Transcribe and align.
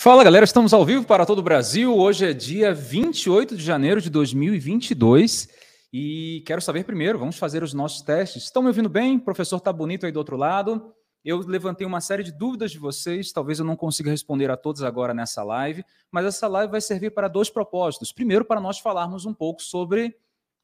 Fala 0.03 0.21
galera, 0.21 0.43
estamos 0.43 0.73
ao 0.73 0.84
vivo 0.84 1.05
para 1.05 1.25
todo 1.25 1.39
o 1.39 1.41
Brasil. 1.41 1.98
Hoje 1.98 2.25
é 2.25 2.34
dia 2.34 2.73
28 2.73 3.55
de 3.55 3.63
janeiro 3.63 4.02
de 4.02 4.09
2022 4.09 5.48
e 5.93 6.43
quero 6.45 6.59
saber 6.59 6.84
primeiro, 6.84 7.17
vamos 7.17 7.38
fazer 7.38 7.63
os 7.63 7.73
nossos 7.73 8.01
testes. 8.01 8.43
Estão 8.43 8.62
me 8.62 8.68
ouvindo 8.68 8.90
bem? 8.90 9.15
O 9.15 9.21
professor 9.21 9.55
está 9.55 9.71
bonito 9.71 10.05
aí 10.05 10.12
do 10.12 10.20
outro 10.20 10.35
lado. 10.35 10.93
Eu 11.23 11.37
levantei 11.37 11.87
uma 11.87 12.01
série 12.01 12.21
de 12.21 12.34
dúvidas 12.34 12.70
de 12.70 12.79
vocês, 12.79 13.32
talvez 13.32 13.60
eu 13.60 13.65
não 13.65 13.77
consiga 13.77 14.12
responder 14.12 14.51
a 14.51 14.57
todos 14.57 14.84
agora 14.84 15.13
nessa 15.13 15.41
live, 15.41 15.85
mas 16.12 16.26
essa 16.26 16.49
live 16.49 16.70
vai 16.70 16.82
servir 16.82 17.12
para 17.12 17.29
dois 17.29 17.49
propósitos. 17.49 18.12
Primeiro, 18.12 18.43
para 18.43 18.60
nós 18.60 18.79
falarmos 18.79 19.26
um 19.26 19.34
pouco 19.34 19.63
sobre 19.63 20.13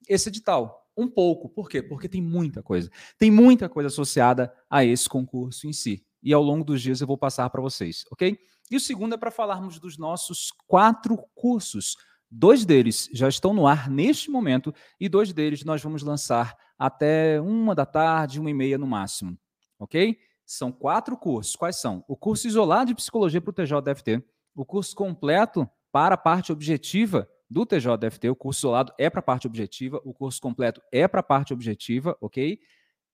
esse 0.05 0.27
edital. 0.27 0.85
Um 0.97 1.07
pouco, 1.07 1.47
por 1.47 1.69
quê? 1.69 1.81
Porque 1.81 2.09
tem 2.09 2.21
muita 2.21 2.61
coisa. 2.61 2.91
Tem 3.17 3.31
muita 3.31 3.69
coisa 3.69 3.87
associada 3.87 4.53
a 4.69 4.83
esse 4.83 5.07
concurso 5.07 5.65
em 5.65 5.71
si. 5.71 6.05
E 6.21 6.33
ao 6.33 6.41
longo 6.41 6.63
dos 6.63 6.81
dias 6.81 7.01
eu 7.01 7.07
vou 7.07 7.17
passar 7.17 7.49
para 7.49 7.61
vocês, 7.61 8.03
ok? 8.11 8.37
E 8.69 8.75
o 8.75 8.79
segundo 8.79 9.15
é 9.15 9.17
para 9.17 9.31
falarmos 9.31 9.79
dos 9.79 9.97
nossos 9.97 10.51
quatro 10.67 11.17
cursos. 11.33 11.95
Dois 12.29 12.65
deles 12.65 13.09
já 13.11 13.27
estão 13.27 13.53
no 13.53 13.65
ar 13.65 13.89
neste 13.89 14.29
momento 14.29 14.73
e 14.99 15.09
dois 15.09 15.33
deles 15.33 15.63
nós 15.63 15.81
vamos 15.81 16.03
lançar 16.03 16.55
até 16.77 17.41
uma 17.41 17.73
da 17.73 17.85
tarde, 17.85 18.39
uma 18.39 18.49
e 18.49 18.53
meia 18.53 18.77
no 18.77 18.85
máximo. 18.85 19.37
Ok? 19.79 20.17
São 20.45 20.71
quatro 20.71 21.17
cursos. 21.17 21.55
Quais 21.55 21.77
são? 21.77 22.03
O 22.07 22.15
curso 22.15 22.47
isolado 22.47 22.89
de 22.89 22.95
psicologia 22.95 23.41
para 23.41 23.49
o 23.49 23.53
TJDFT, 23.53 24.23
o 24.55 24.63
curso 24.63 24.95
completo 24.95 25.67
para 25.91 26.15
a 26.15 26.17
parte 26.17 26.51
objetiva 26.51 27.27
do 27.49 27.65
TJDFT, 27.65 28.29
o 28.29 28.35
curso 28.35 28.59
isolado 28.59 28.93
é 28.97 29.09
para 29.09 29.21
a 29.21 29.23
parte 29.23 29.47
objetiva, 29.47 29.99
o 30.05 30.13
curso 30.13 30.39
completo 30.39 30.81
é 30.91 31.07
para 31.07 31.21
a 31.21 31.23
parte 31.23 31.51
objetiva, 31.51 32.15
ok? 32.21 32.59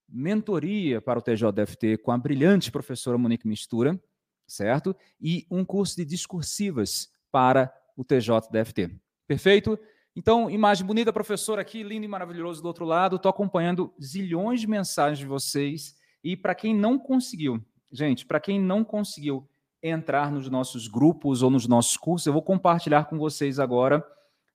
Mentoria 0.08 1.02
para 1.02 1.20
o 1.20 1.22
TJDFT 1.22 1.98
com 1.98 2.12
a 2.12 2.18
brilhante 2.18 2.72
professora 2.72 3.18
Monique 3.18 3.48
Mistura, 3.48 4.00
certo? 4.48 4.96
E 5.20 5.46
um 5.50 5.66
curso 5.66 5.96
de 5.96 6.06
discursivas 6.06 7.10
para 7.32 7.74
o 7.98 8.04
TJDFT. 8.04 8.92
Perfeito? 9.28 9.80
Então, 10.16 10.50
imagem 10.50 10.86
bonita, 10.86 11.12
professor 11.12 11.60
aqui, 11.60 11.84
lindo 11.84 12.06
e 12.06 12.08
maravilhoso 12.08 12.62
do 12.62 12.68
outro 12.68 12.86
lado. 12.86 13.18
Estou 13.18 13.30
acompanhando 13.30 13.94
zilhões 14.02 14.62
de 14.62 14.68
mensagens 14.68 15.20
de 15.20 15.26
vocês. 15.26 15.96
E 16.24 16.38
para 16.38 16.56
quem 16.56 16.74
não 16.74 16.98
conseguiu, 16.98 17.62
gente, 17.92 18.26
para 18.26 18.40
quem 18.40 18.60
não 18.60 18.84
conseguiu 18.84 19.48
entrar 19.84 20.32
nos 20.32 20.50
nossos 20.50 20.88
grupos 20.88 21.44
ou 21.44 21.50
nos 21.50 21.68
nossos 21.68 21.98
cursos, 21.98 22.26
eu 22.26 22.34
vou 22.34 22.42
compartilhar 22.42 23.06
com 23.06 23.18
vocês 23.18 23.60
agora 23.60 24.06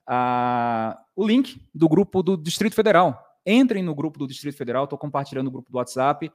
a, 0.06 1.00
o 1.14 1.26
link 1.26 1.60
do 1.74 1.88
grupo 1.88 2.22
do 2.22 2.36
Distrito 2.36 2.74
Federal. 2.74 3.29
Entrem 3.50 3.82
no 3.82 3.94
grupo 3.94 4.18
do 4.18 4.26
Distrito 4.26 4.56
Federal, 4.56 4.84
estou 4.84 4.98
compartilhando 4.98 5.48
o 5.48 5.50
grupo 5.50 5.70
do 5.70 5.78
WhatsApp 5.78 6.30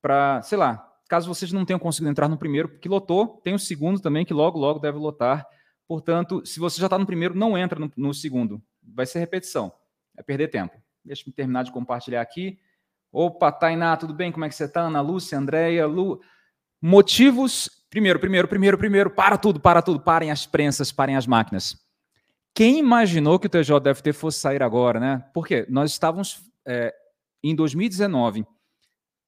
para, 0.00 0.40
sei 0.42 0.58
lá, 0.58 0.90
Caso 1.10 1.26
vocês 1.26 1.50
não 1.50 1.64
tenham 1.64 1.80
conseguido 1.80 2.08
entrar 2.08 2.28
no 2.28 2.38
primeiro, 2.38 2.68
que 2.78 2.88
lotou, 2.88 3.40
tem 3.42 3.52
o 3.52 3.58
segundo 3.58 3.98
também, 3.98 4.24
que 4.24 4.32
logo, 4.32 4.56
logo 4.56 4.78
deve 4.78 4.96
lotar. 4.96 5.44
Portanto, 5.88 6.46
se 6.46 6.60
você 6.60 6.80
já 6.80 6.86
está 6.86 6.96
no 6.96 7.04
primeiro, 7.04 7.34
não 7.34 7.58
entra 7.58 7.80
no, 7.80 7.90
no, 7.96 8.14
segundo. 8.14 8.62
Vai 8.80 9.06
ser 9.06 9.18
repetição. 9.18 9.72
É 10.16 10.22
perder 10.22 10.46
tempo. 10.46 10.80
Deixa 11.04 11.28
eu 11.28 11.32
terminar 11.32 11.64
de 11.64 11.72
compartilhar 11.72 12.20
aqui. 12.20 12.60
Opa, 13.10 13.50
Tainá, 13.50 13.96
tudo 13.96 14.14
bem? 14.14 14.30
Como 14.30 14.44
é 14.44 14.48
que 14.48 14.54
você 14.54 14.66
está? 14.66 14.82
Ana 14.82 15.00
Lúcia, 15.00 15.36
Andréia, 15.36 15.84
Lu. 15.84 16.20
Motivos. 16.80 17.68
Primeiro, 17.90 18.20
primeiro, 18.20 18.46
primeiro, 18.46 18.78
primeiro. 18.78 19.10
Para 19.10 19.36
tudo, 19.36 19.58
para 19.58 19.82
tudo. 19.82 19.98
Parem 19.98 20.30
as 20.30 20.46
prensas, 20.46 20.92
parem 20.92 21.16
as 21.16 21.26
máquinas. 21.26 21.76
Quem 22.54 22.78
imaginou 22.78 23.36
que 23.36 23.48
o 23.48 23.50
TJDFT 23.50 24.12
fosse 24.12 24.38
sair 24.38 24.62
agora, 24.62 25.00
né? 25.00 25.24
Porque 25.34 25.66
nós 25.68 25.90
estávamos 25.90 26.48
é, 26.66 26.92
em 27.42 27.54
2019 27.54 28.44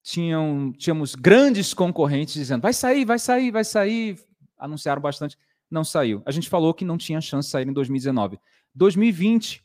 tinham, 0.02 0.72
tínhamos 0.72 1.14
grandes 1.14 1.72
concorrentes 1.72 2.34
dizendo: 2.34 2.62
vai 2.62 2.72
sair, 2.72 3.04
vai 3.04 3.18
sair, 3.18 3.50
vai 3.50 3.64
sair. 3.64 4.18
Anunciaram 4.58 5.00
bastante, 5.00 5.36
não 5.70 5.84
saiu. 5.84 6.22
A 6.26 6.30
gente 6.30 6.48
falou 6.48 6.74
que 6.74 6.84
não 6.84 6.98
tinha 6.98 7.20
chance 7.20 7.48
de 7.48 7.52
sair 7.52 7.68
em 7.68 7.72
2019. 7.72 8.38
2020, 8.74 9.64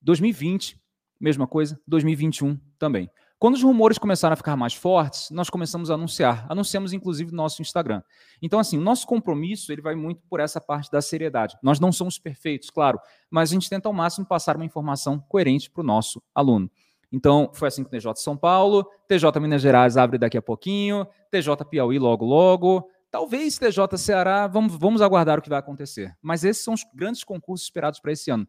2020, 0.00 0.80
mesma 1.20 1.46
coisa, 1.46 1.80
2021 1.86 2.58
também. 2.78 3.10
Quando 3.38 3.54
os 3.54 3.62
rumores 3.62 3.98
começaram 3.98 4.32
a 4.32 4.36
ficar 4.36 4.56
mais 4.56 4.74
fortes, 4.74 5.30
nós 5.30 5.48
começamos 5.48 5.92
a 5.92 5.94
anunciar. 5.94 6.44
Anunciamos, 6.48 6.92
inclusive, 6.92 7.30
no 7.30 7.36
nosso 7.36 7.62
Instagram. 7.62 8.02
Então, 8.42 8.58
assim, 8.58 8.76
o 8.76 8.80
nosso 8.80 9.06
compromisso 9.06 9.70
ele 9.70 9.80
vai 9.80 9.94
muito 9.94 10.20
por 10.28 10.40
essa 10.40 10.60
parte 10.60 10.90
da 10.90 11.00
seriedade. 11.00 11.56
Nós 11.62 11.78
não 11.78 11.92
somos 11.92 12.18
perfeitos, 12.18 12.68
claro, 12.68 12.98
mas 13.30 13.50
a 13.50 13.54
gente 13.54 13.70
tenta 13.70 13.88
ao 13.88 13.92
máximo 13.92 14.26
passar 14.26 14.56
uma 14.56 14.64
informação 14.64 15.20
coerente 15.20 15.70
para 15.70 15.82
o 15.82 15.86
nosso 15.86 16.20
aluno. 16.34 16.68
Então, 17.10 17.50
foi 17.54 17.68
assim 17.68 17.82
com 17.82 17.88
o 17.88 17.90
TJ 17.90 18.16
São 18.16 18.36
Paulo, 18.36 18.84
TJ 19.06 19.40
Minas 19.40 19.62
Gerais 19.62 19.96
abre 19.96 20.18
daqui 20.18 20.36
a 20.36 20.42
pouquinho, 20.42 21.06
TJ 21.30 21.64
Piauí 21.70 21.98
logo 21.98 22.24
logo, 22.24 22.88
talvez 23.10 23.58
TJ 23.58 23.96
Ceará, 23.96 24.46
vamos, 24.46 24.76
vamos 24.76 25.00
aguardar 25.00 25.38
o 25.38 25.42
que 25.42 25.48
vai 25.48 25.58
acontecer. 25.58 26.14
Mas 26.20 26.44
esses 26.44 26.62
são 26.62 26.74
os 26.74 26.84
grandes 26.94 27.24
concursos 27.24 27.66
esperados 27.66 27.98
para 27.98 28.12
esse 28.12 28.30
ano. 28.30 28.46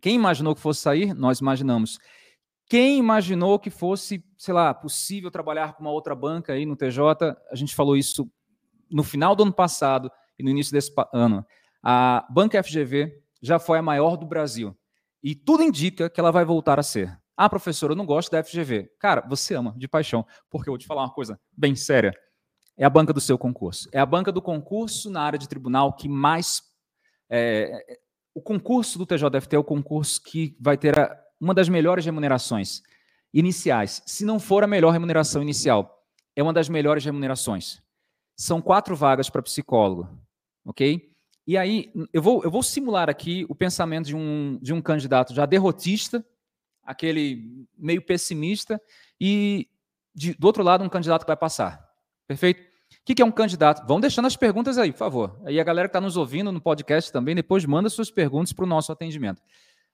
Quem 0.00 0.14
imaginou 0.14 0.54
que 0.54 0.60
fosse 0.60 0.80
sair? 0.80 1.14
Nós 1.14 1.40
imaginamos. 1.40 1.98
Quem 2.66 2.98
imaginou 2.98 3.58
que 3.58 3.70
fosse, 3.70 4.24
sei 4.38 4.54
lá, 4.54 4.72
possível 4.72 5.30
trabalhar 5.30 5.74
com 5.74 5.82
uma 5.82 5.90
outra 5.90 6.14
banca 6.14 6.52
aí 6.52 6.64
no 6.64 6.76
TJ? 6.76 7.36
A 7.50 7.54
gente 7.54 7.74
falou 7.74 7.96
isso 7.96 8.30
no 8.90 9.02
final 9.02 9.36
do 9.36 9.42
ano 9.42 9.52
passado 9.52 10.10
e 10.38 10.42
no 10.42 10.50
início 10.50 10.72
desse 10.72 10.92
ano. 11.12 11.44
A 11.82 12.26
banca 12.30 12.62
FGV 12.62 13.22
já 13.42 13.58
foi 13.58 13.78
a 13.78 13.82
maior 13.82 14.16
do 14.16 14.26
Brasil. 14.26 14.76
E 15.22 15.34
tudo 15.34 15.62
indica 15.62 16.08
que 16.08 16.18
ela 16.18 16.30
vai 16.30 16.44
voltar 16.44 16.78
a 16.78 16.82
ser. 16.82 17.18
Ah, 17.36 17.48
professor, 17.48 17.90
eu 17.90 17.96
não 17.96 18.06
gosto 18.06 18.30
da 18.30 18.42
FGV. 18.42 18.90
Cara, 18.98 19.20
você 19.22 19.54
ama 19.54 19.74
de 19.76 19.88
paixão, 19.88 20.24
porque 20.48 20.68
eu 20.68 20.72
vou 20.72 20.78
te 20.78 20.86
falar 20.86 21.02
uma 21.02 21.12
coisa 21.12 21.38
bem 21.52 21.74
séria. 21.74 22.14
É 22.76 22.84
a 22.84 22.90
banca 22.90 23.12
do 23.12 23.20
seu 23.20 23.36
concurso. 23.36 23.88
É 23.92 23.98
a 23.98 24.06
banca 24.06 24.30
do 24.30 24.42
concurso 24.42 25.10
na 25.10 25.22
área 25.22 25.38
de 25.38 25.48
tribunal 25.48 25.92
que 25.92 26.08
mais. 26.08 26.62
É, 27.28 27.98
o 28.34 28.40
concurso 28.40 28.98
do 28.98 29.06
TJFT 29.06 29.56
é 29.56 29.58
o 29.58 29.64
concurso 29.64 30.22
que 30.22 30.56
vai 30.60 30.76
ter 30.76 30.98
a, 30.98 31.16
uma 31.40 31.54
das 31.54 31.68
melhores 31.68 32.04
remunerações 32.04 32.82
iniciais. 33.32 34.02
Se 34.06 34.24
não 34.24 34.38
for 34.38 34.62
a 34.62 34.66
melhor 34.66 34.92
remuneração 34.92 35.42
inicial, 35.42 36.04
é 36.36 36.42
uma 36.42 36.52
das 36.52 36.68
melhores 36.68 37.04
remunerações. 37.04 37.82
São 38.36 38.60
quatro 38.60 38.96
vagas 38.96 39.28
para 39.30 39.42
psicólogo, 39.42 40.08
ok? 40.64 41.12
E 41.46 41.58
aí, 41.58 41.92
eu 42.12 42.22
vou, 42.22 42.42
eu 42.42 42.50
vou 42.50 42.62
simular 42.62 43.10
aqui 43.10 43.44
o 43.48 43.54
pensamento 43.54 44.06
de 44.06 44.16
um, 44.16 44.58
de 44.62 44.72
um 44.72 44.80
candidato 44.80 45.34
já 45.34 45.44
derrotista, 45.44 46.24
aquele 46.84 47.66
meio 47.76 48.02
pessimista, 48.02 48.80
e 49.20 49.68
de, 50.14 50.34
do 50.34 50.46
outro 50.46 50.62
lado, 50.62 50.84
um 50.84 50.88
candidato 50.88 51.22
que 51.22 51.28
vai 51.28 51.36
passar. 51.36 51.84
Perfeito? 52.26 52.62
O 52.62 53.04
que, 53.04 53.14
que 53.14 53.22
é 53.22 53.24
um 53.24 53.30
candidato? 53.30 53.86
Vão 53.86 54.00
deixando 54.00 54.26
as 54.26 54.36
perguntas 54.36 54.78
aí, 54.78 54.92
por 54.92 54.98
favor. 54.98 55.40
Aí 55.44 55.58
a 55.58 55.64
galera 55.64 55.88
que 55.88 55.90
está 55.90 56.00
nos 56.00 56.16
ouvindo 56.16 56.52
no 56.52 56.60
podcast 56.60 57.12
também, 57.12 57.34
depois 57.34 57.64
manda 57.64 57.88
suas 57.88 58.10
perguntas 58.10 58.52
para 58.52 58.64
o 58.64 58.68
nosso 58.68 58.92
atendimento. 58.92 59.42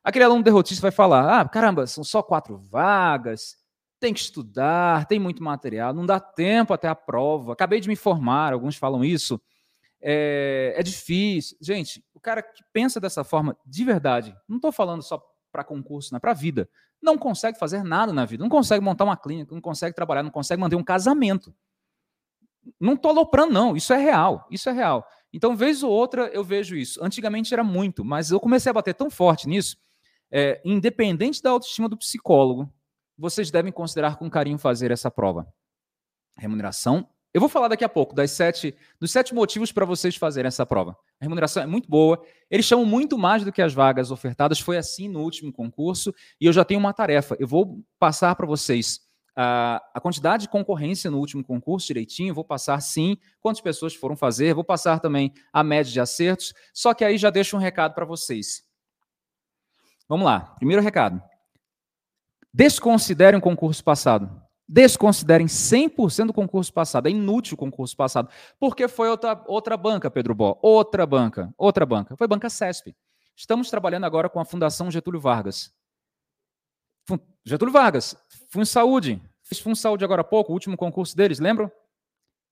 Aquele 0.05 0.25
aluno 0.25 0.43
derrotista 0.43 0.83
vai 0.83 0.91
falar: 0.91 1.41
ah, 1.41 1.49
caramba, 1.49 1.87
são 1.87 2.05
só 2.05 2.23
quatro 2.23 2.59
vagas, 2.59 3.57
tem 3.99 4.15
que 4.15 4.21
estudar, 4.21 5.07
tem 5.07 5.19
muito 5.19 5.43
material, 5.43 5.93
não 5.93 6.07
dá 6.07 6.21
tempo 6.21 6.73
até 6.73 6.89
a 6.89 6.95
prova. 6.95 7.53
Acabei 7.53 7.81
de 7.81 7.89
me 7.89 7.97
formar, 7.97 8.53
alguns 8.53 8.77
falam 8.77 9.05
isso. 9.05 9.41
É, 10.03 10.75
é 10.77 10.83
difícil. 10.83 11.57
Gente, 11.61 12.03
o 12.15 12.21
cara 12.21 12.43
que 12.43 12.63
pensa 12.73 12.99
dessa 12.99 13.23
forma, 13.23 13.57
de 13.67 13.85
verdade, 13.85 14.35
não 14.49 14.57
estou 14.57 14.73
falando 14.73 15.03
só 15.03 15.19
para 15.51 15.65
concurso, 15.65 16.13
né, 16.13 16.21
para 16.21 16.31
a 16.31 16.35
vida. 16.35 16.69
Não 17.03 17.17
consegue 17.17 17.59
fazer 17.59 17.83
nada 17.83 18.13
na 18.13 18.25
vida, 18.25 18.43
não 18.43 18.51
consegue 18.51 18.85
montar 18.85 19.05
uma 19.05 19.17
clínica, 19.17 19.55
não 19.55 19.61
consegue 19.61 19.95
trabalhar, 19.95 20.23
não 20.23 20.31
consegue 20.31 20.61
manter 20.61 20.77
um 20.77 20.85
casamento. 20.85 21.55
Não 22.79 22.95
estou 22.95 23.11
aloprando, 23.11 23.53
não, 23.53 23.77
isso 23.77 23.93
é 23.93 23.97
real, 23.97 24.47
isso 24.51 24.69
é 24.69 24.73
real. 24.73 25.07
Então, 25.33 25.57
vez 25.57 25.83
ou 25.83 25.91
outra, 25.91 26.27
eu 26.29 26.45
vejo 26.45 26.77
isso. 26.77 27.03
Antigamente 27.03 27.55
era 27.55 27.65
muito, 27.65 28.05
mas 28.05 28.31
eu 28.31 28.41
comecei 28.41 28.71
a 28.71 28.75
bater 28.75 28.95
tão 28.95 29.09
forte 29.09 29.49
nisso, 29.49 29.77
é, 30.31 30.61
independente 30.65 31.43
da 31.43 31.51
autoestima 31.51 31.89
do 31.89 31.97
psicólogo, 31.97 32.73
vocês 33.17 33.51
devem 33.51 33.73
considerar 33.73 34.17
com 34.17 34.31
carinho 34.31 34.59
fazer 34.59 34.91
essa 34.91 35.11
prova. 35.11 35.47
Remuneração 36.37 37.09
eu 37.33 37.41
vou 37.41 37.49
falar 37.49 37.69
daqui 37.69 37.85
a 37.85 37.89
pouco 37.89 38.15
das 38.15 38.33
sete, 38.33 38.75
dos 38.99 39.13
sete 39.13 39.33
motivos 39.35 39.71
para 39.71 39.85
vocês 39.85 40.17
fazerem 40.17 40.49
essa 40.49 40.67
prova. 40.67 40.97
A 41.21 41.25
remuneração 41.25 41.63
é 41.63 41.67
muito 41.67 41.89
boa, 41.89 42.21
eles 42.51 42.67
chamam 42.67 42.85
muito 42.85 43.17
mais 43.17 43.45
do 43.45 43.53
que 43.53 43.63
as 43.63 43.73
vagas 43.73 44.11
ofertadas, 44.11 44.59
foi 44.59 44.77
assim 44.77 45.09
no 45.09 45.21
último 45.21 45.53
concurso, 45.53 46.13
e 46.41 46.47
eu 46.47 46.53
já 46.53 46.65
tenho 46.65 46.81
uma 46.81 46.93
tarefa. 46.93 47.37
Eu 47.39 47.47
vou 47.47 47.85
passar 47.99 48.35
para 48.35 48.47
vocês 48.47 49.01
a, 49.37 49.81
a 49.95 50.01
quantidade 50.01 50.43
de 50.43 50.49
concorrência 50.49 51.11
no 51.11 51.19
último 51.19 51.45
concurso 51.45 51.87
direitinho, 51.87 52.35
vou 52.35 52.45
passar 52.45 52.81
sim, 52.81 53.17
quantas 53.41 53.61
pessoas 53.61 53.95
foram 53.95 54.17
fazer, 54.17 54.53
vou 54.53 54.65
passar 54.65 54.99
também 54.99 55.33
a 55.53 55.63
média 55.63 55.93
de 55.93 56.01
acertos, 56.01 56.53
só 56.75 56.93
que 56.93 57.05
aí 57.05 57.17
já 57.17 57.31
deixo 57.31 57.57
um 57.57 57.61
recado 57.61 57.95
para 57.95 58.05
vocês. 58.05 58.65
Vamos 60.09 60.27
lá, 60.27 60.41
primeiro 60.57 60.83
recado. 60.83 61.23
Desconsiderem 62.53 63.39
o 63.39 63.43
concurso 63.43 63.85
passado. 63.85 64.50
Desconsiderem 64.73 65.49
100% 65.49 66.29
do 66.29 66.33
concurso 66.33 66.73
passado. 66.73 67.09
É 67.09 67.11
inútil 67.11 67.55
o 67.55 67.57
concurso 67.57 67.97
passado. 67.97 68.31
Porque 68.57 68.87
foi 68.87 69.09
outra, 69.09 69.43
outra 69.49 69.77
banca, 69.77 70.09
Pedro 70.09 70.33
Bó. 70.33 70.57
Outra 70.63 71.05
banca. 71.05 71.53
Outra 71.59 71.85
banca. 71.85 72.17
Foi 72.17 72.29
banca 72.29 72.49
CESP. 72.49 72.95
Estamos 73.35 73.69
trabalhando 73.69 74.05
agora 74.05 74.29
com 74.29 74.39
a 74.39 74.45
Fundação 74.45 74.89
Getúlio 74.89 75.19
Vargas. 75.19 75.75
Getúlio 77.45 77.73
Vargas, 77.73 78.17
Fun 78.49 78.65
Saúde. 78.65 79.21
Fiz 79.43 79.59
Fun 79.59 79.75
Saúde 79.75 80.05
agora 80.05 80.21
há 80.21 80.25
pouco, 80.25 80.53
o 80.53 80.55
último 80.55 80.77
concurso 80.77 81.17
deles, 81.17 81.41
lembram? 81.41 81.69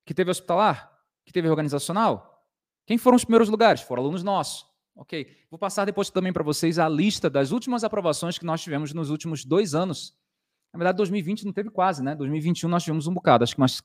Que 0.04 0.12
teve 0.12 0.32
hospitalar, 0.32 0.90
que 1.24 1.32
teve 1.32 1.48
organizacional. 1.48 2.44
Quem 2.84 2.98
foram 2.98 3.14
os 3.14 3.24
primeiros 3.24 3.48
lugares? 3.48 3.80
Foram 3.80 4.02
alunos 4.02 4.24
nossos. 4.24 4.66
Ok. 4.96 5.36
Vou 5.48 5.58
passar 5.58 5.84
depois 5.84 6.10
também 6.10 6.32
para 6.32 6.42
vocês 6.42 6.80
a 6.80 6.88
lista 6.88 7.30
das 7.30 7.52
últimas 7.52 7.84
aprovações 7.84 8.38
que 8.38 8.44
nós 8.44 8.60
tivemos 8.60 8.92
nos 8.92 9.08
últimos 9.08 9.44
dois 9.44 9.72
anos. 9.72 10.17
Na 10.72 10.78
verdade, 10.78 10.96
2020 10.98 11.44
não 11.44 11.52
teve 11.52 11.70
quase, 11.70 12.02
né? 12.02 12.14
2021 12.14 12.68
nós 12.68 12.82
tivemos 12.82 13.06
um 13.06 13.14
bocado, 13.14 13.44
acho 13.44 13.54
que 13.54 13.60
mais, 13.60 13.82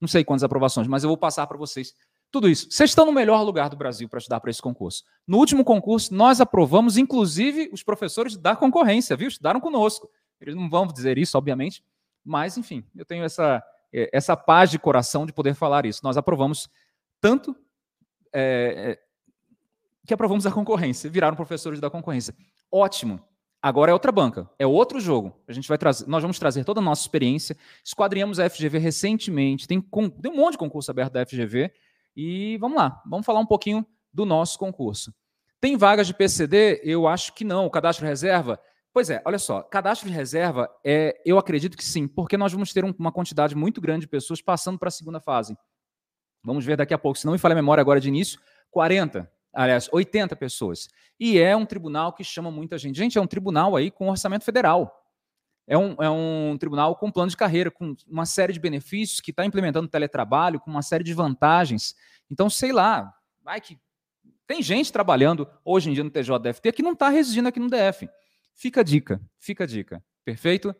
não 0.00 0.08
sei 0.08 0.24
quantas 0.24 0.44
aprovações, 0.44 0.86
mas 0.86 1.04
eu 1.04 1.08
vou 1.08 1.16
passar 1.16 1.46
para 1.46 1.56
vocês 1.56 1.94
tudo 2.30 2.48
isso. 2.48 2.68
Vocês 2.70 2.90
estão 2.90 3.06
no 3.06 3.12
melhor 3.12 3.42
lugar 3.42 3.70
do 3.70 3.76
Brasil 3.76 4.08
para 4.08 4.18
estudar 4.18 4.40
para 4.40 4.50
esse 4.50 4.60
concurso. 4.60 5.04
No 5.26 5.38
último 5.38 5.64
concurso, 5.64 6.12
nós 6.12 6.40
aprovamos, 6.40 6.96
inclusive, 6.96 7.70
os 7.72 7.82
professores 7.82 8.36
da 8.36 8.56
concorrência, 8.56 9.16
viu? 9.16 9.28
Estudaram 9.28 9.60
conosco. 9.60 10.10
Eles 10.40 10.56
não 10.56 10.68
vão 10.68 10.86
dizer 10.86 11.16
isso, 11.16 11.38
obviamente, 11.38 11.84
mas, 12.24 12.58
enfim, 12.58 12.84
eu 12.96 13.04
tenho 13.04 13.24
essa, 13.24 13.62
é, 13.92 14.10
essa 14.12 14.36
paz 14.36 14.70
de 14.70 14.78
coração 14.78 15.24
de 15.24 15.32
poder 15.32 15.54
falar 15.54 15.86
isso. 15.86 16.00
Nós 16.02 16.16
aprovamos 16.16 16.68
tanto 17.20 17.56
é, 18.32 18.98
é 18.98 19.04
que 20.06 20.12
aprovamos 20.12 20.44
a 20.44 20.52
concorrência, 20.52 21.08
viraram 21.08 21.36
professores 21.36 21.80
da 21.80 21.88
concorrência. 21.88 22.34
Ótimo. 22.70 23.22
Agora 23.64 23.90
é 23.90 23.94
outra 23.94 24.12
banca, 24.12 24.46
é 24.58 24.66
outro 24.66 25.00
jogo. 25.00 25.42
A 25.48 25.52
gente 25.54 25.66
vai 25.66 25.78
trazer, 25.78 26.06
nós 26.06 26.20
vamos 26.20 26.38
trazer 26.38 26.66
toda 26.66 26.80
a 26.80 26.82
nossa 26.82 27.00
experiência. 27.00 27.56
Esquadrinhamos 27.82 28.38
a 28.38 28.50
FGV 28.50 28.76
recentemente, 28.76 29.66
tem, 29.66 29.80
tem 29.80 30.30
um 30.30 30.36
monte 30.36 30.52
de 30.52 30.58
concurso 30.58 30.90
aberto 30.90 31.14
da 31.14 31.24
FGV 31.24 31.72
e 32.14 32.58
vamos 32.58 32.76
lá, 32.76 33.02
vamos 33.08 33.24
falar 33.24 33.40
um 33.40 33.46
pouquinho 33.46 33.86
do 34.12 34.26
nosso 34.26 34.58
concurso. 34.58 35.14
Tem 35.62 35.78
vagas 35.78 36.06
de 36.06 36.12
PCD? 36.12 36.82
Eu 36.84 37.08
acho 37.08 37.32
que 37.32 37.42
não. 37.42 37.64
O 37.64 37.70
cadastro 37.70 38.04
reserva 38.04 38.60
Pois 38.92 39.08
é, 39.08 39.22
olha 39.24 39.38
só, 39.38 39.62
cadastro 39.62 40.10
de 40.10 40.14
reserva, 40.14 40.70
é, 40.84 41.18
eu 41.24 41.38
acredito 41.38 41.74
que 41.74 41.84
sim, 41.84 42.06
porque 42.06 42.36
nós 42.36 42.52
vamos 42.52 42.70
ter 42.70 42.84
um, 42.84 42.94
uma 42.96 43.10
quantidade 43.10 43.56
muito 43.56 43.80
grande 43.80 44.02
de 44.02 44.08
pessoas 44.08 44.42
passando 44.42 44.78
para 44.78 44.88
a 44.88 44.92
segunda 44.92 45.20
fase. 45.20 45.56
Vamos 46.44 46.66
ver 46.66 46.76
daqui 46.76 46.92
a 46.92 46.98
pouco, 46.98 47.18
se 47.18 47.24
não 47.24 47.32
me 47.32 47.38
falha 47.38 47.54
a 47.54 47.56
memória 47.56 47.80
agora 47.80 47.98
de 47.98 48.08
início, 48.08 48.38
40, 48.70 49.28
aliás, 49.54 49.88
80 49.92 50.34
pessoas. 50.36 50.88
E 51.18 51.38
é 51.38 51.56
um 51.56 51.64
tribunal 51.64 52.12
que 52.12 52.24
chama 52.24 52.50
muita 52.50 52.76
gente. 52.76 52.96
Gente, 52.96 53.18
é 53.18 53.20
um 53.20 53.26
tribunal 53.26 53.76
aí 53.76 53.90
com 53.90 54.08
orçamento 54.08 54.44
federal. 54.44 55.00
É 55.66 55.78
um, 55.78 55.94
é 56.02 56.10
um 56.10 56.56
tribunal 56.58 56.94
com 56.96 57.10
plano 57.10 57.30
de 57.30 57.36
carreira, 57.36 57.70
com 57.70 57.96
uma 58.06 58.26
série 58.26 58.52
de 58.52 58.60
benefícios, 58.60 59.20
que 59.20 59.30
está 59.30 59.44
implementando 59.44 59.88
teletrabalho, 59.88 60.60
com 60.60 60.70
uma 60.70 60.82
série 60.82 61.04
de 61.04 61.14
vantagens. 61.14 61.94
Então, 62.30 62.50
sei 62.50 62.72
lá, 62.72 63.14
vai 63.42 63.60
que. 63.60 63.78
Tem 64.46 64.62
gente 64.62 64.92
trabalhando 64.92 65.48
hoje 65.64 65.88
em 65.88 65.94
dia 65.94 66.04
no 66.04 66.10
TJDFT 66.10 66.72
que 66.72 66.82
não 66.82 66.92
está 66.92 67.08
residindo 67.08 67.48
aqui 67.48 67.58
no 67.58 67.70
DF. 67.70 68.08
Fica 68.54 68.82
a 68.82 68.84
dica, 68.84 69.18
fica 69.38 69.64
a 69.64 69.66
dica. 69.66 70.04
Perfeito? 70.22 70.74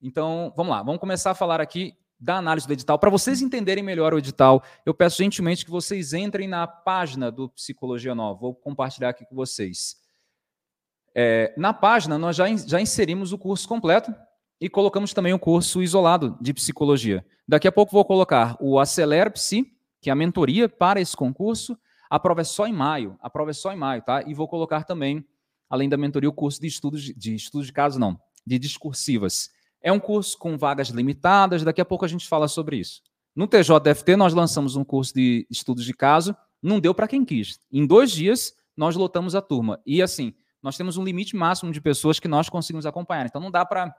Então, 0.00 0.52
vamos 0.56 0.70
lá, 0.70 0.82
vamos 0.82 1.00
começar 1.00 1.32
a 1.32 1.34
falar 1.34 1.60
aqui 1.60 1.94
da 2.20 2.36
análise 2.36 2.66
do 2.66 2.72
edital. 2.72 2.98
Para 2.98 3.10
vocês 3.10 3.40
entenderem 3.40 3.82
melhor 3.82 4.12
o 4.12 4.18
edital, 4.18 4.62
eu 4.84 4.92
peço 4.92 5.18
gentilmente 5.18 5.64
que 5.64 5.70
vocês 5.70 6.12
entrem 6.12 6.46
na 6.46 6.66
página 6.66 7.30
do 7.30 7.48
Psicologia 7.48 8.14
Nova. 8.14 8.38
Vou 8.38 8.54
compartilhar 8.54 9.08
aqui 9.08 9.24
com 9.24 9.34
vocês. 9.34 9.96
É, 11.14 11.54
na 11.56 11.72
página, 11.72 12.18
nós 12.18 12.36
já, 12.36 12.44
já 12.54 12.80
inserimos 12.80 13.32
o 13.32 13.38
curso 13.38 13.66
completo 13.66 14.14
e 14.60 14.68
colocamos 14.68 15.14
também 15.14 15.32
o 15.32 15.38
curso 15.38 15.82
isolado 15.82 16.36
de 16.40 16.52
psicologia. 16.52 17.24
Daqui 17.48 17.66
a 17.66 17.72
pouco 17.72 17.92
vou 17.92 18.04
colocar 18.04 18.56
o 18.60 18.78
Acelera 18.78 19.30
Psi, 19.30 19.66
que 20.00 20.10
é 20.10 20.12
a 20.12 20.16
mentoria 20.16 20.68
para 20.68 21.00
esse 21.00 21.16
concurso. 21.16 21.76
A 22.08 22.18
prova 22.18 22.42
é 22.42 22.44
só 22.44 22.66
em 22.66 22.72
maio. 22.72 23.16
A 23.20 23.30
prova 23.30 23.50
é 23.50 23.54
só 23.54 23.72
em 23.72 23.76
maio, 23.76 24.02
tá? 24.02 24.22
E 24.26 24.34
vou 24.34 24.46
colocar 24.46 24.84
também 24.84 25.24
além 25.70 25.88
da 25.88 25.96
mentoria, 25.96 26.28
o 26.28 26.32
curso 26.32 26.60
de 26.60 26.66
estudos 26.66 27.02
de 27.02 27.34
estudos 27.34 27.68
de 27.68 27.72
caso 27.72 27.98
não, 27.98 28.20
de 28.44 28.58
discursivas. 28.58 29.50
É 29.82 29.90
um 29.92 30.00
curso 30.00 30.38
com 30.38 30.56
vagas 30.56 30.88
limitadas, 30.88 31.64
daqui 31.64 31.80
a 31.80 31.84
pouco 31.84 32.04
a 32.04 32.08
gente 32.08 32.28
fala 32.28 32.48
sobre 32.48 32.76
isso. 32.76 33.02
No 33.34 33.46
TJFT 33.46 34.16
nós 34.16 34.34
lançamos 34.34 34.76
um 34.76 34.84
curso 34.84 35.14
de 35.14 35.46
estudos 35.50 35.84
de 35.84 35.94
caso, 35.94 36.36
não 36.62 36.78
deu 36.78 36.94
para 36.94 37.08
quem 37.08 37.24
quis. 37.24 37.58
Em 37.72 37.86
dois 37.86 38.10
dias 38.10 38.54
nós 38.76 38.96
lotamos 38.96 39.34
a 39.34 39.40
turma. 39.40 39.80
E 39.86 40.02
assim, 40.02 40.34
nós 40.62 40.76
temos 40.76 40.96
um 40.96 41.04
limite 41.04 41.36
máximo 41.36 41.72
de 41.72 41.80
pessoas 41.80 42.20
que 42.20 42.28
nós 42.28 42.48
conseguimos 42.48 42.86
acompanhar. 42.86 43.26
Então 43.26 43.40
não 43.40 43.50
dá 43.50 43.64
para 43.64 43.94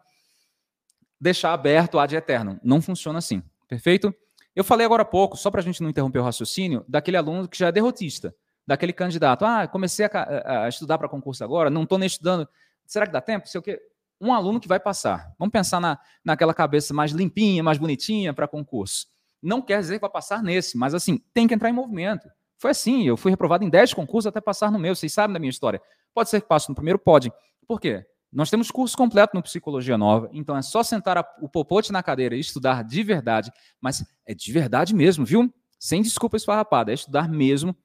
deixar 1.19 1.53
aberto 1.53 1.97
ad 1.99 2.15
eterno. 2.15 2.59
Não 2.63 2.81
funciona 2.81 3.19
assim. 3.19 3.41
Perfeito? 3.67 4.13
Eu 4.55 4.63
falei 4.63 4.85
agora 4.85 5.03
há 5.03 5.05
pouco, 5.05 5.37
só 5.37 5.49
para 5.49 5.61
a 5.61 5.63
gente 5.63 5.81
não 5.81 5.89
interromper 5.89 6.19
o 6.19 6.23
raciocínio, 6.23 6.83
daquele 6.87 7.17
aluno 7.17 7.47
que 7.47 7.57
já 7.57 7.67
é 7.67 7.71
derrotista 7.71 8.35
daquele 8.65 8.93
candidato. 8.93 9.43
Ah, 9.45 9.67
comecei 9.67 10.05
a, 10.05 10.65
a 10.65 10.69
estudar 10.69 10.97
para 10.97 11.09
concurso 11.09 11.43
agora, 11.43 11.69
não 11.69 11.83
estou 11.83 11.97
nem 11.97 12.07
estudando. 12.07 12.47
Será 12.85 13.05
que 13.05 13.11
dá 13.11 13.21
tempo? 13.21 13.47
Sei 13.47 13.59
o 13.59 13.61
quê. 13.61 13.81
Um 14.21 14.33
aluno 14.33 14.59
que 14.59 14.67
vai 14.67 14.79
passar. 14.79 15.33
Vamos 15.37 15.51
pensar 15.51 15.81
na, 15.81 15.99
naquela 16.23 16.53
cabeça 16.53 16.93
mais 16.93 17.11
limpinha, 17.11 17.63
mais 17.63 17.77
bonitinha 17.77 18.33
para 18.33 18.47
concurso. 18.47 19.07
Não 19.41 19.61
quer 19.61 19.79
dizer 19.79 19.95
que 19.95 20.01
vai 20.01 20.09
passar 20.09 20.43
nesse, 20.43 20.77
mas 20.77 20.93
assim, 20.93 21.17
tem 21.33 21.47
que 21.47 21.53
entrar 21.53 21.69
em 21.69 21.73
movimento. 21.73 22.29
Foi 22.59 22.71
assim, 22.71 23.07
eu 23.07 23.17
fui 23.17 23.31
reprovado 23.31 23.63
em 23.63 23.69
10 23.69 23.95
concursos 23.95 24.27
até 24.27 24.39
passar 24.39 24.71
no 24.71 24.77
meu, 24.77 24.95
vocês 24.95 25.11
sabem 25.11 25.33
da 25.33 25.39
minha 25.39 25.49
história. 25.49 25.81
Pode 26.13 26.29
ser 26.29 26.39
que 26.39 26.47
passe 26.47 26.69
no 26.69 26.75
primeiro? 26.75 26.99
Pode. 26.99 27.33
Por 27.67 27.81
quê? 27.81 28.05
Nós 28.31 28.49
temos 28.49 28.69
curso 28.69 28.95
completo 28.95 29.35
no 29.35 29.41
Psicologia 29.41 29.97
Nova, 29.97 30.29
então 30.31 30.55
é 30.55 30.61
só 30.61 30.83
sentar 30.83 31.17
a, 31.17 31.25
o 31.41 31.49
popote 31.49 31.91
na 31.91 32.03
cadeira 32.03 32.35
e 32.35 32.39
estudar 32.39 32.83
de 32.83 33.03
verdade, 33.03 33.51
mas 33.81 34.05
é 34.25 34.33
de 34.33 34.51
verdade 34.53 34.93
mesmo, 34.93 35.25
viu? 35.25 35.51
Sem 35.79 36.01
desculpa 36.01 36.37
esfarrapada, 36.37 36.91
é 36.91 36.93
estudar 36.93 37.27
mesmo 37.27 37.75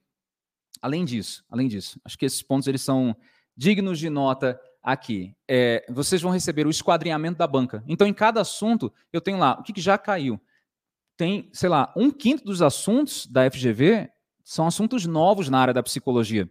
Além 0.81 1.05
disso, 1.05 1.45
além 1.50 1.69
disso, 1.69 2.00
acho 2.05 2.19
que 2.19 2.25
esses 2.25 2.43
pontos 2.43 2.69
eles 2.69 2.83
são 2.83 3.16
dignos 3.57 3.99
de 3.99 4.11
nota 4.11 4.61
aqui. 4.87 5.35
É, 5.49 5.85
vocês 5.88 6.23
vão 6.23 6.31
receber 6.31 6.64
o 6.64 6.71
esquadrinhamento 6.71 7.37
da 7.37 7.47
banca. 7.47 7.83
Então, 7.88 8.07
em 8.07 8.14
cada 8.14 8.40
assunto, 8.40 8.93
eu 9.12 9.21
tenho 9.21 9.37
lá 9.37 9.59
o 9.59 9.64
que, 9.64 9.73
que 9.73 9.81
já 9.81 9.99
caiu. 9.99 10.40
Tem, 11.16 11.50
sei 11.52 11.69
lá, 11.69 11.93
um 11.97 12.09
quinto 12.09 12.45
dos 12.45 12.62
assuntos 12.62 13.26
da 13.26 13.50
FGV 13.50 14.09
são 14.45 14.64
assuntos 14.64 15.05
novos 15.05 15.49
na 15.49 15.59
área 15.59 15.75
da 15.75 15.83
psicologia, 15.83 16.49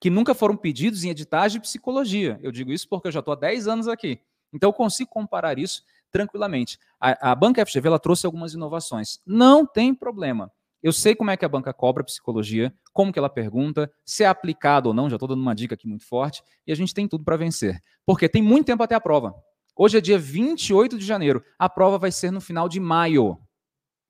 que 0.00 0.10
nunca 0.10 0.34
foram 0.34 0.56
pedidos 0.56 1.04
em 1.04 1.10
editais 1.10 1.52
de 1.52 1.60
psicologia. 1.60 2.40
Eu 2.42 2.50
digo 2.50 2.72
isso 2.72 2.88
porque 2.88 3.06
eu 3.06 3.12
já 3.12 3.20
estou 3.20 3.32
há 3.32 3.36
10 3.36 3.68
anos 3.68 3.86
aqui. 3.86 4.20
Então, 4.52 4.70
eu 4.70 4.74
consigo 4.74 5.08
comparar 5.08 5.56
isso 5.56 5.84
tranquilamente. 6.10 6.80
A, 6.98 7.30
a 7.30 7.34
banca 7.36 7.64
FGV 7.64 7.86
ela 7.86 7.98
trouxe 8.00 8.26
algumas 8.26 8.54
inovações. 8.54 9.20
Não 9.24 9.64
tem 9.64 9.94
problema. 9.94 10.50
Eu 10.82 10.92
sei 10.92 11.14
como 11.14 11.30
é 11.30 11.36
que 11.36 11.44
a 11.44 11.48
banca 11.48 11.72
cobra 11.72 12.04
psicologia, 12.04 12.72
como 12.92 13.12
que 13.12 13.18
ela 13.18 13.28
pergunta, 13.28 13.90
se 14.04 14.22
é 14.22 14.26
aplicado 14.26 14.88
ou 14.88 14.94
não, 14.94 15.10
já 15.10 15.16
estou 15.16 15.28
dando 15.28 15.42
uma 15.42 15.54
dica 15.54 15.74
aqui 15.74 15.88
muito 15.88 16.06
forte, 16.06 16.42
e 16.66 16.72
a 16.72 16.74
gente 16.74 16.94
tem 16.94 17.08
tudo 17.08 17.24
para 17.24 17.36
vencer. 17.36 17.82
Porque 18.06 18.28
tem 18.28 18.42
muito 18.42 18.66
tempo 18.66 18.82
até 18.82 18.94
a 18.94 19.00
prova. 19.00 19.34
Hoje 19.76 19.98
é 19.98 20.00
dia 20.00 20.18
28 20.18 20.98
de 20.98 21.04
janeiro, 21.04 21.44
a 21.58 21.68
prova 21.68 21.98
vai 21.98 22.12
ser 22.12 22.30
no 22.30 22.40
final 22.40 22.68
de 22.68 22.78
maio. 22.78 23.38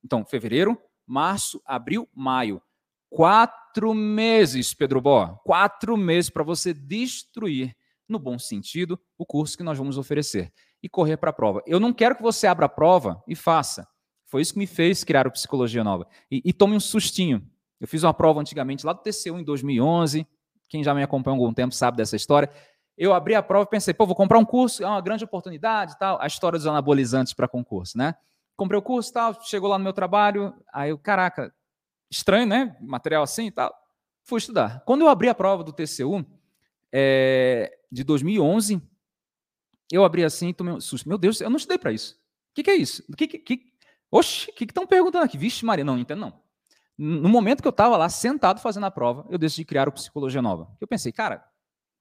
Então, 0.03 0.23
fevereiro, 0.25 0.77
março, 1.05 1.61
abril, 1.65 2.07
maio. 2.13 2.61
Quatro 3.09 3.93
meses, 3.93 4.73
Pedro 4.73 5.01
Bó. 5.01 5.39
Quatro 5.43 5.97
meses 5.97 6.29
para 6.29 6.43
você 6.43 6.73
destruir, 6.73 7.75
no 8.07 8.19
bom 8.19 8.37
sentido, 8.37 8.99
o 9.17 9.25
curso 9.25 9.57
que 9.57 9.63
nós 9.63 9.77
vamos 9.77 9.97
oferecer 9.97 10.51
e 10.81 10.87
correr 10.87 11.17
para 11.17 11.31
a 11.31 11.33
prova. 11.33 11.61
Eu 11.65 11.79
não 11.79 11.91
quero 11.91 12.15
que 12.15 12.21
você 12.21 12.47
abra 12.47 12.67
a 12.67 12.69
prova 12.69 13.23
e 13.27 13.35
faça. 13.35 13.87
Foi 14.29 14.41
isso 14.41 14.53
que 14.53 14.59
me 14.59 14.67
fez 14.67 15.03
criar 15.03 15.27
o 15.27 15.31
Psicologia 15.31 15.83
Nova. 15.83 16.07
E, 16.29 16.41
e 16.45 16.53
tome 16.53 16.75
um 16.75 16.79
sustinho. 16.79 17.45
Eu 17.81 17.87
fiz 17.87 18.03
uma 18.03 18.13
prova 18.13 18.39
antigamente 18.39 18.85
lá 18.85 18.93
do 18.93 19.01
TCU 19.01 19.39
em 19.39 19.43
2011. 19.43 20.25
Quem 20.69 20.83
já 20.83 20.93
me 20.93 21.01
acompanha 21.01 21.35
há 21.35 21.39
algum 21.39 21.51
tempo 21.51 21.73
sabe 21.73 21.97
dessa 21.97 22.15
história. 22.15 22.49
Eu 22.95 23.11
abri 23.11 23.33
a 23.33 23.41
prova 23.41 23.65
e 23.65 23.69
pensei, 23.69 23.91
pô, 23.91 24.05
vou 24.05 24.15
comprar 24.15 24.37
um 24.37 24.45
curso, 24.45 24.83
é 24.83 24.87
uma 24.87 25.01
grande 25.01 25.23
oportunidade 25.23 25.97
tal. 25.97 26.21
A 26.21 26.27
história 26.27 26.59
dos 26.59 26.67
anabolizantes 26.67 27.33
para 27.33 27.47
concurso, 27.47 27.97
né? 27.97 28.13
Comprei 28.55 28.77
o 28.77 28.83
curso 28.83 29.11
tal, 29.11 29.41
chegou 29.41 29.67
lá 29.67 29.77
no 29.77 29.83
meu 29.83 29.93
trabalho, 29.93 30.53
aí 30.71 30.91
eu, 30.91 30.97
caraca, 30.97 31.51
estranho, 32.11 32.45
né? 32.45 32.77
Material 32.81 33.23
assim 33.23 33.47
e 33.47 33.51
tal. 33.51 33.73
Fui 34.23 34.37
estudar. 34.37 34.83
Quando 34.85 35.01
eu 35.01 35.07
abri 35.07 35.27
a 35.27 35.33
prova 35.33 35.63
do 35.63 35.73
TCU, 35.73 36.23
é, 36.91 37.75
de 37.91 38.03
2011, 38.03 38.79
eu 39.91 40.03
abri 40.03 40.23
assim 40.23 40.49
e 40.49 40.53
tomei 40.53 40.73
um 40.73 40.81
susto. 40.81 41.09
Meu 41.09 41.17
Deus, 41.17 41.41
eu 41.41 41.49
não 41.49 41.57
estudei 41.57 41.79
para 41.79 41.91
isso. 41.91 42.13
O 42.51 42.53
que, 42.53 42.63
que, 42.63 42.69
é 42.69 42.75
isso? 42.75 43.03
O 43.09 43.15
que, 43.15 43.27
que, 43.27 43.73
Oxe, 44.11 44.49
o 44.49 44.53
que 44.53 44.63
estão 44.63 44.87
perguntando 44.87 45.25
aqui? 45.25 45.37
Vixe, 45.37 45.65
Maria, 45.65 45.85
não, 45.85 45.97
entendo 45.97 46.19
não. 46.19 46.41
No 46.97 47.29
momento 47.29 47.61
que 47.61 47.67
eu 47.67 47.71
estava 47.71 47.95
lá, 47.95 48.09
sentado 48.09 48.59
fazendo 48.59 48.85
a 48.85 48.91
prova, 48.91 49.25
eu 49.29 49.37
decidi 49.37 49.63
criar 49.63 49.87
o 49.87 49.91
Psicologia 49.91 50.41
Nova. 50.41 50.67
Eu 50.81 50.87
pensei, 50.87 51.11
cara, 51.11 51.45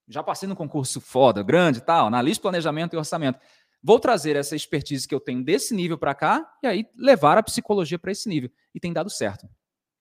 já 0.08 0.22
passei 0.22 0.48
no 0.48 0.56
concurso 0.56 1.00
foda, 1.00 1.42
grande 1.42 1.78
e 1.78 1.82
tal, 1.82 2.06
analista, 2.06 2.42
planejamento 2.42 2.94
e 2.94 2.96
orçamento. 2.96 3.38
Vou 3.82 4.00
trazer 4.00 4.34
essa 4.34 4.56
expertise 4.56 5.06
que 5.06 5.14
eu 5.14 5.20
tenho 5.20 5.44
desse 5.44 5.74
nível 5.74 5.96
para 5.96 6.14
cá 6.14 6.50
e 6.62 6.66
aí 6.66 6.86
levar 6.96 7.38
a 7.38 7.42
psicologia 7.42 7.98
para 7.98 8.10
esse 8.10 8.28
nível. 8.28 8.50
E 8.74 8.80
tem 8.80 8.92
dado 8.92 9.08
certo. 9.08 9.48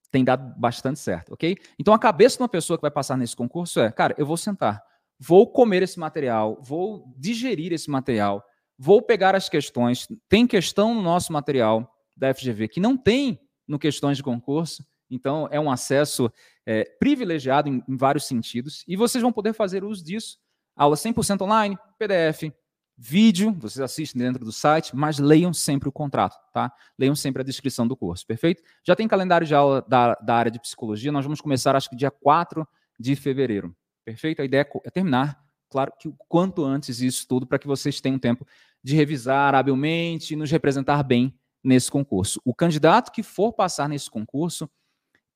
Tem 0.10 0.24
dado 0.24 0.58
bastante 0.58 1.00
certo, 1.00 1.34
ok? 1.34 1.58
Então 1.78 1.94
a 1.94 2.00
cabeça 2.00 2.38
de 2.38 2.44
uma 2.44 2.50
pessoa 2.50 2.78
que 2.78 2.82
vai 2.82 2.90
passar 2.90 3.18
nesse 3.18 3.36
concurso 3.36 3.80
é, 3.80 3.92
cara, 3.92 4.16
eu 4.18 4.26
vou 4.26 4.38
sentar, 4.38 4.82
vou 5.20 5.46
comer 5.52 5.84
esse 5.84 6.00
material, 6.00 6.58
vou 6.62 7.14
digerir 7.18 7.74
esse 7.74 7.90
material, 7.90 8.44
vou 8.80 9.02
pegar 9.02 9.36
as 9.36 9.50
questões. 9.50 10.08
Tem 10.30 10.48
questão 10.48 10.96
no 10.96 11.02
nosso 11.02 11.32
material 11.32 11.94
da 12.18 12.34
FGV 12.34 12.68
que 12.68 12.80
não 12.80 12.98
tem 12.98 13.40
no 13.68 13.78
questões 13.78 14.18
de 14.18 14.24
concurso, 14.24 14.86
então 15.10 15.48
é 15.52 15.60
um 15.60 15.70
acesso 15.70 16.32
é, 16.66 16.84
privilegiado 17.00 17.70
em, 17.70 17.84
em 17.88 17.96
vários 17.96 18.26
sentidos 18.26 18.84
e 18.88 18.96
vocês 18.96 19.22
vão 19.22 19.32
poder 19.32 19.54
fazer 19.54 19.84
uso 19.84 20.04
disso. 20.04 20.38
Aula 20.76 20.96
100% 20.96 21.42
online, 21.42 21.78
PDF, 21.98 22.54
vídeo, 22.98 23.52
vocês 23.54 23.80
assistem 23.80 24.22
dentro 24.22 24.44
do 24.44 24.52
site, 24.52 24.96
mas 24.96 25.20
leiam 25.20 25.54
sempre 25.54 25.88
o 25.88 25.92
contrato, 25.92 26.36
tá? 26.52 26.72
Leiam 26.98 27.16
sempre 27.16 27.42
a 27.42 27.46
descrição 27.46 27.88
do 27.88 27.96
curso, 27.96 28.26
perfeito? 28.26 28.64
Já 28.84 28.96
tem 28.96 29.08
calendário 29.08 29.46
de 29.46 29.54
aula 29.54 29.86
da, 29.88 30.16
da 30.16 30.36
área 30.36 30.52
de 30.52 30.60
psicologia, 30.60 31.12
nós 31.12 31.24
vamos 31.24 31.40
começar, 31.40 31.76
acho 31.76 31.90
que 31.90 31.96
dia 31.96 32.12
4 32.12 32.68
de 33.00 33.16
fevereiro, 33.16 33.76
perfeito? 34.04 34.42
A 34.42 34.46
ideia 34.46 34.62
é, 34.62 34.88
é 34.88 34.90
terminar, 34.90 35.40
claro 35.70 35.94
que 36.00 36.08
o 36.08 36.16
quanto 36.28 36.64
antes 36.64 37.02
isso 37.02 37.28
tudo, 37.28 37.46
para 37.46 37.60
que 37.60 37.68
vocês 37.68 38.02
tenham 38.02 38.18
tempo 38.18 38.46
de 38.84 38.96
revisar 38.96 39.54
habilmente 39.54 40.34
e 40.34 40.38
nos 40.38 40.50
representar 40.50 41.04
bem 41.04 41.34
nesse 41.68 41.92
concurso. 41.92 42.42
O 42.46 42.56
candidato 42.56 43.12
que 43.12 43.22
for 43.22 43.52
passar 43.52 43.90
nesse 43.90 44.10
concurso, 44.10 44.70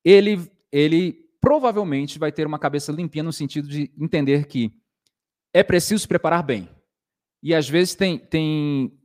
ele, 0.04 0.50
ele 0.72 1.14
provavelmente 1.42 2.18
vai 2.18 2.32
ter 2.32 2.48
uma 2.48 2.58
cabeça 2.58 2.92
limpinha 2.92 3.24
no 3.24 3.34
sentido 3.34 3.68
de 3.68 3.92
entender 4.00 4.48
que 4.48 4.74
é 5.54 5.62
preciso 5.62 6.02
se 6.02 6.08
preparar 6.08 6.42
bem, 6.42 6.70
e 7.44 7.54
às 7.54 7.68
vezes 7.68 7.96
tem, 7.96 8.18
tem, 8.18 8.98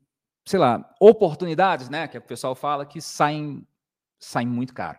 sei 0.44 0.60
lá, 0.60 0.94
oportunidades, 1.00 1.88
né, 1.88 2.06
que 2.06 2.18
o 2.18 2.22
pessoal 2.22 2.54
fala 2.54 2.86
que 2.86 3.00
saem, 3.00 3.66
saem 4.20 4.46
muito 4.46 4.72
caro. 4.72 4.98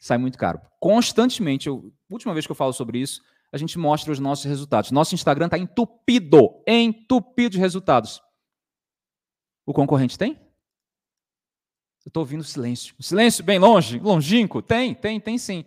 Sai 0.00 0.18
muito 0.18 0.38
caro. 0.38 0.60
Constantemente, 0.78 1.66
eu, 1.66 1.92
última 2.10 2.34
vez 2.34 2.46
que 2.46 2.52
eu 2.52 2.56
falo 2.56 2.74
sobre 2.74 2.98
isso, 2.98 3.22
a 3.50 3.56
gente 3.56 3.78
mostra 3.78 4.12
os 4.12 4.18
nossos 4.18 4.44
resultados. 4.44 4.90
Nosso 4.90 5.14
Instagram 5.14 5.46
está 5.46 5.56
entupido, 5.56 6.62
entupido 6.66 7.50
de 7.50 7.58
resultados. 7.58 8.22
O 9.64 9.72
concorrente 9.72 10.18
tem? 10.18 10.43
Eu 12.04 12.10
estou 12.10 12.22
ouvindo 12.22 12.44
silêncio. 12.44 12.94
Silêncio 13.00 13.42
bem 13.42 13.58
longe, 13.58 13.98
longínquo. 13.98 14.60
Tem, 14.60 14.94
tem, 14.94 15.18
tem 15.18 15.38
sim. 15.38 15.64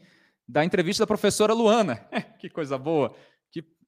Da 0.47 0.63
entrevista 0.63 1.03
da 1.03 1.07
professora 1.07 1.53
Luana. 1.53 1.95
que 2.39 2.49
coisa 2.49 2.77
boa 2.77 3.15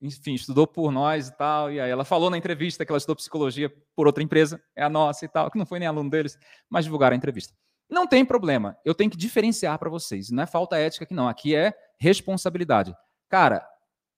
enfim, 0.01 0.33
estudou 0.33 0.65
por 0.65 0.91
nós 0.91 1.27
e 1.27 1.37
tal. 1.37 1.71
E 1.71 1.79
aí 1.79 1.89
ela 1.89 2.05
falou 2.05 2.29
na 2.29 2.37
entrevista 2.37 2.85
que 2.85 2.91
ela 2.91 2.97
estudou 2.97 3.15
psicologia 3.15 3.69
por 3.95 4.07
outra 4.07 4.23
empresa, 4.23 4.61
é 4.75 4.83
a 4.83 4.89
nossa 4.89 5.25
e 5.25 5.27
tal, 5.27 5.51
que 5.51 5.57
não 5.57 5.65
foi 5.65 5.79
nem 5.79 5.87
aluno 5.87 6.09
deles, 6.09 6.37
mas 6.69 6.85
divulgaram 6.85 7.13
a 7.13 7.17
entrevista. 7.17 7.53
Não 7.89 8.07
tem 8.07 8.23
problema, 8.23 8.77
eu 8.85 8.93
tenho 8.93 9.09
que 9.09 9.17
diferenciar 9.17 9.77
para 9.79 9.89
vocês. 9.89 10.29
Não 10.29 10.43
é 10.43 10.45
falta 10.45 10.77
ética 10.77 11.05
aqui, 11.05 11.13
não. 11.13 11.27
Aqui 11.27 11.55
é 11.55 11.73
responsabilidade. 11.99 12.95
Cara, 13.27 13.67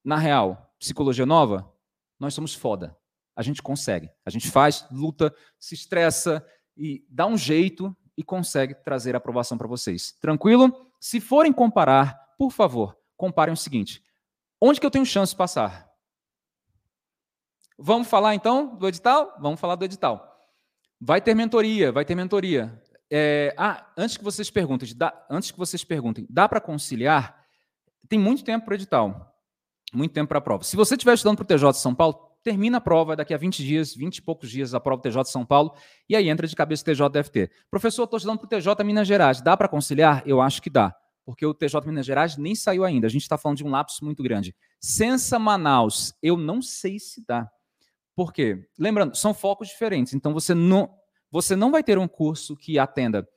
na 0.04 0.18
real, 0.18 0.74
psicologia 0.78 1.26
nova, 1.26 1.72
nós 2.20 2.34
somos 2.34 2.54
foda. 2.54 2.96
A 3.36 3.42
gente 3.42 3.62
consegue. 3.62 4.10
A 4.26 4.30
gente 4.30 4.50
faz, 4.52 4.86
luta, 4.92 5.34
se 5.58 5.74
estressa 5.74 6.46
e 6.78 7.06
dá 7.10 7.26
um 7.26 7.38
jeito 7.38 7.96
e 8.22 8.24
consegue 8.24 8.76
trazer 8.76 9.16
aprovação 9.16 9.58
para 9.58 9.68
vocês. 9.68 10.14
Tranquilo? 10.22 10.92
Se 11.00 11.20
forem 11.20 11.52
comparar, 11.52 12.36
por 12.38 12.52
favor, 12.52 12.96
comparem 13.18 13.54
o 13.54 13.58
seguinte: 13.58 14.02
Onde 14.62 14.80
que 14.80 14.86
eu 14.86 14.92
tenho 14.92 15.06
chance 15.06 15.34
de 15.34 15.38
passar? 15.38 15.90
Vamos 17.78 18.08
falar 18.08 18.36
então 18.36 18.76
do 18.76 18.88
edital? 18.88 19.36
Vamos 19.40 19.60
falar 19.60 19.76
do 19.76 19.84
edital. 19.84 20.40
Vai 21.00 21.20
ter 21.20 21.34
mentoria, 21.34 21.92
vai 21.92 22.06
ter 22.06 22.14
mentoria. 22.14 22.80
É, 23.10 23.56
ah, 23.58 23.92
antes 23.98 24.16
que 24.18 24.24
vocês 24.24 24.52
perguntem, 24.52 24.96
dá, 24.96 25.26
antes 25.30 25.50
que 25.50 25.58
vocês 25.58 25.84
perguntem, 25.84 26.28
dá 26.30 26.48
para 26.48 26.62
conciliar? 26.62 27.44
Tem 28.08 28.20
muito 28.20 28.44
tempo 28.44 28.66
para 28.66 28.74
o 28.74 28.76
edital, 28.76 29.36
muito 29.92 30.14
tempo 30.14 30.30
para 30.30 30.38
a 30.38 30.42
prova. 30.42 30.64
Se 30.64 30.76
você 30.76 30.94
estiver 30.94 31.16
estudando 31.16 31.38
para 31.38 31.44
o 31.44 31.48
TJ 31.48 31.72
de 31.72 31.80
São 31.80 31.96
Paulo, 31.96 32.31
termina 32.44 32.78
a 32.78 32.82
prova 32.82 33.16
daqui 33.16 33.34
a 33.34 33.38
20 33.38 33.64
dias, 33.64 33.96
20 33.96 34.18
e 34.18 34.22
poucos 34.22 34.50
dias 34.50 34.74
a 34.74 34.80
prova 34.80 35.02
TJ 35.02 35.26
São 35.26 35.46
Paulo, 35.46 35.74
e 36.10 36.16
aí 36.16 36.30
entra 36.30 36.48
de 36.48 36.56
cabeça 36.56 36.84
o 36.84 36.86
TJ 36.86 37.10
DFT. 37.10 37.52
Professor, 37.70 38.04
estou 38.04 38.18
estudando 38.18 38.40
para 38.40 38.46
o 38.46 38.50
TJ 38.50 38.84
Minas 38.84 39.08
Gerais, 39.08 39.42
dá 39.42 39.56
para 39.56 39.68
conciliar? 39.68 40.24
Eu 40.26 40.42
acho 40.42 40.62
que 40.62 40.70
dá 40.70 40.96
porque 41.26 41.46
o 41.46 41.54
TJ 41.54 41.86
Minas 41.86 42.06
Gerais 42.06 42.38
nem 42.38 42.56
saiu 42.56 42.84
ainda. 42.84 43.08
A 43.08 43.10
gente 43.10 43.22
está 43.22 43.38
falando 43.38 43.58
de 43.58 43.64
um 43.64 43.70
lapso 43.70 44.04
muito 44.04 44.24
grande. 44.24 44.56
Sensa 44.80 45.38
Manaus, 45.38 46.14
eu 46.22 46.36
não 46.36 46.62
sei 46.62 47.00
se 47.00 47.24
dá. 47.26 47.50
Por 48.16 48.34
quê? 48.34 48.68
Lembrando, 48.78 49.16
são 49.16 49.34
focos 49.34 49.70
diferentes. 49.70 50.14
Então 50.14 50.34
você 50.34 50.54
não, 50.54 50.90
você 51.30 51.56
não 51.56 51.72
vai 51.72 51.84
ter 51.84 51.98
um 51.98 52.08
curso 52.08 52.56
que 52.56 52.78
atenda 52.78 53.28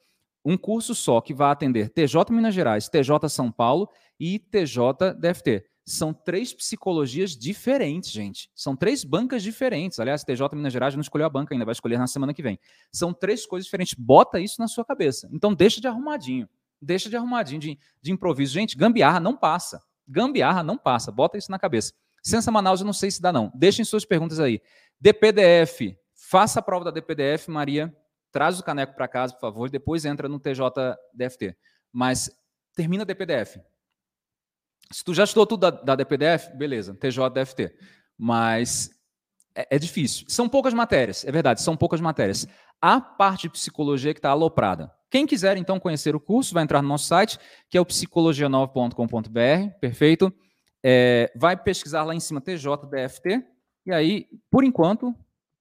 um 0.44 0.58
curso 0.58 0.94
só 0.94 1.22
que 1.22 1.32
vai 1.32 1.50
atender 1.50 1.88
TJ 1.88 2.30
Minas 2.30 2.54
Gerais, 2.54 2.88
TJ 2.88 3.28
São 3.30 3.50
Paulo 3.50 3.88
e 4.20 4.38
TJ 4.38 5.14
DFT. 5.18 5.64
São 5.84 6.14
três 6.14 6.54
psicologias 6.54 7.36
diferentes, 7.36 8.10
gente. 8.10 8.50
São 8.54 8.74
três 8.74 9.04
bancas 9.04 9.42
diferentes. 9.42 10.00
Aliás, 10.00 10.24
TJ 10.24 10.48
Minas 10.54 10.72
Gerais 10.72 10.94
não 10.94 11.02
escolheu 11.02 11.26
a 11.26 11.30
banca 11.30 11.54
ainda, 11.54 11.64
vai 11.64 11.72
escolher 11.72 11.98
na 11.98 12.06
semana 12.06 12.32
que 12.32 12.42
vem. 12.42 12.58
São 12.90 13.12
três 13.12 13.44
coisas 13.44 13.66
diferentes. 13.66 13.94
Bota 13.94 14.40
isso 14.40 14.60
na 14.60 14.66
sua 14.66 14.84
cabeça. 14.84 15.28
Então 15.32 15.52
deixa 15.52 15.80
de 15.80 15.86
arrumadinho 15.86 16.48
deixa 16.84 17.08
de 17.08 17.16
arrumadinho, 17.16 17.60
de, 17.60 17.78
de 18.00 18.12
improviso. 18.12 18.52
Gente, 18.52 18.76
gambiarra 18.76 19.18
não 19.18 19.36
passa. 19.36 19.82
Gambiarra 20.06 20.62
não 20.62 20.76
passa. 20.76 21.10
Bota 21.10 21.38
isso 21.38 21.50
na 21.50 21.58
cabeça. 21.58 21.92
Sensa 22.22 22.50
Manaus, 22.50 22.80
eu 22.80 22.86
não 22.86 22.92
sei 22.92 23.10
se 23.10 23.20
dá, 23.20 23.32
não. 23.32 23.50
Deixem 23.54 23.84
suas 23.84 24.04
perguntas 24.04 24.38
aí. 24.38 24.60
DPDF, 25.00 25.96
faça 26.14 26.60
a 26.60 26.62
prova 26.62 26.84
da 26.84 26.90
DPDF, 26.90 27.50
Maria. 27.50 27.94
Traz 28.30 28.58
o 28.58 28.62
caneco 28.62 28.94
para 28.94 29.08
casa, 29.08 29.34
por 29.34 29.40
favor. 29.40 29.70
Depois 29.70 30.04
entra 30.04 30.28
no 30.28 30.38
TJDFT. 30.38 31.56
Mas 31.92 32.30
termina 32.74 33.02
a 33.02 33.06
DPDF. 33.06 33.60
Se 34.90 35.04
tu 35.04 35.14
já 35.14 35.24
estudou 35.24 35.46
tudo 35.46 35.60
da, 35.60 35.70
da 35.70 35.96
DPDF, 35.96 36.56
beleza, 36.56 36.94
TJDFT. 36.94 37.74
Mas 38.16 38.90
é, 39.54 39.76
é, 39.76 39.78
difícil. 39.78 40.26
São 40.28 40.48
poucas 40.48 40.74
matérias, 40.74 41.24
é 41.24 41.32
verdade, 41.32 41.62
são 41.62 41.76
poucas 41.76 42.00
matérias. 42.00 42.46
A 42.80 43.00
parte 43.00 43.42
de 43.42 43.50
psicologia 43.50 44.12
que 44.12 44.18
está 44.18 44.30
aloprada. 44.30 44.92
Quem 45.10 45.26
quiser, 45.26 45.56
então, 45.56 45.78
conhecer 45.78 46.16
o 46.16 46.20
curso, 46.20 46.52
vai 46.52 46.64
entrar 46.64 46.82
no 46.82 46.88
nosso 46.88 47.04
site, 47.04 47.38
que 47.70 47.78
é 47.78 47.80
o 47.80 47.86
psicologia9.com.br, 47.86 49.78
perfeito? 49.80 50.32
É, 50.82 51.32
vai 51.36 51.56
pesquisar 51.56 52.02
lá 52.02 52.14
em 52.14 52.20
cima 52.20 52.40
TJDFT, 52.40 53.44
e 53.86 53.92
aí, 53.92 54.26
por 54.50 54.64
enquanto, 54.64 55.14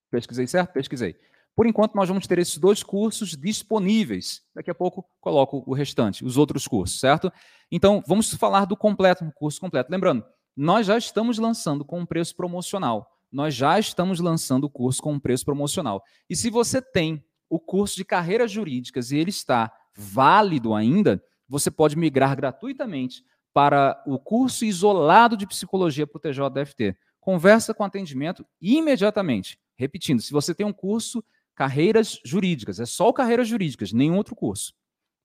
pesquisei 0.10 0.48
certo? 0.48 0.74
Pesquisei. 0.74 1.16
Por 1.56 1.68
enquanto, 1.68 1.94
nós 1.96 2.08
vamos 2.08 2.26
ter 2.26 2.40
esses 2.40 2.58
dois 2.58 2.82
cursos 2.82 3.38
disponíveis. 3.38 4.42
Daqui 4.56 4.72
a 4.72 4.76
pouco 4.76 5.06
coloco 5.22 5.64
o 5.68 5.74
restante, 5.74 6.26
os 6.26 6.38
outros 6.38 6.68
cursos, 6.68 7.00
certo? 7.00 7.32
Então, 7.72 8.04
vamos 8.08 8.34
falar 8.34 8.66
do 8.66 8.76
completo, 8.76 9.30
curso 9.36 9.62
completo. 9.62 9.92
Lembrando, 9.92 10.26
nós 10.56 10.88
já 10.88 10.98
estamos 10.98 11.38
lançando 11.38 11.86
com 11.86 12.00
um 12.00 12.06
preço 12.06 12.36
promocional. 12.36 13.08
Nós 13.32 13.54
já 13.56 13.80
estamos 13.80 14.20
lançando 14.20 14.66
o 14.66 14.70
curso 14.70 15.02
com 15.02 15.14
um 15.14 15.20
preço 15.20 15.46
promocional. 15.46 16.04
E 16.30 16.36
se 16.36 16.50
você 16.50 16.82
tem 16.82 17.24
o 17.50 17.60
curso 17.60 17.96
de 17.96 18.06
carreiras 18.06 18.52
jurídicas 18.52 19.12
e 19.12 19.18
ele 19.18 19.30
está 19.30 19.72
válido 19.96 20.74
ainda, 20.74 21.24
você 21.48 21.70
pode 21.70 21.96
migrar 21.96 22.36
gratuitamente 22.36 23.24
para 23.54 24.02
o 24.08 24.18
curso 24.18 24.66
isolado 24.66 25.38
de 25.38 25.46
psicologia 25.46 26.08
para 26.08 26.18
o 26.18 26.20
TJDFT. 26.20 26.98
Conversa 27.20 27.74
com 27.74 27.84
atendimento 27.84 28.46
imediatamente. 28.60 29.60
Repetindo, 29.76 30.22
se 30.22 30.32
você 30.32 30.54
tem 30.54 30.66
um 30.66 30.74
curso 30.74 31.24
carreiras 31.56 32.20
jurídicas, 32.26 32.80
é 32.80 32.86
só 32.86 33.12
carreiras 33.12 33.48
jurídicas, 33.48 33.94
nenhum 33.94 34.18
outro 34.18 34.36
curso. 34.36 34.74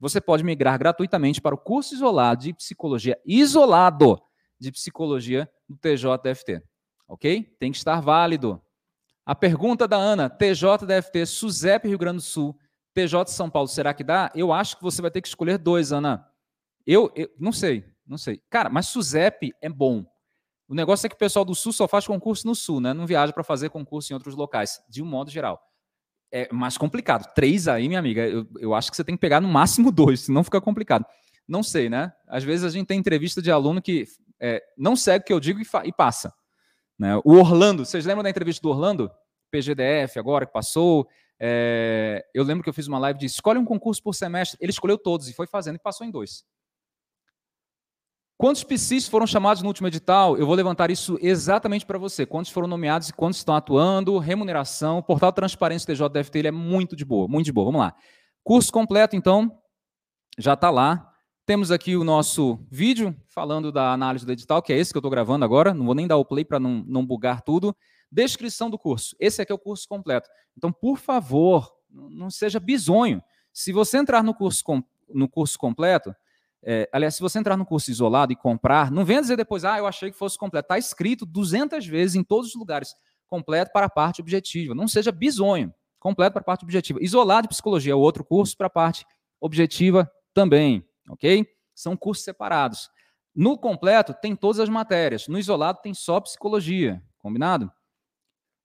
Você 0.01 0.21
pode 0.21 0.45
migrar 0.45 0.79
gratuitamente 0.79 1.41
para 1.41 1.55
o 1.55 1.59
curso 1.59 1.95
isolado 1.95 2.43
de 2.43 2.55
psicologia, 2.55 3.21
isolado 3.27 4.21
de 4.59 4.71
psicologia 4.71 5.51
do 5.69 5.77
TJDFT. 5.77 6.63
Ok? 7.09 7.57
Tem 7.59 7.73
que 7.73 7.79
estar 7.79 8.01
válido. 8.01 8.63
A 9.25 9.35
pergunta 9.35 9.87
da 9.87 9.97
Ana, 9.97 10.31
TJ 10.31 10.87
DFT, 10.87 11.27
SUSEP 11.27 11.89
Rio 11.89 11.99
Grande 11.99 12.17
do 12.17 12.23
Sul, 12.23 12.57
TJ 12.95 13.27
São 13.27 13.51
Paulo, 13.51 13.69
será 13.69 13.93
que 13.93 14.03
dá? 14.03 14.31
Eu 14.35 14.53
acho 14.53 14.77
que 14.77 14.83
você 14.83 15.03
vai 15.03 15.11
ter 15.11 15.21
que 15.21 15.29
escolher 15.29 15.59
dois, 15.59 15.93
Ana. 15.93 16.27
Eu, 16.87 17.13
eu 17.15 17.29
não 17.39 17.53
sei, 17.53 17.85
não 18.07 18.17
sei. 18.17 18.41
Cara, 18.49 18.71
mas 18.71 18.87
SUSEP 18.87 19.53
é 19.61 19.69
bom. 19.69 20.07
O 20.67 20.75
negócio 20.75 21.07
é 21.07 21.09
que 21.09 21.15
o 21.15 21.19
pessoal 21.19 21.45
do 21.45 21.55
Sul 21.55 21.73
só 21.73 21.87
faz 21.87 22.07
concurso 22.07 22.47
no 22.47 22.55
Sul, 22.55 22.81
né? 22.81 22.95
Não 22.95 23.07
viaja 23.07 23.33
para 23.33 23.45
fazer 23.45 23.69
concurso 23.69 24.13
em 24.13 24.15
outros 24.15 24.35
locais, 24.35 24.81
de 24.89 25.03
um 25.03 25.07
modo 25.07 25.31
geral. 25.31 25.61
É 26.31 26.53
mais 26.53 26.77
complicado. 26.77 27.33
Três 27.35 27.69
aí, 27.69 27.89
minha 27.89 27.99
amiga, 27.99 28.27
eu, 28.27 28.47
eu 28.59 28.75
acho 28.75 28.91
que 28.91 28.97
você 28.97 29.05
tem 29.05 29.15
que 29.15 29.21
pegar 29.21 29.41
no 29.41 29.49
máximo 29.49 29.91
dois, 29.93 30.21
senão 30.21 30.45
fica 30.45 30.61
complicado. 30.61 31.05
Não 31.47 31.63
sei, 31.63 31.89
né? 31.89 32.13
Às 32.27 32.45
vezes 32.45 32.65
a 32.65 32.71
gente 32.71 32.87
tem 32.87 32.99
entrevista 32.99 33.41
de 33.41 33.51
aluno 33.51 33.81
que 33.81 34.05
é, 34.41 34.63
não 34.77 34.95
segue 34.95 35.23
o 35.23 35.27
que 35.27 35.33
eu 35.33 35.41
digo 35.41 35.61
e, 35.61 35.67
e 35.85 35.93
passa. 35.93 36.33
Né? 36.99 37.17
O 37.25 37.35
Orlando, 37.35 37.85
vocês 37.87 38.05
lembram 38.05 38.23
da 38.23 38.31
entrevista 38.31 38.61
do 38.61 38.71
Orlando? 38.71 39.11
PGDF 39.51 40.19
agora 40.19 40.47
que 40.47 40.53
passou. 40.53 41.09
É, 41.41 42.25
eu 42.35 42.43
lembro 42.45 42.63
que 42.63 42.69
eu 42.69 42.75
fiz 42.75 42.87
uma 42.87 42.99
live 42.99 43.19
de 43.19 43.27
escolhe 43.27 43.59
um 43.59 43.65
concurso 43.65 44.03
por 44.03 44.15
semestre. 44.15 44.59
Ele 44.61 44.71
escolheu 44.71 44.99
todos 44.99 45.29
e 45.29 45.33
foi 45.33 45.47
fazendo 45.47 45.77
e 45.77 45.79
passou 45.79 46.07
em 46.07 46.11
dois. 46.11 46.45
Quantos 48.39 48.63
PCs 48.63 49.09
foram 49.09 49.27
chamados 49.27 49.65
no 49.65 49.69
último 49.69 49.89
edital? 49.89 50.39
Eu 50.39 50.47
vou 50.47 50.55
levantar 50.55 50.93
isso 50.93 51.19
exatamente 51.21 51.85
para 51.85 51.99
você. 51.99 52.25
Quantos 52.25 52.53
foram 52.53 52.69
nomeados 52.69 53.09
e 53.09 53.13
quantos 53.13 53.39
estão 53.39 53.57
atuando, 53.57 54.17
remuneração, 54.17 55.03
portal 55.03 55.33
Transparência 55.33 55.93
TJDFT, 55.93 56.39
ele 56.39 56.49
é 56.49 56.53
muito 56.53 56.95
de 56.95 57.05
boa, 57.05 57.27
muito 57.27 57.47
de 57.47 57.53
boa. 57.53 57.65
Vamos 57.65 57.81
lá. 57.81 57.97
Curso 58.45 58.73
completo, 58.73 59.17
então, 59.17 59.59
já 60.39 60.53
está 60.55 60.71
lá. 60.71 61.13
Temos 61.45 61.73
aqui 61.73 61.97
o 61.97 62.05
nosso 62.05 62.65
vídeo 62.71 63.13
falando 63.27 63.73
da 63.73 63.93
análise 63.93 64.25
do 64.25 64.31
edital, 64.31 64.63
que 64.63 64.73
é 64.73 64.79
esse 64.79 64.93
que 64.93 64.97
eu 64.97 65.01
estou 65.01 65.11
gravando 65.11 65.45
agora. 65.45 65.75
Não 65.75 65.85
vou 65.85 65.95
nem 65.97 66.07
dar 66.07 66.17
o 66.17 66.25
play 66.25 66.45
para 66.45 66.61
não, 66.61 66.85
não 66.87 67.05
bugar 67.05 67.43
tudo. 67.43 67.77
Descrição 68.09 68.71
do 68.71 68.79
curso. 68.79 69.17
Esse 69.19 69.43
aqui 69.43 69.51
é 69.51 69.55
o 69.57 69.59
curso 69.59 69.89
completo. 69.89 70.31
Então, 70.57 70.73
por 70.73 70.97
favor, 70.97 71.69
não 71.91 72.31
seja 72.31 72.61
bizonho. 72.61 73.21
Se 73.53 73.73
você 73.73 73.99
entrar 73.99 74.23
no 74.23 74.33
curso, 74.33 74.63
no 75.13 75.29
curso 75.29 75.59
completo, 75.59 76.15
é, 76.63 76.89
aliás, 76.93 77.15
se 77.15 77.21
você 77.21 77.39
entrar 77.39 77.57
no 77.57 77.65
curso 77.65 77.91
isolado 77.91 78.33
e 78.33 78.37
comprar, 78.37 78.91
não 78.91 79.05
venha 79.05 79.21
dizer 79.21 79.37
depois, 79.37 79.65
ah, 79.65 79.79
eu 79.79 79.87
achei 79.87 80.11
que 80.11 80.19
fosse 80.19 80.37
completo. 80.37 80.67
Está 80.67 80.79
escrito 80.79 81.25
200 81.25 81.87
vezes 81.87 82.17
em 82.17 82.25
todos 82.25 82.49
os 82.51 82.55
lugares, 82.55 82.95
completo 83.27 83.71
para 83.73 83.87
a 83.87 83.91
parte 83.91 84.21
objetiva. 84.21 84.75
Não 84.75 84.89
seja 84.89 85.13
bizonho, 85.13 85.73
completo 85.99 86.33
para 86.33 86.43
a 86.43 86.45
parte 86.45 86.65
objetiva. 86.65 86.99
Isolado 87.03 87.43
de 87.43 87.49
psicologia 87.49 87.93
é 87.93 87.97
outro 87.97 88.25
curso 88.25 88.57
para 88.57 88.67
a 88.67 88.71
parte 88.71 89.07
objetiva 89.41 90.11
também, 90.35 90.85
ok? 91.09 91.47
São 91.75 91.97
cursos 91.97 92.25
separados. 92.25 92.91
No 93.35 93.57
completo 93.57 94.13
tem 94.15 94.35
todas 94.35 94.59
as 94.59 94.69
matérias, 94.69 95.29
no 95.29 95.39
isolado 95.39 95.79
tem 95.81 95.95
só 95.95 96.21
psicologia, 96.21 97.01
combinado? 97.19 97.71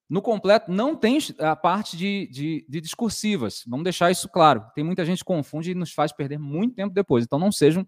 No 0.08 0.20
completo 0.20 0.70
não 0.70 0.94
tem 0.94 1.18
a 1.38 1.56
parte 1.56 1.96
de, 1.96 2.28
de, 2.30 2.66
de, 2.68 2.80
discursivas. 2.80 3.64
Vamos 3.66 3.84
deixar 3.84 4.10
isso 4.10 4.28
claro. 4.28 4.64
Tem 4.74 4.84
muita 4.84 5.04
gente 5.04 5.18
que 5.18 5.24
confunde 5.24 5.70
e 5.70 5.74
nos 5.74 5.92
faz 5.92 6.12
perder 6.12 6.38
muito 6.38 6.74
tempo 6.74 6.92
depois. 6.92 7.24
Então 7.24 7.38
não 7.38 7.50
sejam 7.50 7.86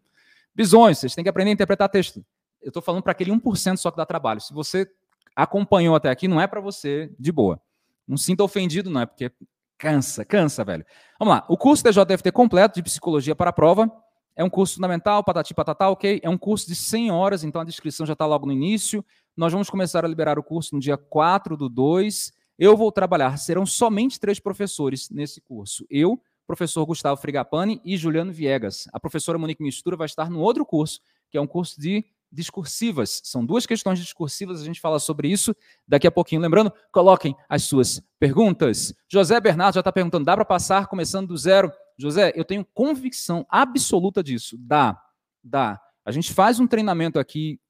bisões. 0.54 0.98
Vocês 0.98 1.14
têm 1.14 1.22
que 1.22 1.28
aprender 1.28 1.50
a 1.50 1.52
interpretar 1.54 1.88
texto. 1.88 2.24
Eu 2.62 2.68
estou 2.68 2.82
falando 2.82 3.02
para 3.02 3.12
aquele 3.12 3.30
1% 3.30 3.76
só 3.76 3.90
que 3.90 3.96
dá 3.96 4.06
trabalho. 4.06 4.40
Se 4.40 4.52
você 4.54 4.90
acompanhou 5.34 5.94
até 5.94 6.08
aqui, 6.08 6.26
não 6.26 6.40
é 6.40 6.46
para 6.46 6.60
você 6.60 7.12
de 7.18 7.30
boa. 7.30 7.60
Não 8.08 8.16
sinta 8.16 8.42
ofendido, 8.42 8.88
não 8.88 9.02
é 9.02 9.06
porque 9.06 9.30
cansa, 9.76 10.24
cansa, 10.24 10.64
velho. 10.64 10.86
Vamos 11.18 11.34
lá. 11.34 11.44
O 11.48 11.56
curso 11.56 11.84
TJFT 11.84 12.32
completo 12.32 12.76
de 12.76 12.82
psicologia 12.82 13.36
para 13.36 13.50
a 13.50 13.52
prova 13.52 13.90
é 14.34 14.44
um 14.44 14.50
curso 14.50 14.74
fundamental, 14.74 15.22
patati 15.24 15.54
patatá, 15.54 15.90
ok? 15.90 16.20
É 16.22 16.30
um 16.30 16.38
curso 16.38 16.66
de 16.66 16.74
100 16.74 17.10
horas, 17.10 17.44
então 17.44 17.60
a 17.60 17.64
descrição 17.64 18.06
já 18.06 18.12
está 18.12 18.26
logo 18.26 18.46
no 18.46 18.52
início. 18.52 19.04
Nós 19.36 19.52
vamos 19.52 19.68
começar 19.68 20.02
a 20.02 20.08
liberar 20.08 20.38
o 20.38 20.42
curso 20.42 20.74
no 20.74 20.80
dia 20.80 20.96
4 20.96 21.58
do 21.58 21.68
2. 21.68 22.32
Eu 22.58 22.74
vou 22.74 22.90
trabalhar, 22.90 23.36
serão 23.36 23.66
somente 23.66 24.18
três 24.18 24.40
professores 24.40 25.10
nesse 25.10 25.42
curso. 25.42 25.84
Eu, 25.90 26.18
professor 26.46 26.86
Gustavo 26.86 27.20
Frigapani 27.20 27.78
e 27.84 27.98
Juliano 27.98 28.32
Viegas. 28.32 28.88
A 28.94 28.98
professora 28.98 29.36
Monique 29.36 29.62
Mistura 29.62 29.94
vai 29.94 30.06
estar 30.06 30.30
no 30.30 30.40
outro 30.40 30.64
curso, 30.64 31.02
que 31.30 31.36
é 31.36 31.40
um 31.40 31.46
curso 31.46 31.78
de 31.78 32.02
discursivas. 32.32 33.20
São 33.24 33.44
duas 33.44 33.66
questões 33.66 33.98
discursivas, 33.98 34.62
a 34.62 34.64
gente 34.64 34.80
fala 34.80 34.98
sobre 34.98 35.28
isso 35.28 35.54
daqui 35.86 36.06
a 36.06 36.10
pouquinho. 36.10 36.40
Lembrando, 36.40 36.72
coloquem 36.90 37.36
as 37.46 37.62
suas 37.64 38.00
perguntas. 38.18 38.94
José 39.06 39.38
Bernardo 39.38 39.74
já 39.74 39.80
está 39.80 39.92
perguntando: 39.92 40.24
dá 40.24 40.34
para 40.34 40.46
passar 40.46 40.86
começando 40.86 41.28
do 41.28 41.36
zero? 41.36 41.70
José, 41.98 42.32
eu 42.34 42.44
tenho 42.44 42.64
convicção 42.72 43.44
absoluta 43.50 44.22
disso. 44.22 44.56
Dá, 44.58 44.98
dá. 45.44 45.78
A 46.06 46.10
gente 46.10 46.32
faz 46.32 46.58
um 46.58 46.66
treinamento 46.66 47.18
aqui 47.18 47.60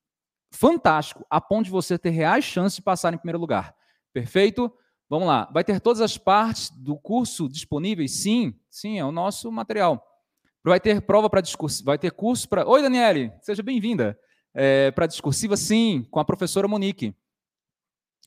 fantástico, 0.50 1.26
a 1.30 1.40
ponto 1.40 1.64
de 1.66 1.70
você 1.70 1.98
ter 1.98 2.10
reais 2.10 2.44
chances 2.44 2.76
de 2.76 2.82
passar 2.82 3.12
em 3.12 3.18
primeiro 3.18 3.38
lugar. 3.38 3.74
Perfeito? 4.12 4.72
Vamos 5.08 5.28
lá. 5.28 5.48
Vai 5.52 5.62
ter 5.62 5.80
todas 5.80 6.00
as 6.00 6.18
partes 6.18 6.70
do 6.70 6.96
curso 6.96 7.48
disponíveis? 7.48 8.12
Sim, 8.12 8.54
sim, 8.70 8.98
é 8.98 9.04
o 9.04 9.12
nosso 9.12 9.50
material. 9.52 10.04
Vai 10.64 10.80
ter 10.80 11.00
prova 11.02 11.30
para 11.30 11.40
discurso, 11.40 11.84
vai 11.84 11.96
ter 11.96 12.10
curso 12.10 12.48
para. 12.48 12.68
Oi, 12.68 12.82
Daniele, 12.82 13.32
seja 13.40 13.62
bem-vinda. 13.62 14.18
É, 14.52 14.90
para 14.90 15.06
discursiva, 15.06 15.56
sim, 15.56 16.04
com 16.10 16.18
a 16.18 16.24
professora 16.24 16.66
Monique. 16.66 17.14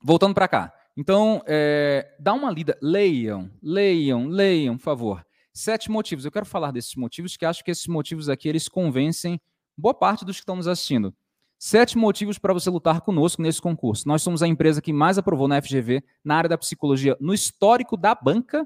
Voltando 0.02 0.34
para 0.34 0.48
cá. 0.48 0.74
Então, 0.96 1.44
é, 1.46 2.16
dá 2.20 2.34
uma 2.34 2.52
lida, 2.52 2.78
leiam, 2.82 3.52
leiam, 3.62 4.28
leiam, 4.28 4.78
por 4.78 4.84
favor. 4.84 5.26
Sete 5.54 5.92
motivos. 5.92 6.24
Eu 6.24 6.32
quero 6.32 6.46
falar 6.46 6.72
desses 6.72 6.96
motivos, 6.96 7.36
que 7.36 7.46
acho 7.46 7.64
que 7.64 7.72
esses 7.72 7.88
motivos 7.88 8.30
aqui 8.30 8.48
eles 8.48 8.70
convencem 8.70 9.42
boa 9.78 9.94
parte 9.94 10.24
dos 10.24 10.38
que 10.38 10.44
estão 10.44 10.56
nos 10.56 10.68
assistindo. 10.68 11.14
Sete 11.62 11.98
motivos 11.98 12.38
para 12.38 12.54
você 12.54 12.70
lutar 12.70 13.02
conosco 13.02 13.42
nesse 13.42 13.62
concurso. 13.62 14.08
Nós 14.08 14.22
somos 14.22 14.42
a 14.42 14.48
empresa 14.48 14.82
que 14.82 14.94
mais 14.94 15.18
aprovou 15.18 15.46
na 15.46 15.62
FGV 15.62 16.02
na 16.24 16.38
área 16.38 16.50
da 16.50 16.58
psicologia 16.58 17.18
no 17.20 17.34
histórico 17.34 17.98
da 17.98 18.16
banca. 18.16 18.66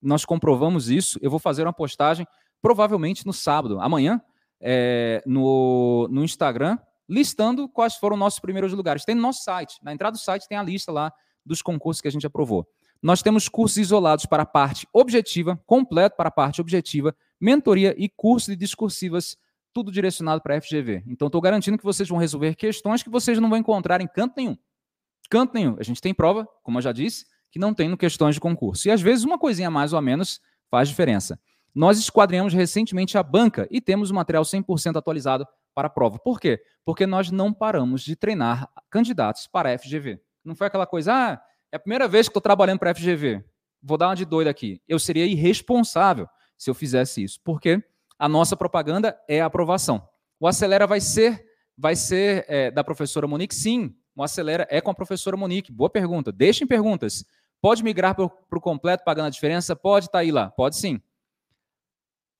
Nós 0.00 0.24
comprovamos 0.24 0.88
isso. 0.88 1.18
Eu 1.20 1.30
vou 1.30 1.38
fazer 1.38 1.64
uma 1.64 1.72
postagem 1.72 2.26
provavelmente 2.62 3.26
no 3.26 3.32
sábado, 3.34 3.78
amanhã, 3.78 4.22
é, 4.58 5.22
no, 5.26 6.08
no 6.10 6.24
Instagram, 6.24 6.78
listando 7.06 7.68
quais 7.68 7.96
foram 7.96 8.16
nossos 8.16 8.40
primeiros 8.40 8.72
lugares. 8.72 9.04
Tem 9.04 9.14
no 9.14 9.20
nosso 9.20 9.44
site. 9.44 9.76
Na 9.82 9.92
entrada 9.92 10.16
do 10.16 10.20
site 10.20 10.48
tem 10.48 10.56
a 10.56 10.62
lista 10.62 10.90
lá 10.90 11.12
dos 11.44 11.60
concursos 11.60 12.00
que 12.00 12.08
a 12.08 12.12
gente 12.12 12.26
aprovou. 12.26 12.66
Nós 13.02 13.20
temos 13.20 13.50
cursos 13.50 13.76
isolados 13.76 14.24
para 14.24 14.44
a 14.44 14.46
parte 14.46 14.88
objetiva, 14.94 15.60
completo 15.66 16.16
para 16.16 16.28
a 16.28 16.32
parte 16.32 16.62
objetiva, 16.62 17.14
mentoria 17.38 17.94
e 17.98 18.08
curso 18.08 18.50
de 18.50 18.56
discursivas 18.56 19.36
tudo 19.72 19.90
direcionado 19.90 20.42
para 20.42 20.60
FGV. 20.60 21.04
Então, 21.06 21.26
estou 21.26 21.40
garantindo 21.40 21.78
que 21.78 21.84
vocês 21.84 22.08
vão 22.08 22.18
resolver 22.18 22.54
questões 22.54 23.02
que 23.02 23.10
vocês 23.10 23.38
não 23.38 23.48
vão 23.48 23.58
encontrar 23.58 24.00
em 24.00 24.06
canto 24.06 24.34
nenhum. 24.36 24.56
Canto 25.30 25.54
nenhum. 25.54 25.76
A 25.78 25.82
gente 25.82 26.00
tem 26.00 26.12
prova, 26.12 26.46
como 26.62 26.78
eu 26.78 26.82
já 26.82 26.92
disse, 26.92 27.26
que 27.50 27.58
não 27.58 27.72
tem 27.74 27.88
no 27.88 27.96
questões 27.96 28.34
de 28.34 28.40
concurso. 28.40 28.88
E 28.88 28.90
às 28.90 29.00
vezes 29.00 29.24
uma 29.24 29.38
coisinha 29.38 29.70
mais 29.70 29.92
ou 29.92 30.00
menos 30.00 30.40
faz 30.70 30.88
diferença. 30.88 31.38
Nós 31.74 31.98
esquadrinhamos 31.98 32.52
recentemente 32.52 33.16
a 33.16 33.22
banca 33.22 33.66
e 33.70 33.80
temos 33.80 34.10
o 34.10 34.14
material 34.14 34.42
100% 34.42 34.96
atualizado 34.96 35.46
para 35.74 35.86
a 35.86 35.90
prova. 35.90 36.18
Por 36.18 36.40
quê? 36.40 36.60
Porque 36.84 37.06
nós 37.06 37.30
não 37.30 37.52
paramos 37.52 38.02
de 38.02 38.16
treinar 38.16 38.68
candidatos 38.90 39.46
para 39.46 39.72
a 39.72 39.78
FGV. 39.78 40.20
Não 40.44 40.54
foi 40.54 40.66
aquela 40.66 40.86
coisa, 40.86 41.12
ah, 41.12 41.42
é 41.70 41.76
a 41.76 41.80
primeira 41.80 42.08
vez 42.08 42.26
que 42.26 42.30
estou 42.30 42.42
trabalhando 42.42 42.78
para 42.78 42.90
a 42.90 42.94
FGV. 42.94 43.44
Vou 43.82 43.96
dar 43.96 44.08
uma 44.08 44.16
de 44.16 44.24
doida 44.24 44.50
aqui. 44.50 44.80
Eu 44.88 44.98
seria 44.98 45.26
irresponsável 45.26 46.28
se 46.58 46.68
eu 46.68 46.74
fizesse 46.74 47.22
isso. 47.22 47.40
Por 47.42 47.60
quê? 47.60 47.82
A 48.20 48.28
nossa 48.28 48.54
propaganda 48.54 49.18
é 49.26 49.40
a 49.40 49.46
aprovação. 49.46 50.06
O 50.38 50.46
Acelera 50.46 50.86
vai 50.86 51.00
ser, 51.00 51.42
vai 51.76 51.96
ser 51.96 52.44
é, 52.48 52.70
da 52.70 52.84
professora 52.84 53.26
Monique? 53.26 53.54
Sim, 53.54 53.96
o 54.14 54.22
Acelera 54.22 54.68
é 54.70 54.78
com 54.78 54.90
a 54.90 54.94
professora 54.94 55.38
Monique. 55.38 55.72
Boa 55.72 55.88
pergunta. 55.88 56.30
Deixem 56.30 56.66
perguntas. 56.66 57.24
Pode 57.62 57.82
migrar 57.82 58.14
para 58.14 58.26
o 58.26 58.60
completo 58.60 59.04
pagando 59.04 59.28
a 59.28 59.30
diferença? 59.30 59.74
Pode 59.74 60.06
estar 60.06 60.18
tá 60.18 60.18
aí 60.18 60.30
lá. 60.30 60.50
Pode 60.50 60.76
sim. 60.76 61.00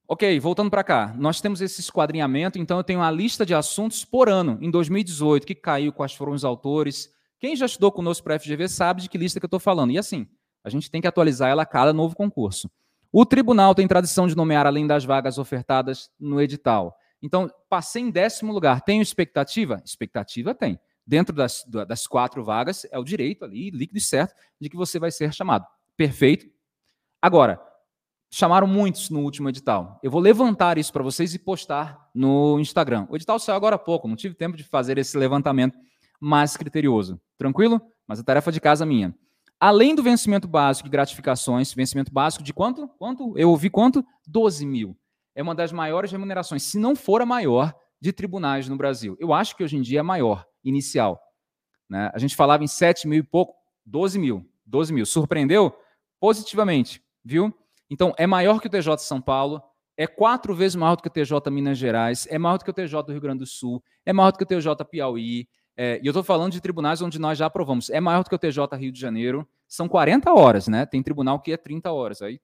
Ok, 0.06 0.38
voltando 0.38 0.70
para 0.70 0.84
cá. 0.84 1.14
Nós 1.16 1.40
temos 1.40 1.62
esse 1.62 1.80
esquadrinhamento, 1.80 2.58
então 2.58 2.76
eu 2.76 2.84
tenho 2.84 2.98
uma 2.98 3.10
lista 3.10 3.46
de 3.46 3.54
assuntos 3.54 4.04
por 4.04 4.28
ano. 4.28 4.58
Em 4.60 4.70
2018, 4.70 5.46
que 5.46 5.54
caiu, 5.54 5.94
quais 5.94 6.12
foram 6.12 6.32
os 6.32 6.44
autores. 6.44 7.10
Quem 7.38 7.56
já 7.56 7.64
estudou 7.64 7.90
conosco 7.90 8.22
para 8.24 8.36
a 8.36 8.38
FGV 8.38 8.68
sabe 8.68 9.00
de 9.00 9.08
que 9.08 9.16
lista 9.16 9.40
que 9.40 9.44
eu 9.44 9.48
estou 9.48 9.60
falando. 9.60 9.92
E 9.92 9.98
assim, 9.98 10.26
a 10.62 10.68
gente 10.68 10.90
tem 10.90 11.00
que 11.00 11.08
atualizar 11.08 11.48
ela 11.48 11.62
a 11.62 11.66
cada 11.66 11.94
novo 11.94 12.14
concurso. 12.14 12.70
O 13.12 13.26
tribunal 13.26 13.74
tem 13.74 13.88
tradição 13.88 14.26
de 14.26 14.36
nomear 14.36 14.66
além 14.66 14.86
das 14.86 15.04
vagas 15.04 15.36
ofertadas 15.38 16.10
no 16.18 16.40
edital. 16.40 16.96
Então, 17.22 17.50
passei 17.68 18.02
em 18.02 18.10
décimo 18.10 18.52
lugar. 18.52 18.80
Tenho 18.82 19.02
expectativa? 19.02 19.82
Expectativa 19.84 20.54
tem. 20.54 20.78
Dentro 21.06 21.34
das, 21.34 21.64
das 21.88 22.06
quatro 22.06 22.44
vagas, 22.44 22.86
é 22.90 22.98
o 22.98 23.04
direito 23.04 23.44
ali, 23.44 23.70
líquido 23.70 23.98
e 23.98 24.00
certo, 24.00 24.34
de 24.60 24.68
que 24.68 24.76
você 24.76 24.98
vai 24.98 25.10
ser 25.10 25.32
chamado. 25.34 25.66
Perfeito. 25.96 26.46
Agora, 27.20 27.60
chamaram 28.30 28.66
muitos 28.66 29.10
no 29.10 29.20
último 29.20 29.48
edital. 29.48 29.98
Eu 30.02 30.10
vou 30.10 30.20
levantar 30.20 30.78
isso 30.78 30.92
para 30.92 31.02
vocês 31.02 31.34
e 31.34 31.38
postar 31.38 32.08
no 32.14 32.60
Instagram. 32.60 33.06
O 33.10 33.16
edital 33.16 33.38
saiu 33.40 33.56
agora 33.56 33.74
há 33.74 33.78
pouco, 33.78 34.06
não 34.06 34.16
tive 34.16 34.34
tempo 34.34 34.56
de 34.56 34.62
fazer 34.62 34.98
esse 34.98 35.18
levantamento 35.18 35.76
mais 36.20 36.56
criterioso. 36.56 37.20
Tranquilo? 37.36 37.80
Mas 38.06 38.20
a 38.20 38.24
tarefa 38.24 38.52
de 38.52 38.60
casa 38.60 38.84
é 38.84 38.86
minha. 38.86 39.14
Além 39.60 39.94
do 39.94 40.02
vencimento 40.02 40.48
básico 40.48 40.88
de 40.88 40.92
gratificações, 40.92 41.74
vencimento 41.74 42.10
básico 42.10 42.42
de 42.42 42.54
quanto? 42.54 42.88
Quanto? 42.98 43.36
Eu 43.36 43.50
ouvi 43.50 43.68
quanto? 43.68 44.02
12 44.26 44.64
mil. 44.64 44.96
É 45.34 45.42
uma 45.42 45.54
das 45.54 45.70
maiores 45.70 46.10
remunerações, 46.10 46.62
se 46.62 46.78
não 46.78 46.96
for 46.96 47.20
a 47.20 47.26
maior, 47.26 47.74
de 48.00 48.10
tribunais 48.10 48.68
no 48.68 48.76
Brasil. 48.76 49.16
Eu 49.20 49.34
acho 49.34 49.54
que 49.54 49.62
hoje 49.62 49.76
em 49.76 49.82
dia 49.82 50.00
é 50.00 50.02
maior, 50.02 50.46
inicial. 50.64 51.20
Né? 51.88 52.10
A 52.14 52.18
gente 52.18 52.34
falava 52.34 52.64
em 52.64 52.66
7 52.66 53.06
mil 53.06 53.18
e 53.18 53.22
pouco, 53.22 53.54
12 53.84 54.18
mil. 54.18 54.48
12 54.64 54.92
mil. 54.94 55.04
Surpreendeu? 55.04 55.76
Positivamente, 56.18 57.02
viu? 57.22 57.54
Então, 57.90 58.14
é 58.16 58.26
maior 58.26 58.60
que 58.60 58.66
o 58.66 58.70
TJ 58.70 58.96
de 58.96 59.02
São 59.02 59.20
Paulo, 59.20 59.62
é 59.96 60.06
quatro 60.06 60.54
vezes 60.54 60.76
maior 60.76 60.96
do 60.96 61.02
que 61.02 61.08
o 61.08 61.12
TJ 61.12 61.50
Minas 61.50 61.76
Gerais, 61.76 62.26
é 62.30 62.38
maior 62.38 62.56
do 62.56 62.64
que 62.64 62.70
o 62.70 62.74
TJ 62.74 63.02
do 63.02 63.12
Rio 63.12 63.20
Grande 63.20 63.40
do 63.40 63.46
Sul, 63.46 63.82
é 64.06 64.12
maior 64.12 64.30
do 64.30 64.38
que 64.38 64.44
o 64.44 64.46
TJ 64.46 64.84
Piauí, 64.90 65.46
é, 65.82 65.98
e 66.02 66.06
eu 66.06 66.10
estou 66.10 66.22
falando 66.22 66.52
de 66.52 66.60
tribunais 66.60 67.00
onde 67.00 67.18
nós 67.18 67.38
já 67.38 67.46
aprovamos. 67.46 67.88
É 67.88 67.98
maior 68.00 68.22
do 68.22 68.28
que 68.28 68.34
o 68.34 68.38
TJ 68.38 68.76
Rio 68.76 68.92
de 68.92 69.00
Janeiro. 69.00 69.48
São 69.66 69.88
40 69.88 70.30
horas, 70.30 70.68
né? 70.68 70.84
Tem 70.84 71.02
tribunal 71.02 71.40
que 71.40 71.52
é 71.52 71.56
30 71.56 71.90
horas. 71.90 72.20
Aí 72.20 72.38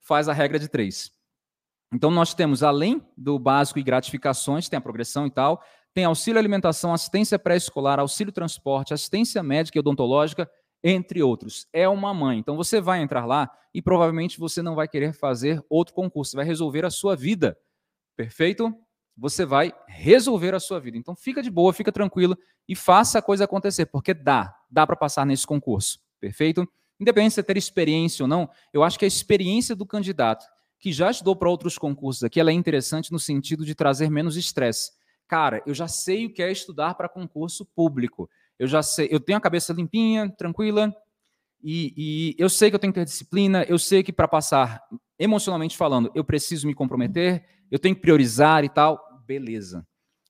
faz 0.00 0.30
a 0.30 0.32
regra 0.32 0.58
de 0.58 0.66
três. 0.66 1.12
Então, 1.92 2.10
nós 2.10 2.32
temos, 2.32 2.62
além 2.62 3.06
do 3.18 3.38
básico 3.38 3.78
e 3.78 3.82
gratificações, 3.82 4.66
tem 4.66 4.78
a 4.78 4.80
progressão 4.80 5.26
e 5.26 5.30
tal, 5.30 5.62
tem 5.92 6.06
auxílio 6.06 6.38
alimentação, 6.38 6.94
assistência 6.94 7.38
pré-escolar, 7.38 8.00
auxílio 8.00 8.32
transporte, 8.32 8.94
assistência 8.94 9.42
médica 9.42 9.76
e 9.76 9.80
odontológica, 9.80 10.50
entre 10.82 11.22
outros. 11.22 11.66
É 11.70 11.86
uma 11.86 12.14
mãe. 12.14 12.38
Então, 12.38 12.56
você 12.56 12.80
vai 12.80 13.02
entrar 13.02 13.26
lá 13.26 13.50
e 13.74 13.82
provavelmente 13.82 14.40
você 14.40 14.62
não 14.62 14.74
vai 14.74 14.88
querer 14.88 15.12
fazer 15.12 15.62
outro 15.68 15.94
concurso, 15.94 16.34
vai 16.34 16.46
resolver 16.46 16.86
a 16.86 16.90
sua 16.90 17.14
vida. 17.14 17.58
Perfeito? 18.16 18.74
Você 19.16 19.44
vai 19.44 19.72
resolver 19.86 20.54
a 20.54 20.60
sua 20.60 20.80
vida. 20.80 20.96
Então 20.96 21.14
fica 21.14 21.42
de 21.42 21.50
boa, 21.50 21.72
fica 21.72 21.92
tranquilo 21.92 22.36
e 22.68 22.74
faça 22.74 23.18
a 23.18 23.22
coisa 23.22 23.44
acontecer, 23.44 23.86
porque 23.86 24.12
dá, 24.12 24.54
dá 24.70 24.86
para 24.86 24.96
passar 24.96 25.24
nesse 25.24 25.46
concurso, 25.46 26.00
perfeito? 26.20 26.66
Independente 26.98 27.36
de 27.36 27.42
ter 27.42 27.56
experiência 27.56 28.24
ou 28.24 28.28
não, 28.28 28.48
eu 28.72 28.82
acho 28.82 28.98
que 28.98 29.04
a 29.04 29.08
experiência 29.08 29.74
do 29.74 29.86
candidato 29.86 30.46
que 30.78 30.92
já 30.92 31.10
estudou 31.10 31.34
para 31.34 31.48
outros 31.48 31.78
concursos 31.78 32.22
aqui, 32.22 32.38
ela 32.38 32.50
é 32.50 32.54
interessante 32.54 33.10
no 33.10 33.18
sentido 33.18 33.64
de 33.64 33.74
trazer 33.74 34.10
menos 34.10 34.36
estresse. 34.36 34.92
Cara, 35.26 35.62
eu 35.66 35.72
já 35.72 35.88
sei 35.88 36.26
o 36.26 36.32
que 36.32 36.42
é 36.42 36.52
estudar 36.52 36.94
para 36.94 37.08
concurso 37.08 37.64
público. 37.64 38.28
Eu 38.58 38.66
já 38.66 38.82
sei, 38.82 39.08
eu 39.10 39.18
tenho 39.18 39.38
a 39.38 39.40
cabeça 39.40 39.72
limpinha, 39.72 40.28
tranquila, 40.28 40.94
e, 41.62 41.94
e 41.96 42.36
eu 42.38 42.50
sei 42.50 42.68
que 42.68 42.76
eu 42.76 42.78
tenho 42.78 42.92
que 42.92 43.00
ter 43.00 43.06
disciplina, 43.06 43.64
eu 43.66 43.78
sei 43.78 44.02
que 44.02 44.12
para 44.12 44.28
passar, 44.28 44.82
emocionalmente 45.18 45.76
falando, 45.76 46.12
eu 46.14 46.22
preciso 46.22 46.66
me 46.66 46.74
comprometer, 46.74 47.42
eu 47.74 47.78
tenho 47.80 47.96
que 47.96 48.00
priorizar 48.00 48.62
e 48.62 48.68
tal. 48.68 49.04
Beleza. 49.26 49.84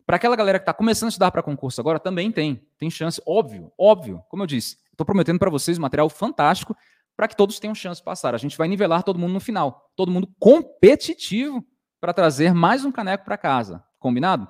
Para 0.07 0.17
aquela 0.17 0.35
galera 0.35 0.59
que 0.59 0.63
está 0.63 0.73
começando 0.73 1.09
a 1.09 1.11
estudar 1.11 1.31
para 1.31 1.43
concurso 1.43 1.79
agora, 1.79 2.01
também 2.01 2.33
tem. 2.33 2.67
Tem 2.79 2.91
chance, 2.91 3.21
óbvio, 3.27 3.71
óbvio. 3.79 4.23
Como 4.31 4.43
eu 4.43 4.47
disse, 4.47 4.79
estou 4.91 5.05
prometendo 5.05 5.39
para 5.39 5.51
vocês 5.51 5.77
um 5.77 5.83
material 5.83 6.09
fantástico 6.09 6.75
para 7.15 7.29
que 7.29 7.37
todos 7.37 7.59
tenham 7.59 7.75
chance 7.75 8.01
de 8.01 8.05
passar. 8.05 8.35
A 8.35 8.39
gente 8.39 8.57
vai 8.57 8.67
nivelar 8.67 9.03
todo 9.03 9.19
mundo 9.19 9.35
no 9.35 9.41
final. 9.41 9.91
Todo 9.95 10.11
mundo 10.11 10.27
competitivo 10.39 11.63
para 12.01 12.15
trazer 12.15 12.55
mais 12.55 12.83
um 12.83 12.91
caneco 12.91 13.27
para 13.27 13.37
casa. 13.37 13.85
Combinado? 13.99 14.49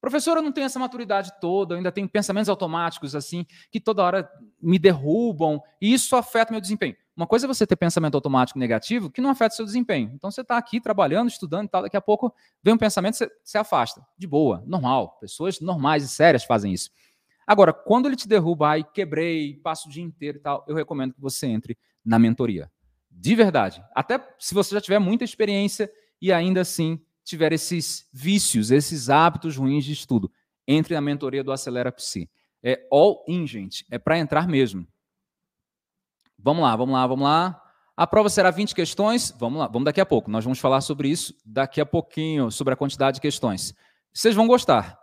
Professor, 0.00 0.36
eu 0.36 0.42
não 0.42 0.52
tenho 0.52 0.66
essa 0.66 0.78
maturidade 0.78 1.32
toda, 1.40 1.74
eu 1.74 1.78
ainda 1.78 1.90
tenho 1.90 2.08
pensamentos 2.08 2.48
automáticos 2.48 3.16
assim, 3.16 3.44
que 3.68 3.80
toda 3.80 4.04
hora 4.04 4.30
me 4.62 4.78
derrubam, 4.78 5.60
e 5.80 5.92
isso 5.92 6.14
afeta 6.14 6.52
meu 6.52 6.60
desempenho. 6.60 6.94
Uma 7.18 7.26
coisa 7.26 7.46
é 7.46 7.48
você 7.48 7.66
ter 7.66 7.74
pensamento 7.74 8.14
automático 8.14 8.60
negativo 8.60 9.10
que 9.10 9.20
não 9.20 9.28
afeta 9.28 9.52
seu 9.52 9.64
desempenho. 9.64 10.12
Então 10.14 10.30
você 10.30 10.42
está 10.42 10.56
aqui 10.56 10.80
trabalhando, 10.80 11.28
estudando 11.28 11.66
e 11.66 11.68
tal, 11.68 11.82
daqui 11.82 11.96
a 11.96 12.00
pouco 12.00 12.32
vem 12.62 12.74
um 12.74 12.78
pensamento, 12.78 13.16
você 13.16 13.28
se 13.42 13.58
afasta. 13.58 14.06
De 14.16 14.24
boa, 14.24 14.62
normal. 14.64 15.18
Pessoas 15.20 15.58
normais 15.58 16.04
e 16.04 16.08
sérias 16.08 16.44
fazem 16.44 16.72
isso. 16.72 16.90
Agora, 17.44 17.72
quando 17.72 18.06
ele 18.06 18.14
te 18.14 18.28
derruba, 18.28 18.68
ai, 18.68 18.84
quebrei, 18.84 19.54
passo 19.54 19.88
o 19.88 19.90
dia 19.90 20.04
inteiro 20.04 20.38
e 20.38 20.40
tal, 20.40 20.64
eu 20.68 20.76
recomendo 20.76 21.12
que 21.12 21.20
você 21.20 21.48
entre 21.48 21.76
na 22.04 22.20
mentoria. 22.20 22.70
De 23.10 23.34
verdade. 23.34 23.82
Até 23.96 24.24
se 24.38 24.54
você 24.54 24.72
já 24.72 24.80
tiver 24.80 25.00
muita 25.00 25.24
experiência 25.24 25.90
e 26.22 26.32
ainda 26.32 26.60
assim 26.60 27.04
tiver 27.24 27.52
esses 27.52 28.08
vícios, 28.12 28.70
esses 28.70 29.10
hábitos 29.10 29.56
ruins 29.56 29.84
de 29.84 29.92
estudo, 29.92 30.30
entre 30.68 30.94
na 30.94 31.00
mentoria 31.00 31.42
do 31.42 31.50
Acelera 31.50 31.90
Psi. 31.90 32.30
É 32.62 32.86
all 32.92 33.24
in, 33.26 33.44
gente. 33.44 33.84
É 33.90 33.98
para 33.98 34.16
entrar 34.16 34.46
mesmo. 34.46 34.86
Vamos 36.38 36.62
lá, 36.62 36.76
vamos 36.76 36.94
lá, 36.94 37.06
vamos 37.06 37.24
lá. 37.24 37.62
A 37.96 38.06
prova 38.06 38.28
será 38.28 38.50
20 38.50 38.74
questões. 38.74 39.34
Vamos 39.38 39.58
lá, 39.58 39.66
vamos 39.66 39.84
daqui 39.84 40.00
a 40.00 40.06
pouco. 40.06 40.30
Nós 40.30 40.44
vamos 40.44 40.58
falar 40.58 40.80
sobre 40.80 41.08
isso 41.08 41.34
daqui 41.44 41.80
a 41.80 41.86
pouquinho, 41.86 42.50
sobre 42.50 42.74
a 42.74 42.76
quantidade 42.76 43.16
de 43.16 43.20
questões. 43.20 43.74
Vocês 44.12 44.34
vão 44.34 44.46
gostar. 44.46 44.98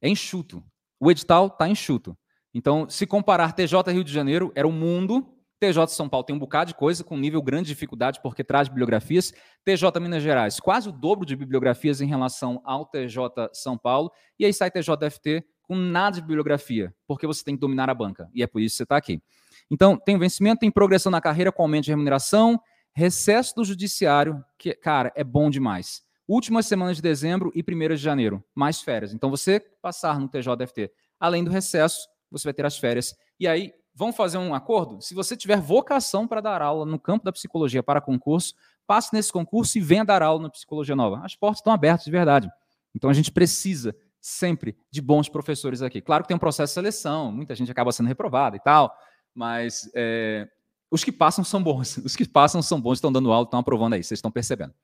É 0.00 0.08
enxuto. 0.08 0.64
O 0.98 1.10
edital 1.10 1.48
está 1.48 1.68
enxuto. 1.68 2.16
Então, 2.54 2.88
se 2.88 3.06
comparar 3.06 3.52
TJ 3.52 3.92
Rio 3.92 4.02
de 4.02 4.12
Janeiro, 4.12 4.50
era 4.54 4.66
o 4.66 4.70
um 4.70 4.74
mundo 4.74 5.36
TJ 5.60 5.88
São 5.88 6.08
Paulo 6.08 6.24
tem 6.24 6.34
um 6.34 6.38
bocado 6.38 6.68
de 6.68 6.74
coisa 6.74 7.04
com 7.04 7.18
nível 7.18 7.42
grande 7.42 7.64
de 7.64 7.74
dificuldade 7.74 8.18
porque 8.22 8.42
traz 8.42 8.66
bibliografias. 8.66 9.32
TJ 9.62 10.00
Minas 10.00 10.22
Gerais, 10.22 10.58
quase 10.58 10.88
o 10.88 10.92
dobro 10.92 11.26
de 11.26 11.36
bibliografias 11.36 12.00
em 12.00 12.06
relação 12.06 12.62
ao 12.64 12.86
TJ 12.86 13.50
São 13.52 13.76
Paulo. 13.76 14.10
E 14.38 14.46
aí 14.46 14.54
sai 14.54 14.70
TJFT 14.70 15.44
com 15.70 15.76
nada 15.76 16.16
de 16.16 16.22
bibliografia, 16.22 16.92
porque 17.06 17.28
você 17.28 17.44
tem 17.44 17.54
que 17.54 17.60
dominar 17.60 17.88
a 17.88 17.94
banca. 17.94 18.28
E 18.34 18.42
é 18.42 18.46
por 18.48 18.60
isso 18.60 18.72
que 18.72 18.76
você 18.78 18.82
está 18.82 18.96
aqui. 18.96 19.22
Então, 19.70 19.96
tem 19.96 20.18
vencimento, 20.18 20.58
tem 20.58 20.68
progressão 20.68 21.12
na 21.12 21.20
carreira 21.20 21.52
com 21.52 21.62
aumento 21.62 21.84
de 21.84 21.90
remuneração, 21.92 22.60
recesso 22.92 23.54
do 23.54 23.64
judiciário, 23.64 24.44
que, 24.58 24.74
cara, 24.74 25.12
é 25.14 25.22
bom 25.22 25.48
demais. 25.48 26.02
Últimas 26.26 26.66
semanas 26.66 26.96
de 26.96 27.02
dezembro 27.02 27.52
e 27.54 27.62
primeiras 27.62 28.00
de 28.00 28.04
janeiro, 28.04 28.42
mais 28.52 28.80
férias. 28.80 29.14
Então, 29.14 29.30
você 29.30 29.60
passar 29.60 30.18
no 30.18 30.28
TJFT, 30.28 30.90
além 31.20 31.44
do 31.44 31.52
recesso, 31.52 32.08
você 32.32 32.48
vai 32.48 32.52
ter 32.52 32.66
as 32.66 32.76
férias. 32.76 33.14
E 33.38 33.46
aí, 33.46 33.72
Vamos 33.92 34.16
fazer 34.16 34.38
um 34.38 34.54
acordo? 34.54 35.02
Se 35.02 35.14
você 35.14 35.36
tiver 35.36 35.60
vocação 35.60 36.26
para 36.26 36.40
dar 36.40 36.62
aula 36.62 36.86
no 36.86 36.98
campo 36.98 37.24
da 37.24 37.32
psicologia 37.32 37.82
para 37.82 38.00
concurso, 38.00 38.54
passe 38.86 39.12
nesse 39.12 39.32
concurso 39.32 39.76
e 39.76 39.80
venha 39.80 40.04
dar 40.04 40.22
aula 40.22 40.44
na 40.44 40.48
Psicologia 40.48 40.94
Nova. 40.94 41.20
As 41.24 41.34
portas 41.34 41.58
estão 41.58 41.72
abertas 41.72 42.04
de 42.04 42.10
verdade. 42.10 42.48
Então 42.94 43.10
a 43.10 43.12
gente 43.12 43.32
precisa 43.32 43.94
sempre 44.20 44.76
de 44.90 45.00
bons 45.00 45.28
professores 45.28 45.82
aqui. 45.82 46.00
Claro 46.00 46.24
que 46.24 46.28
tem 46.28 46.36
um 46.36 46.40
processo 46.40 46.70
de 46.70 46.74
seleção, 46.74 47.32
muita 47.32 47.54
gente 47.54 47.70
acaba 47.70 47.92
sendo 47.92 48.06
reprovada 48.06 48.56
e 48.56 48.60
tal, 48.60 48.94
mas 49.34 49.90
é, 49.94 50.48
os 50.90 51.04
que 51.04 51.12
passam 51.12 51.44
são 51.44 51.62
bons. 51.62 51.96
Os 52.04 52.16
que 52.16 52.28
passam 52.28 52.60
são 52.60 52.80
bons, 52.80 52.94
estão 52.94 53.12
dando 53.12 53.32
aula, 53.32 53.44
estão 53.44 53.60
aprovando 53.60 53.94
aí, 53.94 54.02
vocês 54.02 54.18
estão 54.18 54.30
percebendo. 54.30 54.74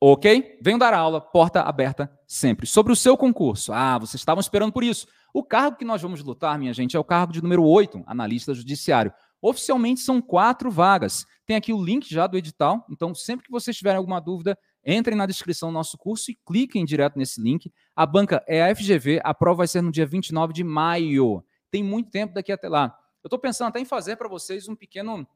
Ok? 0.00 0.58
Venham 0.60 0.78
dar 0.78 0.92
aula, 0.92 1.20
porta 1.20 1.62
aberta 1.62 2.10
sempre. 2.26 2.66
Sobre 2.66 2.92
o 2.92 2.96
seu 2.96 3.16
concurso. 3.16 3.72
Ah, 3.72 3.98
vocês 3.98 4.20
estavam 4.20 4.40
esperando 4.40 4.72
por 4.72 4.84
isso. 4.84 5.08
O 5.32 5.42
cargo 5.42 5.76
que 5.76 5.84
nós 5.84 6.02
vamos 6.02 6.22
lutar, 6.22 6.58
minha 6.58 6.72
gente, 6.72 6.96
é 6.96 7.00
o 7.00 7.04
cargo 7.04 7.32
de 7.32 7.42
número 7.42 7.64
8, 7.64 8.04
analista 8.06 8.54
judiciário. 8.54 9.12
Oficialmente 9.40 10.00
são 10.00 10.20
quatro 10.20 10.70
vagas. 10.70 11.26
Tem 11.46 11.56
aqui 11.56 11.72
o 11.72 11.82
link 11.82 12.08
já 12.08 12.26
do 12.26 12.36
edital, 12.36 12.86
então 12.90 13.14
sempre 13.14 13.46
que 13.46 13.50
vocês 13.50 13.76
tiverem 13.76 13.98
alguma 13.98 14.20
dúvida, 14.20 14.58
entrem 14.86 15.16
na 15.16 15.26
descrição 15.26 15.70
do 15.70 15.74
nosso 15.74 15.96
curso 15.96 16.30
e 16.30 16.38
cliquem 16.46 16.84
direto 16.84 17.18
nesse 17.18 17.40
link. 17.40 17.72
A 17.94 18.04
banca 18.04 18.44
é 18.46 18.62
a 18.62 18.74
FGV, 18.74 19.20
a 19.24 19.32
prova 19.32 19.58
vai 19.58 19.68
ser 19.68 19.82
no 19.82 19.90
dia 19.90 20.06
29 20.06 20.52
de 20.52 20.64
maio. 20.64 21.44
Tem 21.70 21.82
muito 21.82 22.10
tempo 22.10 22.34
daqui 22.34 22.52
até 22.52 22.68
lá. 22.68 22.96
Eu 23.22 23.28
estou 23.28 23.38
pensando 23.38 23.68
até 23.68 23.80
em 23.80 23.84
fazer 23.84 24.16
para 24.16 24.28
vocês 24.28 24.68
um 24.68 24.76
pequeno, 24.76 25.26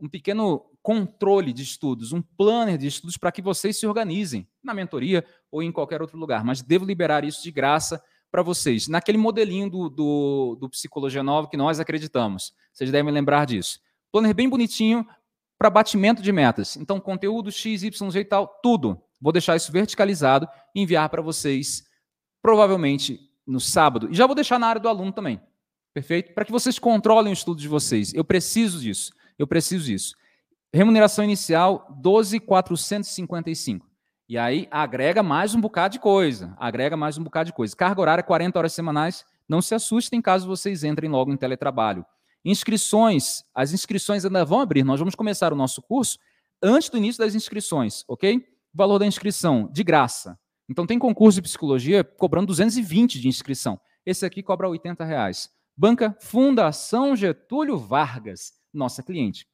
um 0.00 0.08
pequeno 0.08 0.66
controle 0.82 1.52
de 1.52 1.62
estudos, 1.62 2.12
um 2.12 2.20
planner 2.20 2.76
de 2.76 2.86
estudos 2.86 3.16
para 3.16 3.32
que 3.32 3.40
vocês 3.40 3.78
se 3.78 3.86
organizem 3.86 4.46
na 4.62 4.74
mentoria 4.74 5.24
ou 5.50 5.62
em 5.62 5.72
qualquer 5.72 6.02
outro 6.02 6.18
lugar. 6.18 6.44
Mas 6.44 6.60
devo 6.60 6.84
liberar 6.84 7.24
isso 7.24 7.42
de 7.42 7.50
graça 7.50 8.02
para 8.30 8.42
vocês, 8.42 8.88
naquele 8.88 9.16
modelinho 9.16 9.70
do, 9.70 9.88
do, 9.88 10.56
do, 10.60 10.68
Psicologia 10.68 11.22
Nova 11.22 11.48
que 11.48 11.56
nós 11.56 11.80
acreditamos. 11.80 12.52
Vocês 12.72 12.90
devem 12.90 13.12
lembrar 13.12 13.46
disso. 13.46 13.80
Planner 14.12 14.34
bem 14.34 14.48
bonitinho 14.48 15.06
para 15.58 15.68
batimento 15.68 16.22
de 16.22 16.30
metas. 16.30 16.76
Então, 16.76 17.00
conteúdo 17.00 17.50
X, 17.50 17.82
Y, 17.82 18.10
Z 18.10 18.20
e 18.20 18.24
tal, 18.24 18.46
tudo. 18.62 19.02
Vou 19.20 19.32
deixar 19.32 19.56
isso 19.56 19.72
verticalizado 19.72 20.48
e 20.74 20.82
enviar 20.82 21.08
para 21.08 21.20
vocês, 21.20 21.84
provavelmente 22.40 23.18
no 23.46 23.58
sábado. 23.58 24.08
E 24.10 24.14
já 24.14 24.26
vou 24.26 24.34
deixar 24.34 24.58
na 24.58 24.68
área 24.68 24.80
do 24.80 24.88
aluno 24.88 25.12
também. 25.12 25.40
Perfeito? 25.92 26.32
Para 26.32 26.44
que 26.44 26.52
vocês 26.52 26.78
controlem 26.78 27.32
o 27.32 27.34
estudo 27.34 27.60
de 27.60 27.66
vocês. 27.66 28.14
Eu 28.14 28.24
preciso 28.24 28.80
disso. 28.80 29.12
Eu 29.38 29.46
preciso 29.46 29.86
disso. 29.86 30.14
Remuneração 30.72 31.24
inicial, 31.24 31.88
12,455. 32.00 33.88
E 34.28 34.36
aí 34.36 34.68
agrega 34.70 35.22
mais 35.22 35.54
um 35.54 35.60
bocado 35.60 35.92
de 35.92 35.98
coisa, 35.98 36.54
agrega 36.58 36.96
mais 36.96 37.16
um 37.16 37.24
bocado 37.24 37.46
de 37.46 37.52
coisa. 37.54 37.74
Carga 37.74 38.00
horária 38.00 38.22
40 38.22 38.58
horas 38.58 38.74
semanais, 38.74 39.24
não 39.48 39.62
se 39.62 39.74
assustem 39.74 40.20
caso 40.20 40.46
vocês 40.46 40.84
entrem 40.84 41.10
logo 41.10 41.32
em 41.32 41.36
teletrabalho. 41.36 42.04
Inscrições, 42.44 43.42
as 43.54 43.72
inscrições 43.72 44.24
ainda 44.24 44.44
vão 44.44 44.60
abrir, 44.60 44.84
nós 44.84 45.00
vamos 45.00 45.14
começar 45.14 45.52
o 45.52 45.56
nosso 45.56 45.82
curso 45.82 46.18
antes 46.62 46.88
do 46.88 46.96
início 46.96 47.22
das 47.22 47.34
inscrições, 47.34 48.04
ok? 48.08 48.38
O 48.72 48.76
valor 48.76 48.98
da 48.98 49.06
inscrição, 49.06 49.68
de 49.72 49.82
graça. 49.82 50.38
Então 50.68 50.86
tem 50.86 50.98
concurso 50.98 51.36
de 51.36 51.42
psicologia 51.42 52.04
cobrando 52.04 52.48
220 52.48 53.20
de 53.20 53.28
inscrição. 53.28 53.80
Esse 54.04 54.24
aqui 54.24 54.42
cobra 54.42 54.68
80 54.68 55.04
reais. 55.04 55.50
Banca 55.76 56.16
Fundação 56.20 57.14
Getúlio 57.14 57.78
Vargas, 57.78 58.52
nossa 58.72 59.02
cliente. 59.02 59.46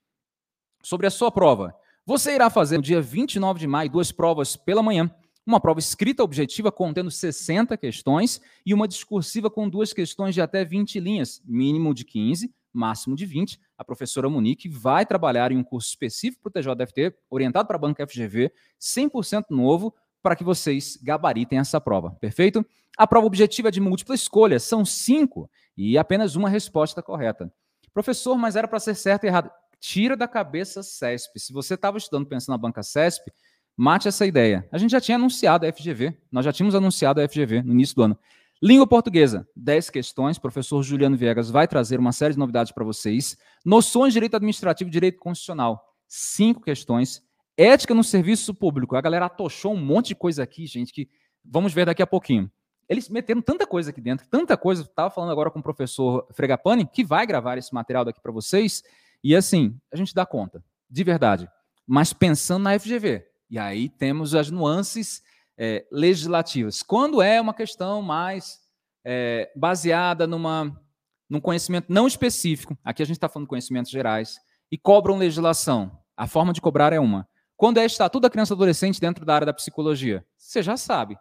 Sobre 0.83 1.07
a 1.07 1.11
sua 1.11 1.31
prova, 1.31 1.75
você 2.07 2.35
irá 2.35 2.51
fazer 2.51 2.77
no 2.77 2.83
dia 2.83 3.01
29 3.01 3.61
de 3.61 3.67
maio 3.67 3.91
duas 3.91 4.13
provas 4.13 4.57
pela 4.57 4.83
manhã. 4.83 5.11
Uma 5.47 5.61
prova 5.61 5.79
escrita 5.79 6.23
objetiva 6.23 6.73
contendo 6.73 7.11
60 7.11 7.77
questões 7.77 8.41
e 8.65 8.73
uma 8.73 8.89
discursiva 8.89 9.51
com 9.51 9.69
duas 9.69 9.93
questões 9.93 10.35
de 10.35 10.41
até 10.41 10.65
20 10.65 10.99
linhas, 11.01 11.43
mínimo 11.45 11.93
de 11.93 12.05
15, 12.05 12.53
máximo 12.75 13.17
de 13.17 13.25
20. 13.25 13.61
A 13.79 13.85
professora 13.85 14.29
Monique 14.29 14.69
vai 14.69 15.07
trabalhar 15.07 15.53
em 15.53 15.57
um 15.57 15.65
curso 15.65 15.89
específico 15.89 16.43
para 16.43 16.61
o 16.61 16.75
TJFT, 16.77 17.15
orientado 17.31 17.67
para 17.67 17.77
a 17.77 17.81
banca 17.81 18.07
FGV, 18.07 18.53
100% 18.81 19.45
novo, 19.51 19.95
para 20.23 20.35
que 20.35 20.45
vocês 20.45 20.99
gabaritem 21.03 21.59
essa 21.59 21.81
prova, 21.81 22.11
perfeito? 22.21 22.65
A 22.97 23.07
prova 23.07 23.27
objetiva 23.27 23.69
é 23.69 23.71
de 23.71 23.81
múltipla 23.81 24.15
escolha, 24.15 24.59
são 24.59 24.85
cinco 24.85 25.51
e 25.77 25.97
apenas 25.99 26.37
uma 26.37 26.49
resposta 26.49 27.03
correta. 27.03 27.53
Professor, 27.93 28.37
mas 28.37 28.57
era 28.57 28.67
para 28.67 28.81
ser 28.81 28.95
certo 28.95 29.25
e 29.25 29.27
errado 29.29 29.51
tira 29.85 30.17
da 30.17 30.27
cabeça 30.27 30.83
CESP. 30.83 31.39
Se 31.39 31.53
você 31.53 31.75
estava 31.75 31.99
estudando 31.99 32.27
pensando 32.27 32.55
na 32.55 32.59
banca 32.59 32.83
CESP, 32.83 33.31
mate 33.77 34.09
essa 34.09 34.25
ideia. 34.25 34.67
A 34.73 34.79
gente 34.79 34.93
já 34.93 35.01
tinha 35.01 35.17
anunciado 35.17 35.67
a 35.67 35.73
FGV, 35.73 36.17
nós 36.33 36.43
já 36.43 36.53
tínhamos 36.55 36.75
anunciado 36.75 37.21
a 37.21 37.29
FGV 37.29 37.63
no 37.63 37.73
início 37.73 37.95
do 37.95 38.03
ano. 38.03 38.19
Língua 38.65 38.87
portuguesa, 38.87 39.47
10 39.55 39.91
questões. 39.91 40.39
Professor 40.39 40.83
Juliano 40.83 41.19
Viegas 41.19 41.51
vai 41.51 41.69
trazer 41.69 42.01
uma 42.01 42.13
série 42.13 42.33
de 42.33 42.39
novidades 42.39 42.73
para 42.73 42.83
vocês. 42.83 43.37
Noções 43.63 44.15
de 44.15 44.15
direito 44.15 44.37
administrativo 44.37 44.89
e 44.89 44.91
direito 44.91 45.19
constitucional, 45.19 45.85
5 46.09 46.63
questões. 46.63 47.23
Ética 47.59 47.95
no 47.95 48.03
serviço 48.03 48.55
público. 48.55 48.97
A 48.97 49.03
galera 49.03 49.27
atochou 49.27 49.75
um 49.75 49.85
monte 49.85 50.09
de 50.09 50.15
coisa 50.15 50.43
aqui, 50.43 50.67
gente, 50.67 50.95
que 50.95 51.11
vamos 51.45 51.75
ver 51.75 51.85
daqui 51.85 52.01
a 52.01 52.07
pouquinho. 52.07 52.51
Eles 52.89 53.11
meteram 53.11 53.43
tanta 53.43 53.67
coisa 53.67 53.91
aqui 53.91 54.01
dentro, 54.01 54.27
tanta 54.31 54.57
coisa. 54.57 54.81
Estava 54.81 55.11
falando 55.11 55.33
agora 55.33 55.51
com 55.51 55.59
o 55.59 55.63
professor 55.63 56.27
Fregapani, 56.33 56.87
que 56.87 57.05
vai 57.05 57.27
gravar 57.27 57.59
esse 57.59 57.75
material 57.75 58.03
daqui 58.03 58.23
para 58.23 58.33
vocês. 58.33 58.83
E 59.23 59.37
assim, 59.37 59.79
a 59.93 59.97
gente 59.99 60.15
dá 60.15 60.25
conta, 60.25 60.65
de 60.89 61.05
verdade. 61.05 61.51
Mas 61.87 62.15
pensando 62.15 62.63
na 62.63 62.79
FGV. 62.79 63.27
E 63.51 63.59
aí 63.59 63.91
temos 63.91 64.35
as 64.35 64.51
nuances 64.51 65.23
é, 65.59 65.87
legislativas. 65.91 66.83
Quando 66.83 67.23
é 67.23 67.41
uma 67.41 67.55
questão 67.55 68.03
mais 68.03 68.61
é, 69.05 69.51
baseada 69.55 70.27
numa, 70.27 70.81
num 71.29 71.41
conhecimento 71.41 71.87
não 71.93 72.07
específico, 72.07 72.77
aqui 72.85 73.03
a 73.03 73.07
gente 73.07 73.17
está 73.17 73.29
falando 73.29 73.47
de 73.47 73.51
conhecimentos 73.51 73.91
gerais, 73.91 74.39
e 74.71 74.79
cobram 74.79 75.17
legislação. 75.17 76.01
A 76.17 76.27
forma 76.27 76.53
de 76.53 76.61
cobrar 76.61 76.93
é 76.93 76.99
uma. 76.99 77.29
Quando 77.57 77.79
é 77.79 77.85
estatuto 77.85 78.23
da 78.23 78.31
criança 78.31 78.53
e 78.53 78.57
adolescente 78.57 79.01
dentro 79.01 79.25
da 79.25 79.35
área 79.35 79.47
da 79.47 79.53
psicologia, 79.53 80.27
você 80.37 80.63
já 80.63 80.77
sabe, 80.77 81.17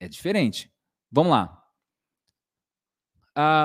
é 0.00 0.08
diferente. 0.08 0.72
Vamos 1.10 1.30
lá. 1.30 1.56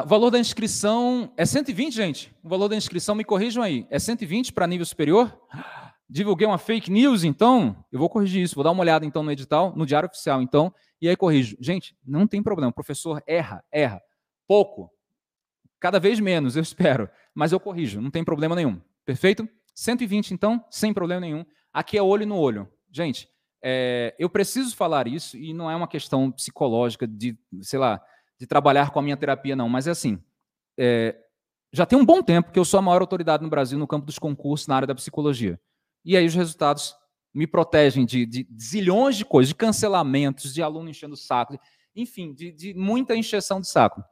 O 0.03 0.07
valor 0.07 0.29
da 0.29 0.39
inscrição 0.39 1.33
é 1.35 1.45
120, 1.45 1.93
gente. 1.93 2.35
O 2.43 2.47
valor 2.47 2.67
da 2.67 2.75
inscrição, 2.75 3.15
me 3.15 3.23
corrijam 3.23 3.63
aí, 3.63 3.87
é 3.89 3.97
120 3.97 4.53
para 4.53 4.67
nível 4.67 4.85
superior? 4.85 5.35
Divulguei 6.07 6.45
uma 6.45 6.57
fake 6.57 6.91
news, 6.91 7.23
então 7.23 7.83
eu 7.91 7.97
vou 7.97 8.09
corrigir 8.09 8.43
isso. 8.43 8.55
Vou 8.55 8.63
dar 8.63 8.71
uma 8.71 8.81
olhada 8.81 9.05
então 9.05 9.23
no 9.23 9.31
edital, 9.31 9.73
no 9.75 9.85
diário 9.85 10.07
oficial, 10.07 10.41
então, 10.41 10.73
e 11.01 11.09
aí 11.09 11.15
corrijo. 11.15 11.57
Gente, 11.59 11.97
não 12.05 12.27
tem 12.27 12.43
problema. 12.43 12.69
O 12.69 12.73
professor 12.73 13.23
erra, 13.25 13.63
erra. 13.71 14.01
Pouco. 14.47 14.91
Cada 15.79 15.99
vez 15.99 16.19
menos, 16.19 16.55
eu 16.55 16.61
espero. 16.61 17.09
Mas 17.33 17.51
eu 17.51 17.59
corrijo, 17.59 17.99
não 17.99 18.11
tem 18.11 18.23
problema 18.23 18.55
nenhum. 18.55 18.79
Perfeito? 19.03 19.47
120, 19.73 20.31
então, 20.31 20.63
sem 20.69 20.93
problema 20.93 21.21
nenhum. 21.21 21.45
Aqui 21.73 21.97
é 21.97 22.01
olho 22.01 22.25
no 22.25 22.37
olho. 22.37 22.67
Gente, 22.91 23.27
é, 23.61 24.15
eu 24.17 24.29
preciso 24.29 24.75
falar 24.75 25.07
isso 25.07 25.35
e 25.35 25.53
não 25.53 25.69
é 25.69 25.75
uma 25.75 25.87
questão 25.87 26.31
psicológica 26.31 27.07
de, 27.07 27.37
sei 27.61 27.79
lá, 27.79 28.01
de 28.39 28.47
trabalhar 28.47 28.91
com 28.91 28.99
a 28.99 29.01
minha 29.01 29.17
terapia, 29.17 29.55
não. 29.55 29.67
Mas 29.67 29.87
é 29.87 29.91
assim, 29.91 30.21
é, 30.77 31.15
já 31.73 31.85
tem 31.85 31.97
um 31.97 32.05
bom 32.05 32.21
tempo 32.21 32.51
que 32.51 32.59
eu 32.59 32.63
sou 32.63 32.77
a 32.77 32.81
maior 32.81 33.01
autoridade 33.01 33.43
no 33.43 33.49
Brasil 33.49 33.77
no 33.77 33.87
campo 33.87 34.05
dos 34.05 34.17
concursos 34.17 34.67
na 34.67 34.75
área 34.75 34.87
da 34.87 34.95
psicologia. 34.95 35.59
E 36.05 36.15
aí 36.15 36.25
os 36.25 36.35
resultados 36.35 36.95
me 37.33 37.47
protegem 37.47 38.05
de, 38.05 38.25
de, 38.25 38.47
zilhões 38.57 39.17
de 39.17 39.25
coisas, 39.25 39.49
de 39.49 39.55
cancelamentos, 39.55 40.53
de 40.53 40.61
aluno 40.61 40.89
enchendo 40.89 41.15
o 41.15 41.17
saco, 41.17 41.59
enfim, 41.95 42.33
de, 42.33 42.51
de 42.51 42.73
muita 42.73 43.15
encheção 43.15 43.59
de 43.59 43.67
saco. 43.67 44.03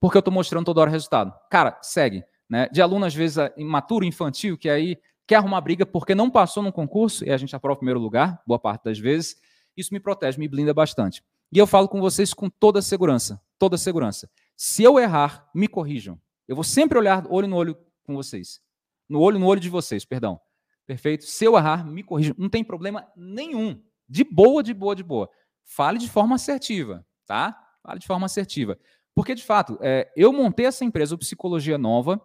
Porque 0.00 0.16
eu 0.16 0.20
estou 0.20 0.32
mostrando 0.32 0.66
toda 0.66 0.80
hora 0.80 0.90
o 0.90 0.92
resultado. 0.92 1.34
Cara, 1.50 1.76
segue. 1.82 2.22
Né? 2.48 2.68
De 2.68 2.80
aluno, 2.80 3.04
às 3.04 3.14
vezes, 3.14 3.36
imaturo, 3.56 4.04
infantil, 4.04 4.56
que 4.56 4.68
aí 4.68 4.96
quer 5.26 5.36
arrumar 5.36 5.60
briga 5.60 5.84
porque 5.84 6.14
não 6.14 6.30
passou 6.30 6.62
no 6.62 6.72
concurso 6.72 7.24
e 7.24 7.30
a 7.30 7.36
gente 7.36 7.54
aprova 7.56 7.74
o 7.74 7.78
primeiro 7.78 8.00
lugar, 8.00 8.40
boa 8.46 8.58
parte 8.58 8.84
das 8.84 8.98
vezes. 8.98 9.36
Isso 9.76 9.92
me 9.92 10.00
protege, 10.00 10.38
me 10.38 10.48
blinda 10.48 10.72
bastante. 10.72 11.22
E 11.52 11.58
eu 11.58 11.66
falo 11.66 11.88
com 11.88 12.00
vocês 12.00 12.32
com 12.32 12.48
toda 12.48 12.80
segurança, 12.80 13.40
toda 13.58 13.76
segurança. 13.76 14.30
Se 14.56 14.82
eu 14.82 14.98
errar, 14.98 15.48
me 15.54 15.66
corrijam. 15.66 16.20
Eu 16.46 16.54
vou 16.54 16.64
sempre 16.64 16.98
olhar 16.98 17.26
olho 17.28 17.48
no 17.48 17.56
olho 17.56 17.76
com 18.04 18.14
vocês. 18.14 18.60
No 19.08 19.20
olho 19.20 19.38
no 19.38 19.46
olho 19.46 19.60
de 19.60 19.68
vocês, 19.68 20.04
perdão. 20.04 20.40
Perfeito? 20.88 21.26
Se 21.26 21.44
eu 21.44 21.54
errar, 21.54 21.84
me 21.84 22.02
corrijam. 22.02 22.34
Não 22.38 22.48
tem 22.48 22.64
problema 22.64 23.06
nenhum. 23.14 23.78
De 24.08 24.24
boa, 24.24 24.62
de 24.62 24.72
boa, 24.72 24.96
de 24.96 25.02
boa. 25.02 25.28
Fale 25.62 25.98
de 25.98 26.08
forma 26.08 26.36
assertiva, 26.36 27.06
tá? 27.26 27.54
Fale 27.82 28.00
de 28.00 28.06
forma 28.06 28.24
assertiva. 28.24 28.78
Porque, 29.14 29.34
de 29.34 29.44
fato, 29.44 29.78
é, 29.82 30.10
eu 30.16 30.32
montei 30.32 30.64
essa 30.64 30.86
empresa, 30.86 31.14
o 31.14 31.18
Psicologia 31.18 31.76
Nova, 31.76 32.18